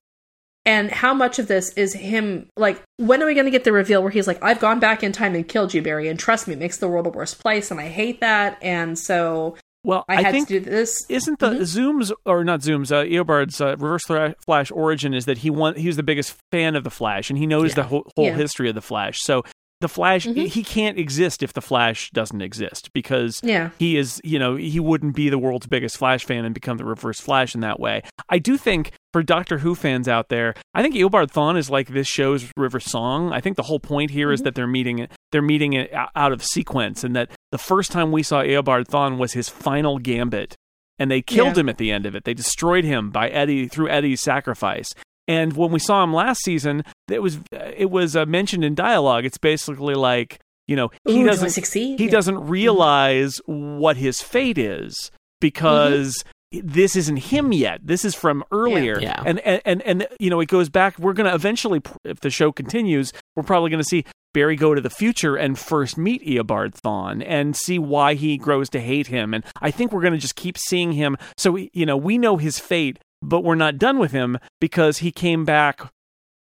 And 0.66 0.92
how 0.92 1.14
much 1.14 1.40
of 1.40 1.48
this 1.48 1.70
is 1.74 1.94
him 1.94 2.48
like 2.56 2.82
when 2.98 3.24
are 3.24 3.26
we 3.26 3.34
going 3.34 3.46
to 3.46 3.52
get 3.52 3.64
the 3.64 3.72
reveal 3.72 4.02
where 4.04 4.12
he's 4.12 4.28
like 4.28 4.38
I've 4.44 4.60
gone 4.60 4.80
back 4.80 5.02
in 5.04 5.12
time 5.12 5.34
and 5.34 5.48
killed 5.48 5.74
you 5.74 5.82
Barry 5.82 6.08
and 6.08 6.20
trust 6.20 6.48
me 6.48 6.54
it 6.54 6.60
makes 6.60 6.78
the 6.78 6.88
world 6.88 7.08
a 7.08 7.10
worse 7.10 7.34
place 7.34 7.72
and 7.72 7.80
I 7.80 7.88
hate 7.88 8.20
that 8.22 8.58
and 8.62 8.98
so 9.00 9.56
well 9.84 10.06
I, 10.08 10.22
had 10.22 10.32
think 10.32 10.48
to 10.50 10.60
do 10.60 10.70
this 10.70 10.96
isn't 11.10 11.40
the 11.40 11.50
Mhm. 11.50 11.60
zooms 11.62 12.12
or 12.26 12.44
not 12.44 12.60
zooms 12.60 12.92
uh, 12.92 13.04
eobard's 13.04 13.60
uh, 13.60 13.76
reverse 13.78 14.04
flash 14.46 14.70
origin 14.72 15.16
is 15.16 15.26
that 15.26 15.40
he 15.40 15.50
want 15.50 15.78
he's 15.78 15.96
the 15.96 16.04
biggest 16.04 16.36
fan 16.52 16.76
of 16.76 16.84
the 16.84 16.92
flash 16.92 17.32
and 17.32 17.40
he 17.40 17.48
knows 17.48 17.70
Yeah. 17.70 17.76
the 17.76 17.84
whole, 17.84 18.04
whole 18.16 18.26
Yeah. 18.26 18.36
history 18.36 18.70
of 18.70 18.76
the 18.76 18.82
flash 18.82 19.18
so 19.22 19.44
the 19.80 19.88
flash 19.90 20.28
Mhm. 20.28 20.46
he 20.46 20.64
can't 20.64 21.00
exist 21.00 21.42
if 21.42 21.54
the 21.54 21.62
flash 21.62 22.12
doesn't 22.12 22.42
exist 22.44 22.92
because 22.94 23.40
yeah 23.42 23.72
he 23.80 23.98
is 23.98 24.22
you 24.24 24.38
know 24.38 24.56
he 24.58 24.80
wouldn't 24.80 25.16
be 25.16 25.30
the 25.30 25.40
world's 25.40 25.66
biggest 25.66 25.98
flash 25.98 26.24
fan 26.24 26.46
and 26.46 26.54
become 26.54 26.78
the 26.78 26.86
reverse 26.86 27.20
flash 27.20 27.56
in 27.56 27.62
that 27.62 27.80
way 27.80 28.04
i 28.30 28.38
do 28.38 28.58
think 28.58 28.92
for 29.14 29.22
doctor 29.24 29.58
who 29.60 29.76
fans 29.76 30.08
out 30.08 30.30
there 30.30 30.54
i 30.74 30.82
think 30.82 30.96
eobard 30.96 31.32
thawne 31.32 31.58
is 31.58 31.70
like 31.70 31.90
this 31.90 32.08
show's 32.08 32.50
river 32.58 32.80
song 32.80 33.32
i 33.34 33.40
think 33.42 33.58
the 33.58 33.64
whole 33.64 33.80
point 33.80 34.12
here 34.12 34.32
is 34.32 34.42
Mhm. 34.42 34.44
that 34.46 34.56
they're 34.56 34.68
meeting 34.68 35.00
it 35.00 35.12
they're 35.32 35.42
meeting 35.42 35.74
it 35.74 35.92
out 36.16 36.32
of 36.32 36.44
sequence 36.44 37.04
and 37.04 37.16
that 37.16 37.30
the 37.52 37.58
first 37.58 37.92
time 37.92 38.12
we 38.12 38.24
saw 38.24 38.42
eobard 38.42 38.86
thawne 38.88 39.18
was 39.18 39.34
his 39.34 39.50
final 39.50 39.98
gambit 40.00 40.56
and 41.00 41.10
they 41.12 41.22
killed 41.22 41.56
Yeah. 41.58 41.62
him 41.62 41.70
at 41.70 41.78
the 41.78 41.92
end 41.92 42.06
of 42.06 42.16
it 42.16 42.24
they 42.24 42.34
destroyed 42.34 42.84
him 42.84 43.10
by 43.12 43.28
eddie 43.30 43.68
through 43.68 43.90
eddie's 43.90 44.22
sacrifice 44.22 44.88
and 45.28 45.54
when 45.54 45.72
we 45.72 45.80
saw 45.80 46.04
him 46.04 46.14
last 46.14 46.42
season 46.44 46.84
it 47.10 47.22
was 47.22 47.40
it 47.52 47.90
was 47.92 48.16
uh, 48.16 48.26
mentioned 48.26 48.64
in 48.64 48.76
dialogue 48.76 49.26
it's 49.26 49.38
basically 49.38 49.94
like 49.96 50.40
you 50.68 50.76
know 50.76 50.90
he 51.06 51.22
Ooh, 51.22 51.26
doesn't 51.28 51.50
succeed 51.52 52.00
he 52.00 52.06
Yeah. 52.06 52.12
doesn't 52.12 52.40
realize 52.48 53.40
what 53.46 53.98
his 53.98 54.22
fate 54.22 54.58
is 54.58 55.12
because 55.40 56.14
this 56.52 56.96
isn't 56.96 57.18
him 57.18 57.52
yet. 57.54 57.80
This 57.84 58.04
is 58.06 58.14
from 58.16 58.44
earlier, 58.52 59.00
Yeah. 59.00 59.22
and 59.26 59.40
and 59.40 59.62
and, 59.66 59.82
and 59.84 60.08
you 60.20 60.30
know 60.30 60.40
it 60.40 60.50
goes 60.50 60.70
back. 60.70 60.98
We're 61.00 61.14
gonna 61.14 61.34
eventually, 61.34 61.82
if 62.04 62.20
the 62.20 62.30
show 62.30 62.52
continues, 62.52 63.14
we're 63.36 63.44
probably 63.44 63.70
gonna 63.70 63.84
see 63.84 64.04
Barry 64.34 64.56
go 64.56 64.74
to 64.76 64.82
the 64.82 64.90
future 64.90 65.36
and 65.36 65.58
first 65.60 65.98
meet 65.98 66.26
Eobard 66.26 66.74
Thawne 66.74 67.24
and 67.26 67.56
see 67.56 67.78
why 67.80 68.14
he 68.16 68.38
grows 68.38 68.70
to 68.70 68.80
hate 68.80 69.08
him. 69.08 69.34
And 69.34 69.44
I 69.62 69.72
think 69.72 69.92
we're 69.92 70.02
gonna 70.02 70.18
just 70.18 70.36
keep 70.36 70.58
seeing 70.58 70.94
him. 70.94 71.18
So 71.38 71.52
we, 71.52 71.70
you 71.74 71.86
know 71.86 71.98
we 71.98 72.18
know 72.18 72.38
his 72.38 72.60
fate, 72.60 73.00
but 73.22 73.44
we're 73.44 73.56
not 73.56 73.78
done 73.78 73.98
with 74.00 74.12
him 74.12 74.38
because 74.60 75.00
he 75.00 75.12
came 75.12 75.46
back 75.46 75.82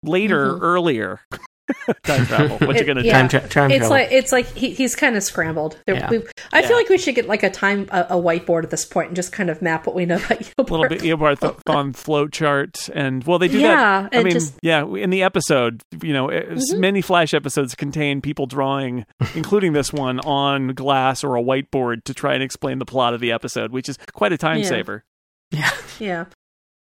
later, 0.02 0.52
Mhm. 0.54 0.58
earlier. 0.62 1.20
Time 2.04 2.26
travel. 2.26 2.58
What 2.58 2.76
you 2.76 2.82
It- 2.82 2.86
gonna 2.86 3.00
yeah. 3.02 3.12
Time, 3.12 3.28
tra- 3.28 3.48
time 3.48 3.70
it's 3.70 3.78
travel. 3.78 3.90
like 3.90 4.08
it's 4.12 4.32
like 4.32 4.46
he, 4.54 4.70
he's 4.74 4.94
kind 4.94 5.16
of 5.16 5.22
scrambled. 5.22 5.78
There, 5.86 5.96
Yeah. 5.96 6.10
we, 6.10 6.22
I 6.52 6.60
Yeah. 6.60 6.68
feel 6.68 6.76
like 6.76 6.88
we 6.90 6.98
should 6.98 7.14
get 7.14 7.26
like 7.26 7.42
a 7.42 7.48
time 7.50 7.88
a, 7.90 8.00
a 8.10 8.16
whiteboard 8.16 8.64
at 8.64 8.70
this 8.70 8.84
point 8.84 9.08
and 9.08 9.16
just 9.16 9.32
kind 9.32 9.48
of 9.48 9.62
map 9.62 9.86
what 9.86 9.94
we 9.96 10.04
know 10.04 10.16
about 10.16 10.40
Eobard. 10.40 10.68
a 10.68 10.72
little 10.72 10.88
bit 10.88 11.00
Eobard 11.00 11.40
Th- 11.40 11.54
Thawne 11.66 11.96
flow 11.96 12.28
chart, 12.28 12.88
and 12.92 13.24
well, 13.24 13.38
they 13.38 13.48
do 13.48 13.58
Yeah, 13.60 14.08
that. 14.10 14.18
I 14.18 14.22
mean, 14.22 14.32
just- 14.34 14.54
yeah, 14.62 14.84
in 14.84 15.08
the 15.10 15.22
episode, 15.22 15.80
you 16.02 16.12
know, 16.12 16.28
as 16.28 16.70
Mhm. 16.74 16.78
many 16.80 17.00
Flash 17.00 17.32
episodes 17.32 17.74
contain 17.74 18.20
people 18.20 18.44
drawing, 18.46 19.06
including 19.34 19.72
this 19.72 19.90
one, 19.92 20.20
on 20.20 20.68
glass 20.74 21.24
or 21.24 21.36
a 21.36 21.42
whiteboard 21.42 22.04
to 22.04 22.12
try 22.12 22.34
and 22.34 22.42
explain 22.42 22.78
the 22.78 22.84
plot 22.84 23.14
of 23.14 23.20
the 23.20 23.32
episode, 23.32 23.72
which 23.72 23.88
is 23.88 23.96
quite 24.12 24.32
a 24.32 24.38
time 24.38 24.58
Yeah. 24.58 24.64
saver. 24.68 25.04
yeah. 25.50 25.70
Yeah. 25.98 26.24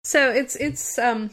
So 0.06 0.32
it's 0.32 0.56
it's 0.56 0.98
um 0.98 1.32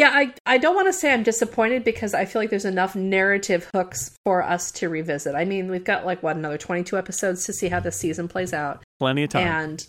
yeah, 0.00 0.10
I 0.12 0.32
I 0.46 0.56
don't 0.58 0.74
want 0.74 0.88
to 0.88 0.92
say 0.92 1.12
I'm 1.12 1.22
disappointed 1.22 1.84
because 1.84 2.14
I 2.14 2.24
feel 2.24 2.40
like 2.40 2.50
there's 2.50 2.64
enough 2.64 2.96
narrative 2.96 3.68
hooks 3.74 4.16
for 4.24 4.42
us 4.42 4.70
to 4.72 4.88
revisit. 4.88 5.34
I 5.34 5.44
mean, 5.44 5.70
we've 5.70 5.84
got 5.84 6.06
like 6.06 6.22
what 6.22 6.36
another 6.36 6.58
22 6.58 6.96
episodes 6.96 7.44
to 7.44 7.52
see 7.52 7.68
how 7.68 7.80
this 7.80 7.96
season 7.96 8.26
plays 8.26 8.52
out. 8.52 8.82
Plenty 8.98 9.24
of 9.24 9.30
time. 9.30 9.46
And 9.46 9.86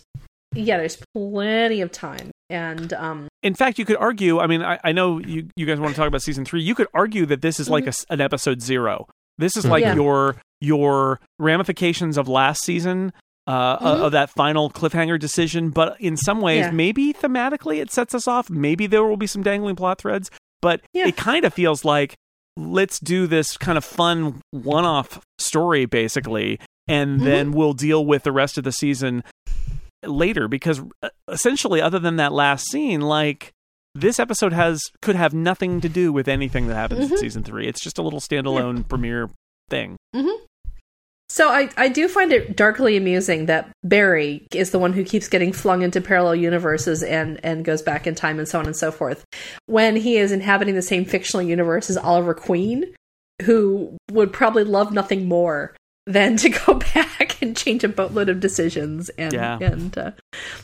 yeah, 0.54 0.76
there's 0.76 0.98
plenty 1.14 1.80
of 1.80 1.90
time. 1.90 2.30
And 2.50 2.92
um 2.92 3.28
in 3.42 3.54
fact, 3.54 3.78
you 3.78 3.84
could 3.84 3.96
argue. 3.96 4.38
I 4.38 4.46
mean, 4.46 4.62
I, 4.62 4.78
I 4.84 4.92
know 4.92 5.18
you 5.18 5.48
you 5.56 5.64
guys 5.66 5.80
want 5.80 5.94
to 5.94 5.98
talk 5.98 6.08
about 6.08 6.22
season 6.22 6.44
three. 6.44 6.62
You 6.62 6.74
could 6.74 6.88
argue 6.92 7.24
that 7.26 7.40
this 7.40 7.58
is 7.58 7.70
like 7.70 7.86
a 7.86 7.88
s 7.88 8.04
an 8.10 8.20
episode 8.20 8.60
zero. 8.60 9.06
This 9.38 9.56
is 9.56 9.64
like 9.64 9.82
Yeah. 9.82 9.94
your 9.94 10.36
your 10.60 11.20
ramifications 11.38 12.18
of 12.18 12.28
last 12.28 12.62
season. 12.64 13.12
Uh, 13.44 13.76
Mhm. 13.78 14.00
of 14.06 14.12
that 14.12 14.30
final 14.30 14.70
cliffhanger 14.70 15.18
decision, 15.18 15.70
but 15.70 16.00
in 16.00 16.16
some 16.16 16.40
ways, 16.40 16.66
Yeah. 16.66 16.70
maybe 16.70 17.12
thematically 17.12 17.82
it 17.82 17.90
sets 17.90 18.14
us 18.14 18.28
off. 18.28 18.48
Maybe 18.48 18.86
there 18.86 19.02
will 19.02 19.16
be 19.16 19.26
some 19.26 19.42
dangling 19.42 19.74
plot 19.74 19.98
threads, 19.98 20.30
but 20.60 20.80
Yeah. 20.92 21.08
it 21.08 21.16
kind 21.16 21.44
of 21.44 21.52
feels 21.52 21.84
like 21.84 22.14
let's 22.56 23.00
do 23.00 23.26
this 23.26 23.56
kind 23.56 23.76
of 23.76 23.84
fun 23.84 24.40
one-off 24.52 25.18
story, 25.40 25.86
basically, 25.86 26.60
and 26.86 27.20
Mhm. 27.20 27.24
then 27.24 27.50
we'll 27.52 27.72
deal 27.72 28.06
with 28.06 28.22
the 28.22 28.30
rest 28.30 28.58
of 28.58 28.62
the 28.64 28.70
season 28.70 29.24
later. 30.04 30.46
Because 30.46 30.80
uh, 31.02 31.08
essentially, 31.28 31.80
other 31.82 31.98
than 31.98 32.14
that 32.16 32.32
last 32.32 32.70
scene, 32.70 33.00
like 33.00 33.50
this 33.96 34.20
episode 34.20 34.52
has 34.52 34.80
could 35.00 35.16
have 35.16 35.34
nothing 35.34 35.80
to 35.80 35.88
do 35.88 36.12
with 36.12 36.28
anything 36.28 36.68
that 36.68 36.74
happens 36.76 37.10
in 37.10 37.16
Mhm. 37.16 37.20
season 37.20 37.42
three. 37.42 37.66
It's 37.66 37.80
just 37.82 37.98
a 37.98 38.02
little 38.02 38.20
standalone 38.20 38.86
premiere 38.88 39.30
thing. 39.68 39.96
So 41.32 41.48
I, 41.48 41.70
I 41.78 41.88
do 41.88 42.08
find 42.08 42.30
it 42.30 42.56
darkly 42.56 42.94
amusing 42.98 43.46
that 43.46 43.70
Barry 43.82 44.46
is 44.52 44.70
the 44.70 44.78
one 44.78 44.92
who 44.92 45.02
keeps 45.02 45.28
getting 45.28 45.50
flung 45.50 45.80
into 45.80 46.02
parallel 46.02 46.34
universes 46.36 47.02
and, 47.02 47.40
and 47.42 47.64
goes 47.64 47.80
back 47.80 48.06
in 48.06 48.14
time 48.14 48.38
and 48.38 48.46
so 48.46 48.58
on 48.58 48.66
and 48.66 48.76
so 48.76 48.92
forth. 48.92 49.24
When 49.64 49.96
he 49.96 50.18
is 50.18 50.30
inhabiting 50.30 50.74
the 50.74 50.82
same 50.82 51.06
fictional 51.06 51.40
universe 51.46 51.88
as 51.88 51.96
Oliver 51.96 52.34
Queen, 52.34 52.84
who 53.40 53.96
would 54.10 54.30
probably 54.30 54.64
love 54.64 54.92
nothing 54.92 55.26
more 55.26 55.74
than 56.06 56.36
to 56.36 56.50
go 56.50 56.74
back 56.94 57.40
and 57.40 57.56
change 57.56 57.82
a 57.82 57.88
boatload 57.88 58.28
of 58.28 58.38
decisions 58.38 59.08
and 59.16 59.32
Yeah. 59.32 59.56
and 59.58 59.96
uh, 59.96 60.10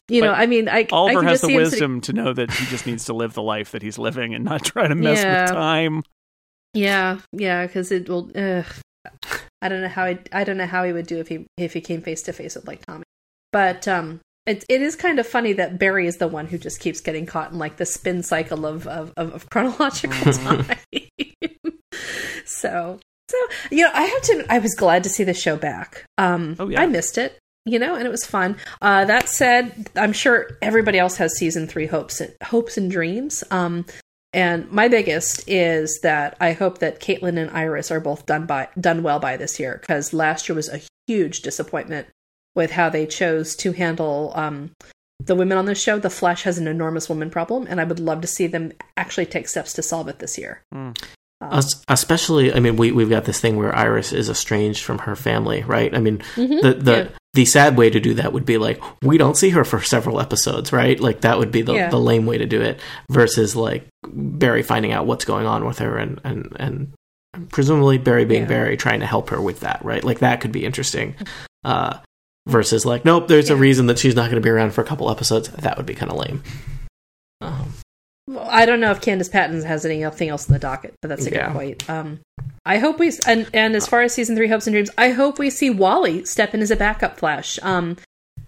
you 0.08 0.20
know 0.20 0.32
I 0.32 0.44
mean 0.46 0.68
I 0.68 0.80
I 0.80 0.86
Oliver 0.92 1.20
can 1.20 1.28
has 1.28 1.40
just 1.40 1.42
the 1.44 1.46
see 1.48 1.54
him 1.54 1.64
sitting- 1.64 1.70
wisdom 1.70 2.00
to 2.02 2.12
know 2.12 2.32
that 2.34 2.50
he 2.52 2.66
just 2.66 2.86
needs 2.86 3.06
to 3.06 3.14
live 3.14 3.32
the 3.32 3.42
life 3.42 3.70
that 3.70 3.80
he's 3.80 3.96
living 3.98 4.34
and 4.34 4.44
not 4.44 4.64
try 4.66 4.86
to 4.86 4.94
mess 4.94 5.16
Yeah. 5.22 5.44
with 5.44 5.52
time. 5.52 6.02
Yeah, 6.74 7.20
yeah, 7.32 7.66
because 7.66 7.90
it 7.90 8.06
will. 8.10 8.30
Ugh. 8.36 8.66
I 9.62 9.68
don't 9.68 9.82
know 9.82 9.88
how 9.88 10.06
he, 10.06 10.18
I 10.32 10.44
don't 10.44 10.56
know 10.56 10.66
how 10.66 10.84
he 10.84 10.92
would 10.92 11.06
do 11.06 11.18
if 11.18 11.28
he 11.28 11.46
if 11.56 11.72
he 11.72 11.80
came 11.80 12.00
face 12.02 12.22
to 12.22 12.32
face 12.32 12.54
with 12.54 12.66
like 12.66 12.84
Tommy. 12.86 13.04
But 13.52 13.88
um, 13.88 14.20
it 14.46 14.64
it 14.68 14.82
is 14.82 14.94
kind 14.96 15.18
of 15.18 15.26
funny 15.26 15.52
that 15.54 15.78
Barry 15.78 16.06
is 16.06 16.18
the 16.18 16.28
one 16.28 16.46
who 16.46 16.58
just 16.58 16.80
keeps 16.80 17.00
getting 17.00 17.26
caught 17.26 17.52
in 17.52 17.58
like 17.58 17.76
the 17.76 17.86
spin 17.86 18.22
cycle 18.22 18.66
of 18.66 18.86
of, 18.86 19.12
of, 19.16 19.32
of 19.34 19.50
chronological 19.50 20.32
time. 20.32 20.66
so 22.44 22.98
so 23.28 23.38
you 23.70 23.84
know, 23.84 23.90
I 23.92 24.02
have 24.02 24.22
to. 24.22 24.46
I 24.48 24.58
was 24.58 24.74
glad 24.74 25.04
to 25.04 25.10
see 25.10 25.24
the 25.24 25.34
show 25.34 25.56
back. 25.56 26.04
Um, 26.16 26.56
Oh, 26.58 26.68
yeah. 26.68 26.80
I 26.80 26.86
missed 26.86 27.18
it. 27.18 27.38
You 27.66 27.78
know, 27.78 27.94
and 27.96 28.06
it 28.06 28.10
was 28.10 28.24
fun. 28.24 28.56
Uh, 28.80 29.04
that 29.04 29.28
said, 29.28 29.90
I'm 29.94 30.14
sure 30.14 30.56
everybody 30.62 30.98
else 30.98 31.16
has 31.18 31.36
season 31.36 31.66
three 31.66 31.84
hopes 31.84 32.18
and 32.22 32.32
hopes 32.42 32.78
and 32.78 32.90
dreams. 32.90 33.44
Um, 33.50 33.84
and 34.32 34.70
my 34.70 34.88
biggest 34.88 35.48
is 35.48 36.00
that 36.02 36.36
I 36.40 36.52
hope 36.52 36.78
that 36.78 37.00
Caitlin 37.00 37.38
and 37.38 37.50
Iris 37.50 37.90
are 37.90 38.00
both 38.00 38.26
done 38.26 38.46
by 38.46 38.68
done 38.78 39.02
well 39.02 39.18
by 39.18 39.36
this 39.36 39.58
year 39.58 39.78
because 39.80 40.12
last 40.12 40.48
year 40.48 40.56
was 40.56 40.68
a 40.68 40.80
huge 41.06 41.40
disappointment 41.42 42.08
with 42.54 42.72
how 42.72 42.88
they 42.88 43.06
chose 43.06 43.56
to 43.56 43.72
handle 43.72 44.32
um, 44.34 44.72
the 45.20 45.34
women 45.34 45.56
on 45.56 45.64
the 45.64 45.74
show. 45.74 45.98
The 45.98 46.10
Flash 46.10 46.42
has 46.42 46.58
an 46.58 46.68
enormous 46.68 47.08
woman 47.08 47.30
problem, 47.30 47.66
and 47.68 47.80
I 47.80 47.84
would 47.84 48.00
love 48.00 48.20
to 48.20 48.26
see 48.26 48.46
them 48.46 48.72
actually 48.96 49.26
take 49.26 49.48
steps 49.48 49.72
to 49.74 49.82
solve 49.82 50.08
it 50.08 50.18
this 50.18 50.36
year. 50.36 50.62
Mm. 50.74 50.96
Um, 51.40 51.62
especially 51.86 52.52
i 52.52 52.58
mean 52.58 52.74
we, 52.74 52.90
we've 52.90 53.08
got 53.08 53.24
this 53.24 53.40
thing 53.40 53.56
where 53.56 53.72
iris 53.72 54.12
is 54.12 54.28
estranged 54.28 54.82
from 54.82 54.98
her 54.98 55.14
family 55.14 55.62
right 55.62 55.94
i 55.94 56.00
mean 56.00 56.18
Mhm, 56.34 56.62
the 56.62 56.74
the 56.74 56.96
yeah. 56.96 57.08
The 57.34 57.44
sad 57.44 57.76
way 57.76 57.90
to 57.90 58.00
do 58.00 58.14
that 58.14 58.32
would 58.32 58.44
be 58.46 58.58
like 58.58 58.82
we 59.02 59.18
don't 59.18 59.36
see 59.36 59.50
her 59.50 59.64
for 59.64 59.80
several 59.82 60.20
episodes 60.20 60.72
right? 60.72 60.98
Like 60.98 61.20
that 61.20 61.38
would 61.38 61.52
be 61.52 61.62
the, 61.62 61.74
Yeah. 61.74 61.90
the 61.90 61.98
lame 62.00 62.26
way 62.26 62.38
to 62.38 62.46
do 62.46 62.60
it 62.62 62.80
versus 63.10 63.54
like 63.54 63.86
barry 64.08 64.62
finding 64.62 64.92
out 64.92 65.06
what's 65.06 65.24
going 65.24 65.46
on 65.46 65.64
with 65.66 65.78
her 65.78 65.96
and 65.98 66.20
and 66.24 66.56
and 66.58 66.92
presumably 67.50 67.98
barry 67.98 68.24
being 68.24 68.42
Yeah. 68.42 68.48
barry 68.48 68.76
trying 68.76 69.00
to 69.00 69.06
help 69.06 69.30
her 69.30 69.40
with 69.40 69.60
that 69.60 69.84
right? 69.84 70.02
Like 70.02 70.20
that 70.20 70.40
could 70.40 70.52
be 70.52 70.64
interesting 70.64 71.14
uh 71.64 71.98
versus 72.48 72.86
like 72.86 73.04
nope 73.04 73.28
there's 73.28 73.50
a 73.50 73.56
reason 73.56 73.86
that 73.86 73.98
she's 73.98 74.14
not 74.16 74.30
going 74.30 74.40
to 74.42 74.46
be 74.46 74.48
around 74.50 74.72
for 74.72 74.80
a 74.80 74.84
couple 74.84 75.10
episodes. 75.10 75.48
That 75.50 75.76
would 75.76 75.86
be 75.86 75.94
kind 75.94 76.10
of 76.10 76.16
lame 76.18 76.42
Well, 78.28 78.46
I 78.50 78.66
don't 78.66 78.80
know 78.80 78.90
if 78.90 79.00
Candice 79.00 79.32
Patton 79.32 79.62
has 79.62 79.86
anything 79.86 80.28
else 80.28 80.46
in 80.48 80.52
the 80.52 80.58
docket, 80.58 80.92
but 81.00 81.08
that's 81.08 81.26
a 81.26 81.30
Yeah. 81.30 81.46
good 81.46 81.52
point. 81.54 81.90
Um, 81.90 82.20
I 82.66 82.76
hope 82.78 82.98
we 82.98 83.10
and 83.26 83.48
and 83.54 83.74
as 83.74 83.86
far 83.86 84.02
as 84.02 84.12
season 84.12 84.36
three 84.36 84.48
hopes 84.48 84.66
and 84.66 84.74
dreams, 84.74 84.90
I 84.98 85.10
hope 85.10 85.38
we 85.38 85.48
see 85.48 85.70
Wally 85.70 86.26
step 86.26 86.52
in 86.52 86.60
as 86.60 86.70
a 86.70 86.76
backup 86.76 87.18
Flash. 87.18 87.58
Um, 87.62 87.96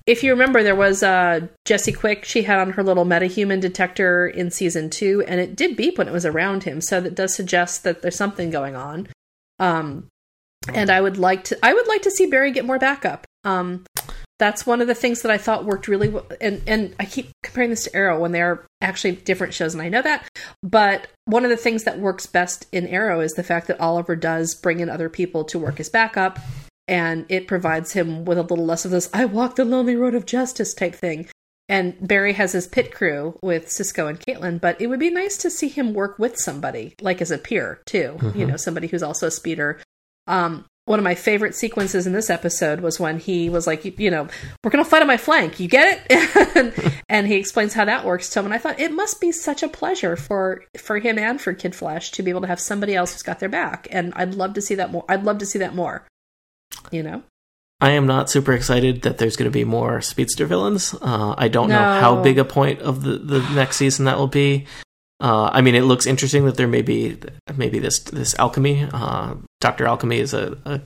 if 0.06 0.22
you 0.22 0.32
remember, 0.32 0.62
there 0.62 0.74
was 0.76 1.02
uh, 1.02 1.46
Jesse 1.64 1.92
Quick. 1.92 2.26
She 2.26 2.42
had 2.42 2.58
on 2.58 2.72
her 2.72 2.82
little 2.82 3.06
metahuman 3.06 3.60
detector 3.60 4.26
in 4.26 4.50
season 4.50 4.90
two, 4.90 5.24
and 5.26 5.40
it 5.40 5.56
did 5.56 5.76
beep 5.76 5.96
when 5.96 6.08
it 6.08 6.12
was 6.12 6.26
around 6.26 6.64
him. 6.64 6.80
So 6.82 7.00
that 7.00 7.14
does 7.14 7.34
suggest 7.34 7.82
that 7.84 8.02
there's 8.02 8.16
something 8.16 8.50
going 8.50 8.76
on. 8.76 9.08
Um, 9.58 10.08
and 10.68 10.90
I 10.90 11.00
would 11.00 11.16
like 11.16 11.44
to 11.44 11.58
I 11.62 11.72
would 11.72 11.88
like 11.88 12.02
to 12.02 12.10
see 12.10 12.26
Barry 12.26 12.50
get 12.50 12.66
more 12.66 12.78
backup. 12.78 13.26
Um, 13.44 13.84
that's 14.40 14.66
one 14.66 14.80
of 14.80 14.88
the 14.88 14.94
things 14.94 15.22
that 15.22 15.30
I 15.30 15.38
thought 15.38 15.64
worked 15.64 15.86
really 15.86 16.08
well. 16.08 16.26
And 16.40 16.62
and 16.66 16.96
I 16.98 17.04
keep 17.04 17.30
comparing 17.44 17.70
this 17.70 17.84
to 17.84 17.94
Arrow 17.94 18.18
when 18.18 18.32
they 18.32 18.42
are 18.42 18.66
actually 18.80 19.12
different 19.12 19.54
shows, 19.54 19.74
and 19.74 19.82
I 19.82 19.88
know 19.88 20.02
that. 20.02 20.26
But 20.64 21.06
one 21.26 21.44
of 21.44 21.50
the 21.50 21.56
things 21.56 21.84
that 21.84 22.00
works 22.00 22.26
best 22.26 22.66
in 22.72 22.88
Arrow 22.88 23.20
is 23.20 23.34
the 23.34 23.44
fact 23.44 23.68
that 23.68 23.78
Oliver 23.78 24.16
does 24.16 24.54
bring 24.54 24.80
in 24.80 24.88
other 24.90 25.08
people 25.08 25.44
to 25.44 25.58
work 25.60 25.78
as 25.78 25.88
backup, 25.88 26.40
and 26.88 27.26
it 27.28 27.46
provides 27.46 27.92
him 27.92 28.24
with 28.24 28.38
a 28.38 28.42
little 28.42 28.66
less 28.66 28.84
of 28.84 28.90
this 28.90 29.08
"I 29.14 29.26
walk 29.26 29.54
the 29.54 29.64
lonely 29.64 29.94
road 29.94 30.16
of 30.16 30.26
justice" 30.26 30.74
type 30.74 30.96
thing. 30.96 31.28
And 31.68 31.94
Barry 32.00 32.32
has 32.32 32.50
his 32.50 32.66
pit 32.66 32.92
crew 32.92 33.38
with 33.42 33.70
Cisco 33.70 34.08
and 34.08 34.18
Caitlin, 34.18 34.60
but 34.60 34.80
it 34.80 34.88
would 34.88 34.98
be 34.98 35.08
nice 35.08 35.36
to 35.36 35.50
see 35.50 35.68
him 35.68 35.94
work 35.94 36.18
with 36.18 36.36
somebody, 36.36 36.96
like 37.00 37.22
as 37.22 37.30
a 37.30 37.38
peer 37.38 37.80
too. 37.86 38.18
You 38.34 38.44
know, 38.44 38.56
somebody 38.56 38.88
who's 38.88 39.04
also 39.04 39.28
a 39.28 39.30
speeder. 39.30 39.78
Um, 40.26 40.64
one 40.86 40.98
of 40.98 41.04
my 41.04 41.14
favorite 41.14 41.54
sequences 41.54 42.06
in 42.06 42.12
this 42.12 42.30
episode 42.30 42.80
was 42.80 42.98
when 42.98 43.18
he 43.18 43.48
was 43.48 43.66
like, 43.66 43.84
you, 43.84 43.92
you 43.96 44.10
know, 44.10 44.26
we're 44.64 44.70
going 44.70 44.82
to 44.82 44.90
fight 44.90 45.02
on 45.02 45.08
my 45.08 45.16
flank. 45.16 45.60
You 45.60 45.68
get 45.68 46.04
it? 46.10 46.56
and, 46.56 47.00
and 47.08 47.26
he 47.26 47.36
explains 47.36 47.74
how 47.74 47.84
that 47.84 48.04
works 48.04 48.30
to 48.30 48.40
him. 48.40 48.46
And 48.46 48.54
I 48.54 48.58
thought 48.58 48.80
it 48.80 48.92
must 48.92 49.20
be 49.20 49.30
such 49.30 49.62
a 49.62 49.68
pleasure 49.68 50.16
for 50.16 50.64
for 50.76 50.98
him 50.98 51.18
and 51.18 51.40
for 51.40 51.54
Kid 51.54 51.74
Flash 51.74 52.10
to 52.12 52.22
be 52.22 52.30
able 52.30 52.40
to 52.40 52.46
have 52.46 52.60
somebody 52.60 52.94
else 52.94 53.12
who's 53.12 53.22
got 53.22 53.38
their 53.38 53.48
back. 53.48 53.88
And 53.90 54.12
I'd 54.16 54.34
love 54.34 54.54
to 54.54 54.62
see 54.62 54.74
that 54.76 54.90
more. 54.90 55.04
I'd 55.08 55.24
love 55.24 55.38
to 55.38 55.46
see 55.46 55.60
that 55.60 55.74
more. 55.74 56.06
You 56.90 57.02
know? 57.02 57.22
I 57.80 57.92
am 57.92 58.06
not 58.06 58.28
super 58.28 58.52
excited 58.52 59.02
that 59.02 59.18
there's 59.18 59.36
going 59.36 59.50
to 59.50 59.54
be 59.54 59.64
more 59.64 60.02
speedster 60.02 60.44
villains. 60.44 60.94
Uh, 60.94 61.34
I 61.38 61.48
don't 61.48 61.70
know 61.70 61.78
how 61.78 62.22
big 62.22 62.38
a 62.38 62.44
point 62.44 62.80
of 62.80 63.02
the, 63.02 63.16
the 63.16 63.40
next 63.54 63.76
season 63.76 64.04
that 64.04 64.18
will 64.18 64.26
be. 64.26 64.66
Uh, 65.20 65.50
I 65.52 65.60
mean, 65.60 65.74
it 65.74 65.82
looks 65.82 66.06
interesting 66.06 66.44
that 66.46 66.56
there 66.56 66.68
may 66.68 66.82
be 66.82 67.16
maybe 67.56 67.78
this 67.78 67.98
this 68.00 68.34
alchemy. 68.38 68.88
Uh, 68.92 69.34
Doctor 69.60 69.86
Alchemy 69.86 70.18
is 70.18 70.32
a, 70.34 70.56
a 70.64 70.80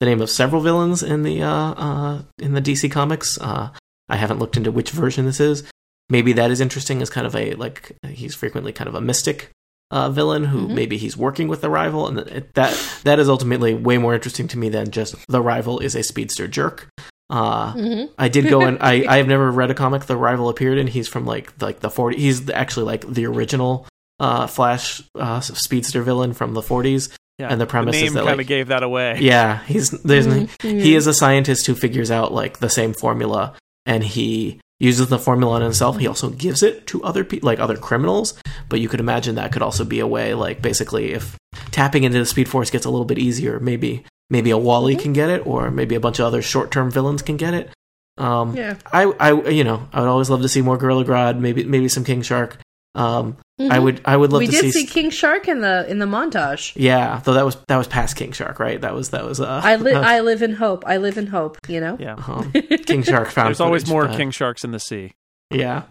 the 0.00 0.06
name 0.06 0.20
of 0.22 0.30
several 0.30 0.62
villains 0.62 1.02
in 1.02 1.22
the 1.24 1.42
uh, 1.42 1.48
uh, 1.74 2.22
in 2.38 2.54
the 2.54 2.62
DC 2.62 2.90
comics. 2.90 3.38
Uh, 3.40 3.70
I 4.08 4.16
haven't 4.16 4.38
looked 4.38 4.56
into 4.56 4.70
which 4.72 4.90
version 4.92 5.24
this 5.26 5.40
is. 5.40 5.64
Maybe 6.08 6.32
that 6.34 6.50
is 6.50 6.60
interesting 6.60 7.02
as 7.02 7.10
kind 7.10 7.26
of 7.26 7.34
a 7.36 7.54
like 7.54 7.92
he's 8.08 8.34
frequently 8.34 8.72
kind 8.72 8.88
of 8.88 8.94
a 8.94 9.00
mystic 9.00 9.50
uh, 9.90 10.08
villain 10.10 10.44
who 10.44 10.68
Mhm. 10.68 10.74
maybe 10.74 10.96
he's 10.96 11.16
working 11.16 11.48
with 11.48 11.60
the 11.60 11.70
rival, 11.70 12.06
and 12.06 12.18
that 12.54 13.00
that 13.04 13.18
is 13.18 13.28
ultimately 13.28 13.74
way 13.74 13.98
more 13.98 14.14
interesting 14.14 14.46
to 14.48 14.58
me 14.58 14.68
than 14.68 14.90
just 14.92 15.14
the 15.28 15.42
rival 15.42 15.80
is 15.80 15.94
a 15.96 16.02
speedster 16.02 16.46
jerk. 16.48 16.88
Uh, 17.30 17.72
Mm-hmm. 17.74 18.12
I 18.18 18.28
did 18.28 18.48
go 18.48 18.62
and 18.62 18.78
I 18.80 19.04
I 19.08 19.16
have 19.18 19.28
never 19.28 19.50
read 19.50 19.70
a 19.70 19.74
comic 19.74 20.04
the 20.06 20.16
rival 20.16 20.48
appeared 20.48 20.78
in. 20.78 20.86
He's 20.88 21.08
from 21.08 21.24
like 21.26 21.52
like 21.62 21.80
the 21.80 21.88
40 21.90 22.18
he's 22.18 22.50
actually 22.50 22.86
like 22.86 23.06
the 23.06 23.26
original 23.26 23.86
uh 24.18 24.46
Flash 24.48 25.00
uh 25.14 25.40
speedster 25.40 26.02
villain 26.02 26.32
from 26.34 26.54
the 26.54 26.60
40s. 26.62 27.08
Yeah. 27.38 27.48
And 27.48 27.58
the 27.60 27.66
premise 27.66 27.96
is 27.96 28.02
name 28.02 28.12
that, 28.14 28.20
kind 28.24 28.32
of 28.32 28.38
like- 28.38 28.46
gave 28.48 28.68
that 28.68 28.82
away. 28.82 29.18
Yeah, 29.20 29.62
he's 29.64 29.90
there's 29.90 30.26
Mhm. 30.26 30.48
he 30.62 30.94
is 30.94 31.06
a 31.06 31.14
scientist 31.14 31.66
who 31.66 31.74
figures 31.74 32.10
out 32.10 32.32
like 32.32 32.58
the 32.58 32.68
same 32.68 32.92
formula 32.92 33.54
and 33.86 34.04
he 34.04 34.60
uses 34.78 35.06
the 35.08 35.18
formula 35.18 35.54
on 35.54 35.62
himself. 35.62 35.98
He 35.98 36.06
also 36.06 36.30
gives 36.30 36.62
it 36.62 36.86
to 36.88 37.02
other 37.04 37.22
people 37.24 37.46
like 37.46 37.60
other 37.60 37.76
criminals, 37.76 38.34
but 38.68 38.80
you 38.80 38.88
could 38.88 39.00
imagine 39.00 39.36
that 39.36 39.52
could 39.52 39.62
also 39.62 39.84
be 39.84 40.00
a 40.00 40.06
way 40.06 40.34
like 40.34 40.60
basically 40.62 41.12
if 41.12 41.36
tapping 41.70 42.04
into 42.04 42.18
the 42.18 42.26
speed 42.26 42.48
force 42.48 42.70
gets 42.70 42.84
a 42.86 42.90
little 42.90 43.04
bit 43.06 43.18
easier, 43.18 43.60
maybe 43.60 44.04
maybe 44.30 44.50
a 44.50 44.58
Wally 44.58 44.96
Mhm. 44.96 45.00
can 45.02 45.12
get 45.12 45.28
it 45.28 45.46
or 45.46 45.70
maybe 45.70 45.94
a 45.94 46.00
bunch 46.00 46.18
of 46.18 46.24
other 46.26 46.40
short-term 46.42 46.90
villains 46.90 47.22
can 47.22 47.36
get 47.36 47.52
it. 47.54 47.70
Um 48.18 48.54
Yeah. 48.56 48.76
I, 48.92 49.04
I, 49.20 49.48
you 49.50 49.64
know, 49.64 49.88
I 49.92 50.00
would 50.00 50.08
always 50.08 50.30
love 50.30 50.42
to 50.42 50.48
see 50.48 50.62
more 50.62 50.76
Gorilla 50.78 51.04
Grodd, 51.04 51.38
maybe, 51.38 51.64
maybe 51.64 51.88
some 51.88 52.04
King 52.04 52.22
Shark. 52.22 52.58
Um, 52.96 53.36
I 53.60 53.78
Mhm. 53.78 53.82
would, 53.84 54.00
I 54.04 54.16
would 54.16 54.32
love 54.32 54.40
we 54.40 54.46
to 54.46 54.52
did 54.52 54.60
see, 54.62 54.70
see 54.72 54.86
King 54.86 55.10
Shark 55.10 55.46
in 55.46 55.60
the 55.60 55.88
in 55.88 55.98
the 56.00 56.06
montage. 56.06 56.72
yeah, 56.74 57.20
though 57.22 57.34
that 57.34 57.44
was 57.44 57.56
that 57.68 57.76
was 57.76 57.86
past 57.86 58.16
King 58.16 58.32
Shark, 58.32 58.58
right? 58.58 58.80
That 58.80 58.94
was 58.94 59.10
that 59.10 59.24
was. 59.24 59.40
Uh, 59.40 59.60
I 59.62 59.76
li- 59.76 59.92
that 59.92 60.02
I 60.16 60.20
live 60.20 60.42
in 60.42 60.54
hope. 60.54 60.82
I 60.86 60.96
live 60.96 61.16
in 61.16 61.28
hope. 61.28 61.56
You 61.68 61.80
know. 61.80 61.96
Yeah. 62.00 62.14
um, 62.26 62.50
King 62.86 63.04
Shark 63.04 63.30
found. 63.30 63.46
There's 63.48 63.60
always 63.60 63.86
more 63.88 64.06
but- 64.08 64.16
king 64.16 64.32
sharks 64.32 64.64
in 64.64 64.72
the 64.72 64.80
sea. 64.80 65.12
Yeah. 65.52 65.82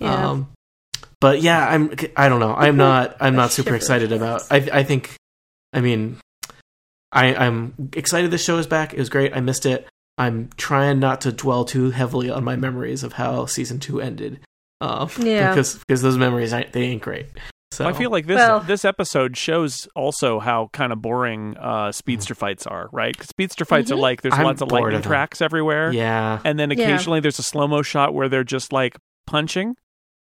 Yeah. 0.00 0.30
Um, 0.30 0.48
but 1.20 1.42
yeah, 1.42 1.66
I'm. 1.68 1.90
I 2.16 2.28
don't 2.30 2.40
know. 2.40 2.54
I'm 2.54 2.76
not. 2.78 3.16
I'm 3.20 3.36
not 3.36 3.52
super 3.52 3.74
excited 3.74 4.12
about. 4.12 4.42
I. 4.50 4.56
I 4.72 4.82
think. 4.82 5.14
I 5.74 5.80
mean, 5.82 6.16
I. 7.16 7.34
I'm 7.34 7.90
excited. 7.94 8.30
The 8.30 8.38
show 8.38 8.58
is 8.58 8.66
back. 8.66 8.92
It 8.92 8.98
was 8.98 9.08
great. 9.08 9.34
I 9.36 9.40
missed 9.40 9.66
it. 9.66 9.88
I'm 10.18 10.48
trying 10.56 10.98
not 11.00 11.20
to 11.22 11.32
dwell 11.32 11.64
too 11.64 11.90
heavily 11.90 12.30
on 12.30 12.42
my 12.44 12.56
memories 12.56 13.02
of 13.02 13.14
how 13.14 13.46
season 13.46 13.78
two 13.80 14.00
ended. 14.00 14.40
Um, 14.80 15.08
Yeah. 15.18 15.50
Because 15.50 15.74
because 15.78 16.02
those 16.02 16.16
memories 16.18 16.52
ain't, 16.52 16.72
they 16.72 16.82
ain't 16.84 17.02
great. 17.02 17.26
So 17.72 17.86
I 17.86 17.92
feel 17.92 18.10
like 18.10 18.26
this 18.26 18.36
Well- 18.36 18.60
this 18.60 18.84
episode 18.84 19.36
shows 19.36 19.86
also 19.94 20.38
how 20.38 20.70
kind 20.72 20.92
of 20.92 21.02
boring 21.02 21.56
uh, 21.58 21.92
speedster 21.92 22.34
fights 22.34 22.66
are, 22.66 22.88
right? 22.92 23.16
Cause 23.16 23.26
speedster 23.28 23.64
fights 23.66 23.90
are 23.90 23.96
Mhm. 23.96 24.00
like 24.00 24.22
there's 24.22 24.34
I'm 24.34 24.44
lots 24.44 24.62
of 24.62 24.68
bored 24.68 24.82
lightning 24.84 25.00
of 25.00 25.04
tracks 25.04 25.42
everywhere, 25.42 25.92
Yeah. 25.92 26.38
and 26.44 26.58
then 26.58 26.70
Yeah. 26.70 26.84
occasionally 26.84 27.20
there's 27.20 27.38
a 27.38 27.42
slow 27.42 27.66
mo 27.66 27.82
shot 27.82 28.14
where 28.14 28.28
they're 28.28 28.44
just 28.44 28.72
like 28.72 28.96
punching, 29.26 29.74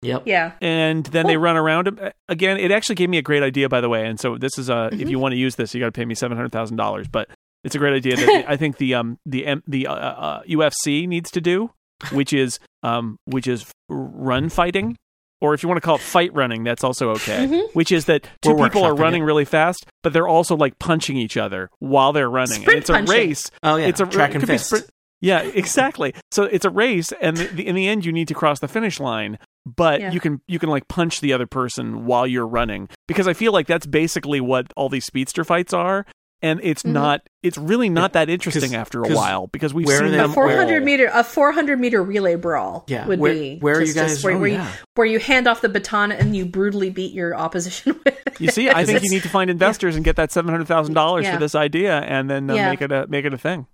Yep. 0.03 0.23
Yeah. 0.25 0.53
and 0.61 1.05
then 1.07 1.27
they 1.27 1.37
run 1.37 1.57
around 1.57 1.87
him. 1.87 1.99
Uh, 2.01 2.09
Again, 2.27 2.57
it 2.57 2.71
actually 2.71 2.95
gave 2.95 3.09
me 3.09 3.17
a 3.17 3.21
great 3.21 3.43
idea, 3.43 3.69
by 3.69 3.81
the 3.81 3.89
way. 3.89 4.05
And 4.07 4.19
so 4.19 4.37
this 4.37 4.57
is 4.57 4.69
a 4.69 4.89
if 4.91 4.99
Mhm. 5.07 5.09
you 5.11 5.19
want 5.19 5.33
to 5.33 5.37
use 5.37 5.55
this, 5.55 5.73
you 5.75 5.79
got 5.79 5.87
to 5.87 5.91
pay 5.91 6.05
me 6.05 6.15
seven 6.15 6.37
hundred 6.37 6.51
thousand 6.51 6.77
dollars. 6.77 7.07
But 7.07 7.29
it's 7.63 7.75
a 7.75 7.77
great 7.77 7.93
idea 7.93 8.15
that 8.15 8.45
I 8.49 8.57
think 8.57 8.77
the 8.77 8.95
um 8.95 9.17
the 9.25 9.45
M- 9.45 9.63
the 9.67 9.85
uh, 9.87 9.93
uh, 9.93 10.41
UFC 10.43 11.07
needs 11.07 11.29
to 11.31 11.41
do, 11.41 11.71
which 12.11 12.33
is 12.33 12.57
um 12.83 13.17
which 13.25 13.45
is 13.47 13.69
run 13.89 14.49
fighting, 14.49 14.97
or 15.39 15.53
if 15.53 15.61
you 15.61 15.69
want 15.69 15.77
to 15.77 15.85
call 15.85 15.95
it 15.97 16.01
fight 16.01 16.33
running, 16.33 16.63
that's 16.63 16.83
also 16.83 17.09
okay. 17.11 17.45
Mhm. 17.47 17.75
Which 17.75 17.91
is 17.91 18.05
that 18.05 18.27
2 18.41 18.53
We're 18.55 18.69
people 18.69 18.83
are 18.83 18.95
running 18.95 19.21
it. 19.21 19.25
really 19.25 19.45
fast, 19.45 19.85
but 20.01 20.13
they're 20.13 20.27
also 20.27 20.55
like 20.55 20.79
punching 20.79 21.17
each 21.17 21.37
other 21.37 21.69
while 21.79 22.11
they're 22.13 22.29
running. 22.29 22.61
Sprint 22.61 22.89
and 22.89 23.03
it's 23.03 23.11
a 23.11 23.13
race. 23.13 23.51
Oh 23.61 23.75
yeah. 23.75 23.85
It's 23.87 23.99
a 23.99 24.05
track 24.07 24.31
it 24.31 24.35
and 24.37 24.41
could 24.43 24.47
be 24.49 24.53
fist. 24.53 24.65
sprint- 24.67 24.87
yeah, 25.21 25.41
exactly. 25.41 26.13
So 26.31 26.43
it's 26.43 26.65
a 26.65 26.69
race, 26.69 27.11
and 27.21 27.37
the, 27.37 27.45
the, 27.45 27.67
in 27.67 27.75
the 27.75 27.87
end, 27.87 28.05
you 28.05 28.11
need 28.11 28.27
to 28.27 28.33
cross 28.33 28.59
the 28.59 28.67
finish 28.67 28.99
line. 28.99 29.37
But 29.65 29.99
Yeah. 30.01 30.11
you 30.11 30.19
can 30.19 30.41
you 30.47 30.57
can 30.57 30.69
like 30.69 30.87
punch 30.87 31.21
the 31.21 31.33
other 31.33 31.45
person 31.45 32.05
while 32.07 32.25
you're 32.25 32.47
running 32.47 32.89
because 33.07 33.27
I 33.27 33.33
feel 33.33 33.51
like 33.53 33.67
that's 33.67 33.85
basically 33.85 34.41
what 34.41 34.73
all 34.75 34.89
these 34.89 35.05
speedster 35.05 35.43
fights 35.43 35.71
are, 35.71 36.03
and 36.41 36.59
it's 36.63 36.81
Mhm. 36.81 36.93
not. 36.93 37.21
It's 37.43 37.59
really 37.59 37.87
not 37.87 38.13
that 38.13 38.27
interesting 38.27 38.73
after 38.73 39.03
a 39.03 39.09
while 39.09 39.45
because 39.47 39.71
we've 39.71 39.87
seen 39.87 40.09
they- 40.11 40.17
A 40.17 40.21
them. 40.23 40.31
four 40.31 40.49
hundred 40.49 40.79
all. 40.79 40.85
meter 40.85 41.11
a 41.13 41.23
four 41.23 41.51
hundred 41.51 41.79
meter 41.79 42.01
relay 42.01 42.33
brawl. 42.35 42.85
Yeah. 42.87 43.05
would 43.05 43.19
where, 43.19 43.33
be 43.33 43.57
where 43.59 43.75
are 43.77 43.83
you 43.83 43.93
guys? 43.93 44.23
where, 44.23 44.33
oh, 44.35 44.39
where 44.39 44.49
you, 44.49 44.63
where 44.95 45.05
you 45.05 45.19
hand 45.19 45.47
off 45.47 45.61
the 45.61 45.69
baton 45.69 46.11
and 46.11 46.35
you 46.35 46.45
brutally 46.47 46.89
beat 46.89 47.13
your 47.13 47.35
opposition 47.37 47.99
with. 48.05 48.17
You 48.39 48.49
see, 48.49 48.67
I 48.71 48.83
think 48.85 49.03
you 49.03 49.11
need 49.11 49.21
to 49.23 49.29
find 49.29 49.51
investors 49.51 49.95
and 49.95 50.03
get 50.03 50.15
that 50.15 50.31
seven 50.31 50.49
hundred 50.49 50.65
thousand 50.67 50.95
dollars 50.95 51.27
for 51.29 51.37
this 51.37 51.53
idea, 51.53 51.99
and 51.99 52.27
then 52.31 52.49
uh, 52.49 52.55
Yeah. 52.55 52.69
make 52.71 52.81
it 52.81 52.91
a 52.91 53.05
make 53.07 53.25
it 53.25 53.33
a 53.35 53.37
thing. 53.37 53.67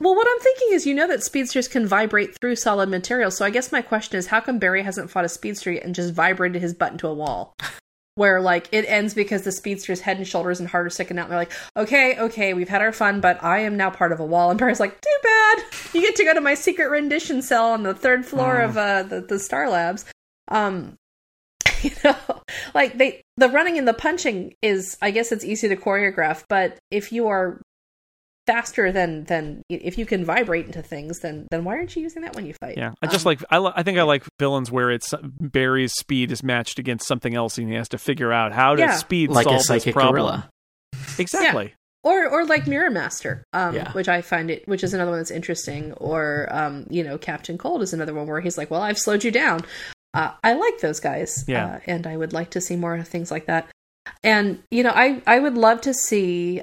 Well, 0.00 0.14
what 0.14 0.28
I'm 0.30 0.40
thinking 0.40 0.68
is, 0.72 0.86
you 0.86 0.94
know 0.94 1.08
that 1.08 1.24
speedsters 1.24 1.66
can 1.66 1.86
vibrate 1.86 2.36
through 2.40 2.56
solid 2.56 2.88
material. 2.88 3.30
So 3.30 3.44
I 3.44 3.50
guess 3.50 3.72
my 3.72 3.82
question 3.82 4.18
is, 4.18 4.28
how 4.28 4.40
come 4.40 4.58
Barry 4.58 4.82
hasn't 4.82 5.10
fought 5.10 5.24
a 5.24 5.28
speedster 5.28 5.72
yet 5.72 5.84
and 5.84 5.94
just 5.94 6.14
vibrated 6.14 6.62
his 6.62 6.74
butt 6.74 6.92
into 6.92 7.08
a 7.08 7.14
wall? 7.14 7.54
Where 8.14 8.40
like 8.40 8.68
it 8.72 8.84
ends 8.88 9.14
because 9.14 9.42
the 9.42 9.52
speedster's 9.52 10.00
head 10.00 10.16
and 10.16 10.26
shoulders 10.26 10.58
and 10.58 10.68
heart 10.68 10.86
are 10.86 10.90
sticking 10.90 11.18
out. 11.18 11.26
And 11.26 11.30
they're 11.30 11.38
like, 11.38 11.52
okay, 11.76 12.18
okay, 12.18 12.52
we've 12.52 12.68
had 12.68 12.82
our 12.82 12.92
fun, 12.92 13.20
but 13.20 13.42
I 13.44 13.60
am 13.60 13.76
now 13.76 13.90
part 13.90 14.10
of 14.10 14.18
a 14.18 14.26
wall. 14.26 14.50
And 14.50 14.58
Barry's 14.58 14.80
like, 14.80 15.00
too 15.00 15.18
bad. 15.22 15.64
You 15.94 16.00
get 16.00 16.16
to 16.16 16.24
go 16.24 16.34
to 16.34 16.40
my 16.40 16.54
secret 16.54 16.88
rendition 16.88 17.42
cell 17.42 17.70
on 17.70 17.84
the 17.84 17.94
third 17.94 18.26
floor 18.26 18.58
of 18.60 18.76
uh, 18.76 19.04
the 19.04 19.20
the 19.20 19.38
Star 19.38 19.70
Labs. 19.70 20.04
Um, 20.48 20.96
you 21.82 21.90
know, 22.02 22.16
like 22.74 22.98
they 22.98 23.22
the 23.36 23.48
running 23.48 23.78
and 23.78 23.86
the 23.86 23.94
punching 23.94 24.54
is, 24.62 24.96
I 25.00 25.12
guess 25.12 25.30
it's 25.30 25.44
easy 25.44 25.68
to 25.68 25.76
choreograph, 25.76 26.42
but 26.48 26.78
if 26.90 27.12
you 27.12 27.28
are 27.28 27.60
faster 28.48 28.90
than 28.90 29.24
than 29.24 29.62
if 29.68 29.98
you 29.98 30.06
can 30.06 30.24
vibrate 30.24 30.66
into 30.66 30.82
things, 30.82 31.20
then 31.20 31.46
then 31.50 31.62
why 31.64 31.74
aren't 31.76 31.94
you 31.94 32.02
using 32.02 32.22
that 32.22 32.34
when 32.34 32.46
you 32.46 32.54
fight? 32.54 32.76
Yeah, 32.78 32.92
I 33.02 33.06
just 33.06 33.24
Um, 33.26 33.30
like 33.30 33.44
I, 33.50 33.58
I 33.80 33.82
think 33.84 33.98
I 33.98 34.02
like 34.02 34.24
villains 34.40 34.72
where 34.72 34.90
it's 34.90 35.12
Barry's 35.22 35.92
speed 35.92 36.32
is 36.32 36.42
matched 36.42 36.78
against 36.78 37.06
something 37.06 37.34
else, 37.36 37.58
and 37.58 37.68
he 37.68 37.74
has 37.74 37.88
to 37.90 37.98
figure 37.98 38.32
out 38.32 38.52
how 38.52 38.74
to 38.74 38.80
Yeah. 38.82 38.96
speed 38.96 39.30
like 39.30 39.44
solve 39.44 39.62
a 39.70 39.72
this 39.74 39.92
problem. 39.92 40.12
gorilla. 40.14 40.50
Exactly. 41.18 41.74
or 42.04 42.26
or 42.28 42.44
like 42.46 42.66
Mirror 42.66 42.90
Master, 42.90 43.44
um, 43.52 43.74
Yeah. 43.74 43.92
which 43.92 44.08
I 44.08 44.22
find 44.22 44.50
it, 44.50 44.66
which 44.66 44.82
is 44.82 44.94
another 44.94 45.10
one 45.10 45.20
that's 45.20 45.30
interesting. 45.30 45.92
Or 45.94 46.48
um, 46.50 46.86
you 46.88 47.04
know, 47.04 47.18
Captain 47.18 47.58
Cold 47.58 47.82
is 47.82 47.92
another 47.92 48.14
one 48.14 48.26
where 48.26 48.40
he's 48.40 48.56
like, 48.56 48.70
"Well, 48.70 48.80
I've 48.82 48.98
slowed 48.98 49.24
you 49.24 49.30
down." 49.30 49.60
Uh, 50.14 50.30
I 50.42 50.54
like 50.54 50.78
those 50.80 51.00
guys, 51.00 51.44
Yeah. 51.46 51.66
uh, 51.66 51.80
and 51.86 52.06
I 52.06 52.16
would 52.16 52.32
like 52.32 52.50
to 52.50 52.60
see 52.62 52.76
more 52.76 53.02
things 53.02 53.30
like 53.30 53.44
that. 53.46 53.68
And 54.24 54.62
you 54.70 54.82
know, 54.84 54.92
I 54.94 55.20
I 55.26 55.38
would 55.38 55.58
love 55.58 55.82
to 55.82 55.92
see. 55.92 56.62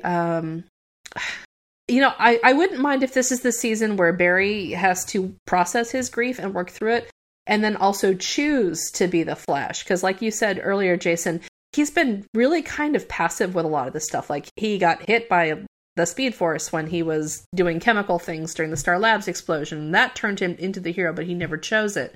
You 1.88 2.02
know, 2.02 2.14
I 2.18 2.40
I 2.44 2.54
wouldn't 2.54 2.82
mind 2.82 3.04
if 3.04 3.14
this 3.14 3.32
is 3.32 3.42
the 3.42 3.52
season 3.52 3.98
where 3.98 4.14
Barry 4.14 4.72
has 4.72 5.06
to 5.06 5.36
process 5.46 5.92
his 5.92 6.10
grief 6.10 6.40
and 6.40 6.54
work 6.54 6.72
through 6.72 6.96
it, 6.96 7.12
and 7.46 7.64
then 7.64 7.76
also 7.76 8.14
choose 8.14 8.92
to 8.94 9.08
be 9.08 9.24
the 9.24 9.36
Flash. 9.36 9.84
Because, 9.84 10.04
like 10.04 10.22
you 10.22 10.32
said 10.32 10.60
earlier, 10.64 10.98
Jason, 10.98 11.42
he's 11.74 11.92
been 11.92 12.26
really 12.34 12.62
kind 12.62 12.96
of 12.96 13.08
passive 13.08 13.54
with 13.54 13.66
a 13.66 13.70
lot 13.70 13.88
of 13.88 13.94
this 13.94 14.06
stuff. 14.06 14.30
Like 14.30 14.48
he 14.56 14.78
got 14.78 15.08
hit 15.08 15.30
by 15.30 15.64
the 15.96 16.06
Speed 16.06 16.36
Force 16.36 16.72
when 16.72 16.88
he 16.88 17.04
was 17.04 17.46
doing 17.54 17.80
chemical 17.80 18.20
things 18.20 18.54
during 18.54 18.72
the 18.72 18.78
Star 18.78 19.00
Labs 19.00 19.28
explosion. 19.28 19.80
and 19.80 19.96
That 19.96 20.16
turned 20.16 20.40
him 20.40 20.56
into 20.58 20.80
the 20.80 20.92
hero, 20.92 21.14
but 21.14 21.26
he 21.26 21.34
never 21.34 21.58
chose 21.58 21.96
it. 21.96 22.16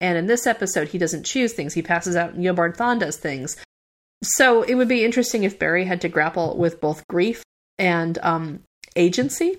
And 0.00 0.16
in 0.16 0.26
this 0.26 0.46
episode, 0.46 0.88
he 0.88 0.98
doesn't 0.98 1.24
choose 1.26 1.52
things. 1.52 1.74
He 1.74 1.82
passes 1.82 2.16
out, 2.16 2.32
and 2.32 2.44
Eobard 2.44 2.76
Thawne 2.76 2.98
does 2.98 3.18
things. 3.18 3.56
So 4.22 4.62
it 4.62 4.74
would 4.74 4.88
be 4.88 5.04
interesting 5.04 5.44
if 5.44 5.58
Barry 5.58 5.84
had 5.84 6.00
to 6.02 6.08
grapple 6.08 6.56
with 6.56 6.80
both 6.80 7.06
grief 7.08 7.42
and 7.78 8.18
um, 8.22 8.62
agency 8.96 9.58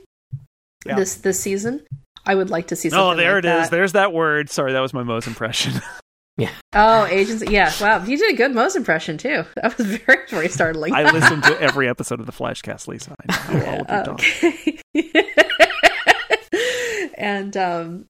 Yeah. 0.86 0.96
this 0.96 1.16
this 1.16 1.40
season. 1.40 1.86
I 2.26 2.36
would 2.36 2.50
like 2.52 2.68
to 2.68 2.76
see. 2.76 2.90
Something 2.90 3.04
Oh, 3.04 3.16
there 3.16 3.36
like 3.36 3.46
it 3.46 3.48
is. 3.48 3.70
that. 3.70 3.72
There's 3.72 3.92
that 3.94 4.14
word. 4.14 4.50
Sorry, 4.50 4.74
that 4.74 4.80
was 4.80 4.94
my 4.94 5.04
Moe's 5.04 5.28
impression. 5.28 5.74
Yeah. 6.38 6.50
Oh, 6.74 7.06
agency. 7.06 7.48
Yeah. 7.52 7.72
Wow. 7.82 8.04
You 8.06 8.18
did 8.18 8.34
a 8.34 8.38
good 8.38 8.56
Moe's 8.56 8.76
impression 8.76 9.18
too. 9.18 9.44
That 9.56 9.78
was 9.78 9.86
very, 9.86 10.26
very 10.30 10.48
startling. 10.48 10.94
I 10.94 11.04
listened 11.12 11.44
to 11.44 11.62
every 11.62 11.88
episode 11.90 12.20
of 12.22 12.26
the 12.26 12.32
Flashcast, 12.32 12.88
Lisa. 12.88 13.16
I 13.30 13.54
know 13.54 13.66
all 13.66 13.82
of 13.82 13.90
your 13.90 14.04
talk. 14.06 14.22
Okay. 14.44 14.80
and 17.18 17.56
um, 17.58 18.06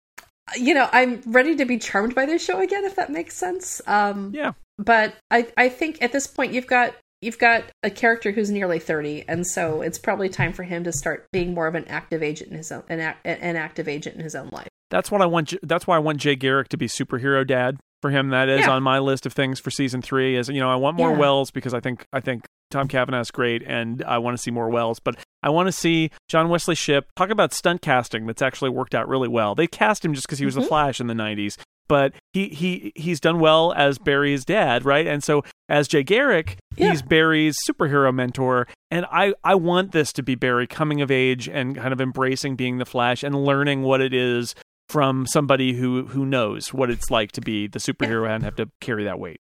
you 0.56 0.74
know, 0.74 0.88
I'm 0.92 1.22
ready 1.26 1.56
to 1.58 1.66
be 1.66 1.78
charmed 1.78 2.16
by 2.16 2.26
this 2.26 2.44
show 2.46 2.60
again, 2.62 2.86
if 2.86 2.96
that 2.96 3.10
makes 3.10 3.36
sense. 3.36 3.82
Um, 3.88 4.32
Yeah. 4.34 4.54
but 4.78 5.16
I, 5.30 5.48
I 5.58 5.70
think 5.70 5.98
at 6.02 6.12
this 6.12 6.28
point 6.28 6.54
you've 6.54 6.68
got 6.68 6.94
you've 7.22 7.38
got 7.40 7.64
a 7.84 7.90
character 7.90 8.32
who's 8.32 8.50
nearly 8.52 8.80
30 8.80 9.26
and 9.28 9.46
so 9.46 9.82
it's 9.82 9.98
probably 10.00 10.30
time 10.30 10.54
for 10.54 10.64
him 10.64 10.84
to 10.84 10.92
start 10.92 11.26
being 11.32 11.54
more 11.54 11.68
of 11.68 11.76
an 11.76 11.86
active 11.88 12.22
agent 12.24 12.52
in 12.52 12.58
his 12.58 12.72
own 12.72 12.84
an, 12.90 13.00
an 13.26 13.56
active 13.56 13.88
agent 13.88 14.16
in 14.16 14.24
his 14.24 14.36
own 14.36 14.50
life 14.52 14.68
That's 14.90 15.10
what 15.12 15.22
I 15.22 15.26
want. 15.26 15.54
That's 15.64 15.88
why 15.88 15.96
I 15.96 16.00
want 16.00 16.18
Jay 16.20 16.36
Garrick 16.36 16.68
to 16.70 16.78
be 16.78 16.88
superhero 16.88 17.48
dad 17.48 17.78
for 18.02 18.10
him. 18.12 18.30
That 18.30 18.50
is 18.50 18.62
Yeah. 18.62 18.72
on 18.72 18.84
my 18.84 19.00
list 19.00 19.26
of 19.26 19.32
things 19.34 19.60
for 19.60 19.72
season 19.72 20.02
three. 20.02 20.36
Is 20.36 20.50
you 20.50 20.60
know 20.60 20.70
I 20.70 20.76
want 20.76 20.98
more 20.98 21.12
Yeah. 21.12 21.18
Wells 21.18 21.52
because 21.52 21.74
I 21.74 21.80
think 21.80 22.06
I 22.12 22.20
think 22.20 22.46
Tom 22.72 22.88
Cavanagh's 22.88 23.32
great, 23.32 23.64
and 23.68 24.02
I 24.04 24.18
want 24.18 24.36
to 24.38 24.42
see 24.42 24.50
more 24.52 24.70
Wells. 24.70 25.00
But 25.00 25.16
I 25.44 25.50
want 25.50 25.68
to 25.68 25.72
see 25.74 26.10
John 26.30 26.50
Wesley 26.50 26.76
Shipp 26.76 27.06
talk 27.16 27.30
about 27.30 27.54
stunt 27.54 27.82
casting 27.82 28.26
that's 28.26 28.42
actually 28.42 28.70
worked 28.72 28.96
out 28.96 29.08
really 29.08 29.28
well. 29.28 29.56
They 29.56 29.68
cast 29.68 30.04
him 30.04 30.14
just 30.14 30.26
because 30.28 30.40
he 30.40 30.46
was 30.46 30.56
the 30.56 30.62
Mhm. 30.62 30.68
Flash 30.70 31.00
in 31.00 31.08
the 31.08 31.14
'90s, 31.14 31.58
but 31.92 32.14
he 32.32 32.48
he 32.48 32.94
he's 32.96 33.20
done 33.20 33.38
well 33.42 33.74
as 33.74 33.98
Barry's 33.98 34.46
dad, 34.46 34.86
right? 34.86 35.06
And 35.06 35.22
so 35.22 35.44
as 35.68 35.90
Jay 35.90 36.04
Garrick, 36.04 36.58
Yeah. 36.78 36.92
he's 36.92 37.02
Barry's 37.02 37.58
superhero 37.70 38.14
mentor, 38.16 38.66
and 38.90 39.06
I 39.12 39.34
I 39.44 39.56
want 39.56 39.92
this 39.92 40.14
to 40.14 40.24
be 40.24 40.36
Barry 40.36 40.68
coming 40.68 41.02
of 41.02 41.12
age 41.12 41.50
and 41.50 41.76
kind 41.76 41.92
of 41.92 42.00
embracing 42.00 42.56
being 42.56 42.78
the 42.78 42.86
Flash 42.86 43.24
and 43.24 43.44
learning 43.44 43.82
what 43.84 44.00
it 44.00 44.14
is 44.14 44.56
from 44.88 45.28
somebody 45.28 45.74
who 45.74 46.06
who 46.08 46.26
knows 46.26 46.74
what 46.74 46.90
it's 46.90 47.12
like 47.12 47.34
to 47.34 47.42
be 47.42 47.68
the 47.68 47.80
superhero 47.80 48.34
and 48.34 48.46
have 48.46 48.56
to 48.56 48.70
carry 48.80 49.04
that 49.04 49.20
weight. 49.20 49.42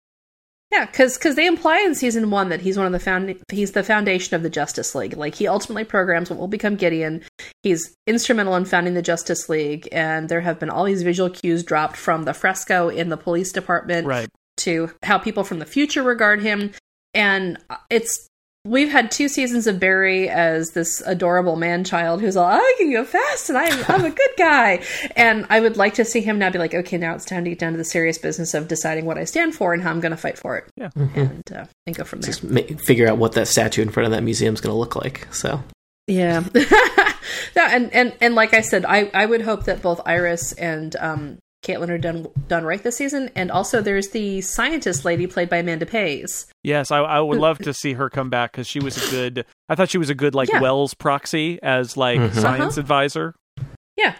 Yeah, 0.72 0.86
because 0.86 1.18
because 1.18 1.36
they 1.36 1.46
imply 1.46 1.80
in 1.80 1.96
season 1.96 2.32
one 2.32 2.50
that 2.50 2.60
he's 2.62 2.78
one 2.78 2.86
of 2.88 2.92
the 2.92 3.00
found 3.00 3.36
he's 3.52 3.72
the 3.72 3.84
foundation 3.84 4.36
of 4.36 4.44
the 4.44 4.50
Justice 4.50 4.94
League. 4.96 5.16
Like 5.16 5.36
he 5.36 5.48
ultimately 5.48 5.84
programs 5.86 6.30
what 6.30 6.40
will 6.40 6.48
become 6.48 6.76
Gideon. 6.76 7.22
He's 7.64 7.96
instrumental 8.08 8.56
in 8.56 8.66
founding 8.66 8.94
the 8.94 9.02
Justice 9.02 9.48
League, 9.48 9.88
and 9.92 10.28
there 10.28 10.42
have 10.42 10.60
been 10.60 10.70
all 10.70 10.84
these 10.86 11.04
visual 11.04 11.30
cues 11.30 11.64
dropped 11.64 11.96
from 11.98 12.24
the 12.24 12.34
fresco 12.34 12.90
in 12.90 13.10
the 13.10 13.18
police 13.18 13.52
department 13.52 14.08
Right. 14.08 14.28
to 14.58 14.92
how 15.04 15.18
people 15.18 15.44
from 15.44 15.60
the 15.60 15.66
future 15.66 16.04
regard 16.04 16.42
him. 16.42 16.72
And 17.14 17.58
it's 17.90 18.28
we've 18.66 18.90
had 18.92 19.12
two 19.12 19.30
seasons 19.30 19.68
of 19.68 19.80
Barry 19.80 20.28
as 20.28 20.72
this 20.72 21.02
adorable 21.06 21.56
man 21.56 21.84
child 21.84 22.20
who's 22.20 22.36
all 22.36 22.46
I 22.46 22.74
can 22.78 22.92
go 22.92 23.06
fast 23.06 23.50
and 23.50 23.58
I'm 23.58 23.86
I'm 23.88 24.04
a 24.06 24.10
good 24.10 24.30
guy. 24.38 24.82
And 25.16 25.46
I 25.50 25.60
would 25.62 25.78
like 25.78 25.94
to 25.96 26.04
see 26.06 26.20
him 26.22 26.40
now 26.40 26.50
be 26.50 26.60
like, 26.60 26.74
okay, 26.74 26.98
now 26.98 27.14
it's 27.16 27.26
time 27.26 27.44
to 27.46 27.50
get 27.52 27.60
down 27.60 27.72
to 27.74 27.78
the 27.78 27.86
serious 27.86 28.18
business 28.18 28.54
of 28.54 28.68
deciding 28.68 29.06
what 29.06 29.18
I 29.18 29.24
stand 29.24 29.56
for 29.56 29.74
and 29.74 29.82
how 29.82 29.92
I'm 29.92 30.00
going 30.02 30.12
to 30.12 30.18
fight 30.18 30.38
for 30.38 30.58
it, 30.58 30.66
Yeah. 30.76 30.90
and 30.96 31.44
uh, 31.54 31.66
and 31.88 31.96
go 31.96 32.04
from 32.04 32.22
there. 32.22 32.32
Just 32.32 32.44
ma- 32.44 32.62
figure 32.86 33.08
out 33.08 33.18
what 33.18 33.34
that 33.34 33.48
statue 33.48 33.82
in 33.82 33.90
front 33.90 34.06
of 34.06 34.12
that 34.12 34.24
museum 34.24 34.54
is 34.54 34.62
going 34.62 34.74
to 34.74 34.78
look 34.78 34.96
like. 34.96 35.28
So 35.34 35.64
Yeah. 36.08 36.44
no, 37.56 37.62
and, 37.64 37.94
and 37.94 38.14
and 38.22 38.36
like 38.36 38.54
I 38.54 38.62
said, 38.62 38.86
I, 38.86 39.10
I 39.14 39.26
would 39.26 39.42
hope 39.42 39.66
that 39.66 39.82
both 39.82 40.02
Iris 40.06 40.52
and 40.54 40.96
um, 40.98 41.38
Caitlin 41.66 41.90
are 41.90 41.98
done 41.98 42.28
done 42.48 42.64
right 42.64 42.82
this 42.82 42.96
season, 42.98 43.30
and 43.36 43.52
also 43.52 43.82
there's 43.82 44.10
the 44.10 44.40
scientist 44.42 45.04
lady 45.04 45.28
played 45.28 45.50
by 45.50 45.58
Amanda 45.58 45.86
Pays. 45.86 46.46
Yes, 46.64 46.92
I, 46.92 47.00
I 47.00 47.20
would 47.20 47.40
love 47.40 47.58
to 47.60 47.74
see 47.74 47.94
her 47.94 48.10
come 48.10 48.30
back 48.30 48.52
because 48.52 48.68
she 48.68 48.80
was 48.80 48.96
a 48.96 49.12
good. 49.12 49.46
I 49.68 49.76
thought 49.76 49.90
she 49.90 49.98
was 49.98 50.10
a 50.10 50.16
good 50.16 50.36
like 50.36 50.50
Yeah. 50.50 50.62
Wells 50.62 50.94
proxy 50.94 51.60
as 51.64 51.98
like 51.98 52.20
Mhm. 52.20 52.34
science 52.36 52.78
advisor. 52.78 53.34
Yeah, 53.98 54.14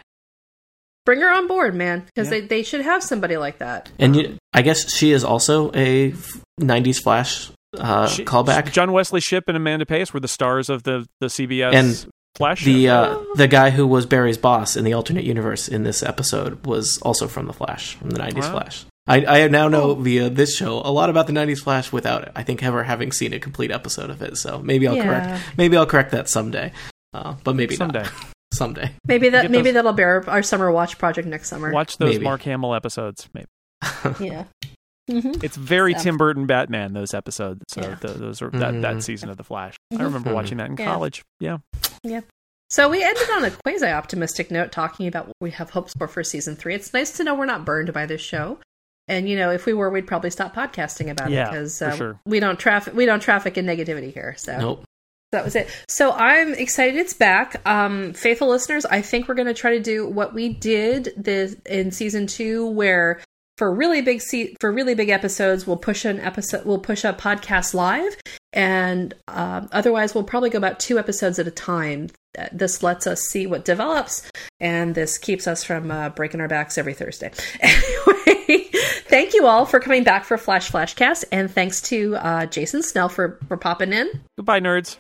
bring 1.06 1.22
her 1.22 1.32
on 1.32 1.48
board, 1.48 1.76
man, 1.76 2.04
because 2.06 2.28
Yeah. 2.32 2.42
they, 2.42 2.48
they 2.48 2.64
should 2.64 2.82
have 2.82 3.04
somebody 3.04 3.38
like 3.38 3.60
that. 3.60 3.92
And 4.00 4.16
you, 4.16 4.38
I 4.54 4.62
guess 4.62 4.92
she 4.94 5.12
is 5.12 5.24
also 5.24 5.72
a 5.74 6.14
'90s 6.60 7.00
Flash 7.02 7.52
uh, 7.78 8.08
She- 8.08 8.26
callback. 8.26 8.72
John 8.72 8.92
Wesley 8.92 9.20
Shipp 9.22 9.44
and 9.48 9.58
Amanda 9.58 9.86
Pays 9.86 10.14
were 10.14 10.20
the 10.20 10.28
stars 10.28 10.70
of 10.70 10.84
the 10.84 11.06
the 11.20 11.28
CBS 11.28 11.74
And 11.74 12.12
Flash. 12.36 12.66
the 12.66 12.90
uh, 12.90 13.24
the 13.36 13.48
guy 13.48 13.70
who 13.70 13.88
was 13.88 14.06
Barry's 14.06 14.38
boss 14.38 14.76
in 14.76 14.84
the 14.84 14.94
alternate 14.94 15.24
universe 15.24 15.68
in 15.68 15.84
this 15.84 16.04
episode 16.04 16.66
was 16.66 16.98
also 17.00 17.28
from 17.28 17.48
the 17.48 17.54
Flash, 17.54 17.96
from 17.96 18.10
the 18.12 18.20
'90s 18.20 18.42
Wow. 18.42 18.52
Flash. 18.52 18.86
I, 19.08 19.44
I 19.44 19.48
now 19.48 19.68
know 19.68 19.94
via 19.96 20.30
this 20.30 20.56
show 20.58 20.80
a 20.84 20.92
lot 20.92 21.10
about 21.10 21.28
the 21.28 21.34
'90s 21.34 21.60
Flash 21.60 21.92
without 21.92 22.24
it. 22.24 22.32
I 22.36 22.44
think 22.44 22.64
ever 22.64 22.84
having 22.84 23.12
seen 23.12 23.34
a 23.34 23.40
complete 23.40 23.72
episode 23.72 24.10
of 24.10 24.22
it. 24.22 24.38
So 24.38 24.60
maybe 24.60 24.88
I'll 24.88 24.96
Yeah. 24.96 25.04
correct. 25.06 25.44
Maybe 25.58 25.78
I'll 25.78 25.86
correct 25.86 26.12
that 26.12 26.28
someday. 26.28 26.72
Uh, 27.14 27.36
but 27.44 27.56
maybe 27.56 27.76
someday 27.76 28.04
not. 28.04 28.12
someday. 28.54 28.92
Maybe 29.06 29.30
that 29.30 29.50
maybe 29.52 29.66
those... 29.66 29.74
that'll 29.76 29.94
bear 29.94 30.24
our, 30.24 30.30
our 30.30 30.44
summer 30.44 30.72
watch 30.72 30.98
project 30.98 31.28
next 31.28 31.50
summer. 31.50 31.72
watch 31.72 31.98
those 31.98 32.14
Maybe. 32.16 32.24
Mark 32.24 32.42
Hamill 32.42 32.74
episodes. 32.76 33.30
Maybe 33.34 33.48
Yeah. 34.20 34.46
Hmm 35.10 35.32
it's 35.44 35.56
very 35.56 35.94
So. 35.94 36.00
Tim 36.04 36.18
Burton 36.18 36.46
Batman. 36.46 36.94
Those 36.94 37.14
episodes. 37.14 37.62
So 37.70 37.82
Yeah. 37.82 37.96
the, 38.02 38.08
those 38.10 38.42
are 38.42 38.50
that, 38.52 38.82
that 38.82 38.96
Mhm. 38.98 39.04
season 39.04 39.30
of 39.30 39.38
the 39.38 39.44
Flash. 39.44 39.76
I 39.92 40.02
remember 40.04 40.30
Mhm. 40.32 40.34
watching 40.34 40.58
that 40.58 40.70
in 40.70 40.78
Yeah. 40.78 40.86
college. 40.86 41.24
Yeah. 41.40 41.58
Yeah. 42.04 42.22
So 42.70 42.90
we 42.90 43.04
ended 43.04 43.30
on 43.32 43.46
a 43.46 43.52
quasi 43.52 43.86
optimistic 43.86 44.50
note, 44.50 44.72
talking 44.72 45.08
about 45.08 45.28
what 45.28 45.36
we 45.40 45.52
have 45.52 45.70
hopes 45.70 45.94
for 45.98 46.08
for 46.08 46.24
season 46.24 46.56
three. 46.56 46.74
It's 46.74 46.94
nice 46.94 47.12
to 47.18 47.24
know 47.24 47.36
we're 47.36 47.46
not 47.46 47.64
burned 47.66 47.94
by 47.94 48.08
this 48.08 48.22
show, 48.22 48.58
and 49.08 49.30
you 49.30 49.38
know 49.38 49.52
if 49.52 49.68
we 49.68 49.74
were, 49.74 49.90
we'd 49.92 50.08
probably 50.08 50.32
stop 50.32 50.56
podcasting 50.56 51.10
about 51.12 51.30
Yeah, 51.30 51.48
it 51.48 51.52
because 51.52 51.78
for 51.80 51.92
sure. 51.92 52.20
we 52.26 52.40
don't 52.40 52.58
traffic 52.60 52.96
we 52.96 53.06
don't 53.06 53.20
traffic 53.22 53.58
in 53.60 53.66
negativity 53.68 54.12
here. 54.12 54.34
So 54.40 54.58
Nope. 54.60 54.84
that 55.32 55.46
was 55.46 55.56
it. 55.56 55.68
So 55.88 56.12
I'm 56.14 56.56
excited 56.56 56.96
it's 57.00 57.14
back. 57.14 57.62
Um, 57.68 58.14
faithful 58.14 58.48
listeners, 58.48 58.84
I 58.86 59.02
think 59.02 59.28
we're 59.28 59.36
going 59.36 59.48
to 59.48 59.54
try 59.54 59.78
to 59.78 59.80
do 59.84 60.08
what 60.08 60.34
we 60.34 60.50
did 60.50 61.14
this 61.16 61.56
in 61.68 61.92
season 61.92 62.26
two, 62.26 62.66
where 62.68 63.22
for 63.58 63.74
really 63.74 64.02
big 64.02 64.22
se- 64.22 64.56
for 64.60 64.72
really 64.72 64.96
big 64.96 65.10
episodes, 65.10 65.66
we'll 65.66 65.78
push 65.78 66.06
an 66.06 66.20
episode, 66.20 66.66
we'll 66.66 66.80
push 66.80 67.04
a 67.04 67.14
podcast 67.14 67.74
live, 67.74 68.16
and 68.54 69.14
um, 69.28 69.70
otherwise 69.72 70.14
we'll 70.14 70.24
probably 70.24 70.50
go 70.50 70.58
about 70.58 70.80
two 70.80 71.00
episodes 71.00 71.40
at 71.40 71.48
a 71.48 71.52
time. 71.52 72.10
This 72.52 72.84
lets 72.84 73.08
us 73.08 73.22
see 73.22 73.48
what 73.48 73.64
develops, 73.64 74.30
and 74.60 74.94
this 74.94 75.18
keeps 75.18 75.48
us 75.48 75.64
from 75.64 75.90
uh, 75.90 76.10
breaking 76.10 76.42
our 76.42 76.50
backs 76.50 76.78
every 76.78 76.94
Thursday. 76.94 77.32
Anyway, 78.48 78.70
thank 79.08 79.34
you 79.34 79.48
all 79.48 79.66
for 79.66 79.80
coming 79.80 80.04
back 80.04 80.24
for 80.24 80.38
Flash 80.38 80.70
Flashcast, 80.72 81.24
and 81.32 81.50
thanks 81.50 81.82
to 81.82 82.16
uh, 82.18 82.46
Jason 82.46 82.84
Snell 82.84 83.10
for 83.10 83.40
for 83.48 83.58
popping 83.58 83.94
in. 83.94 84.10
Goodbye, 84.38 84.60
nerds. 84.60 84.98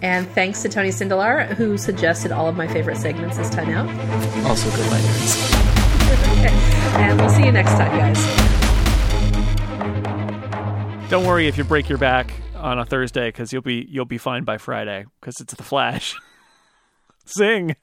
And 0.00 0.28
thanks 0.28 0.62
to 0.62 0.68
Tony 0.68 0.90
Sindelar, 0.90 1.48
who 1.54 1.76
suggested 1.76 2.32
all 2.32 2.48
of 2.48 2.56
my 2.56 2.68
favorite 2.68 2.96
segments 2.96 3.36
this 3.36 3.50
time 3.50 3.70
out. 3.70 3.88
Also, 4.46 4.70
goodbye, 4.70 5.00
nerds. 5.00 5.71
And 6.18 7.20
we'll 7.20 7.30
see 7.30 7.44
you 7.44 7.52
next 7.52 7.72
time, 7.72 7.96
guys. 7.96 8.52
Don't 11.10 11.26
worry 11.26 11.46
if 11.46 11.58
you 11.58 11.64
break 11.64 11.88
your 11.88 11.98
back 11.98 12.32
on 12.54 12.78
a 12.78 12.84
Thursday 12.84 13.28
because 13.28 13.52
you'll 13.52 13.62
be 13.62 13.86
you'll 13.90 14.04
be 14.04 14.18
fine 14.18 14.44
by 14.44 14.56
Friday 14.56 15.04
because 15.20 15.40
it's 15.40 15.54
the 15.54 15.62
Flash. 15.62 16.18
Sing. 17.24 17.76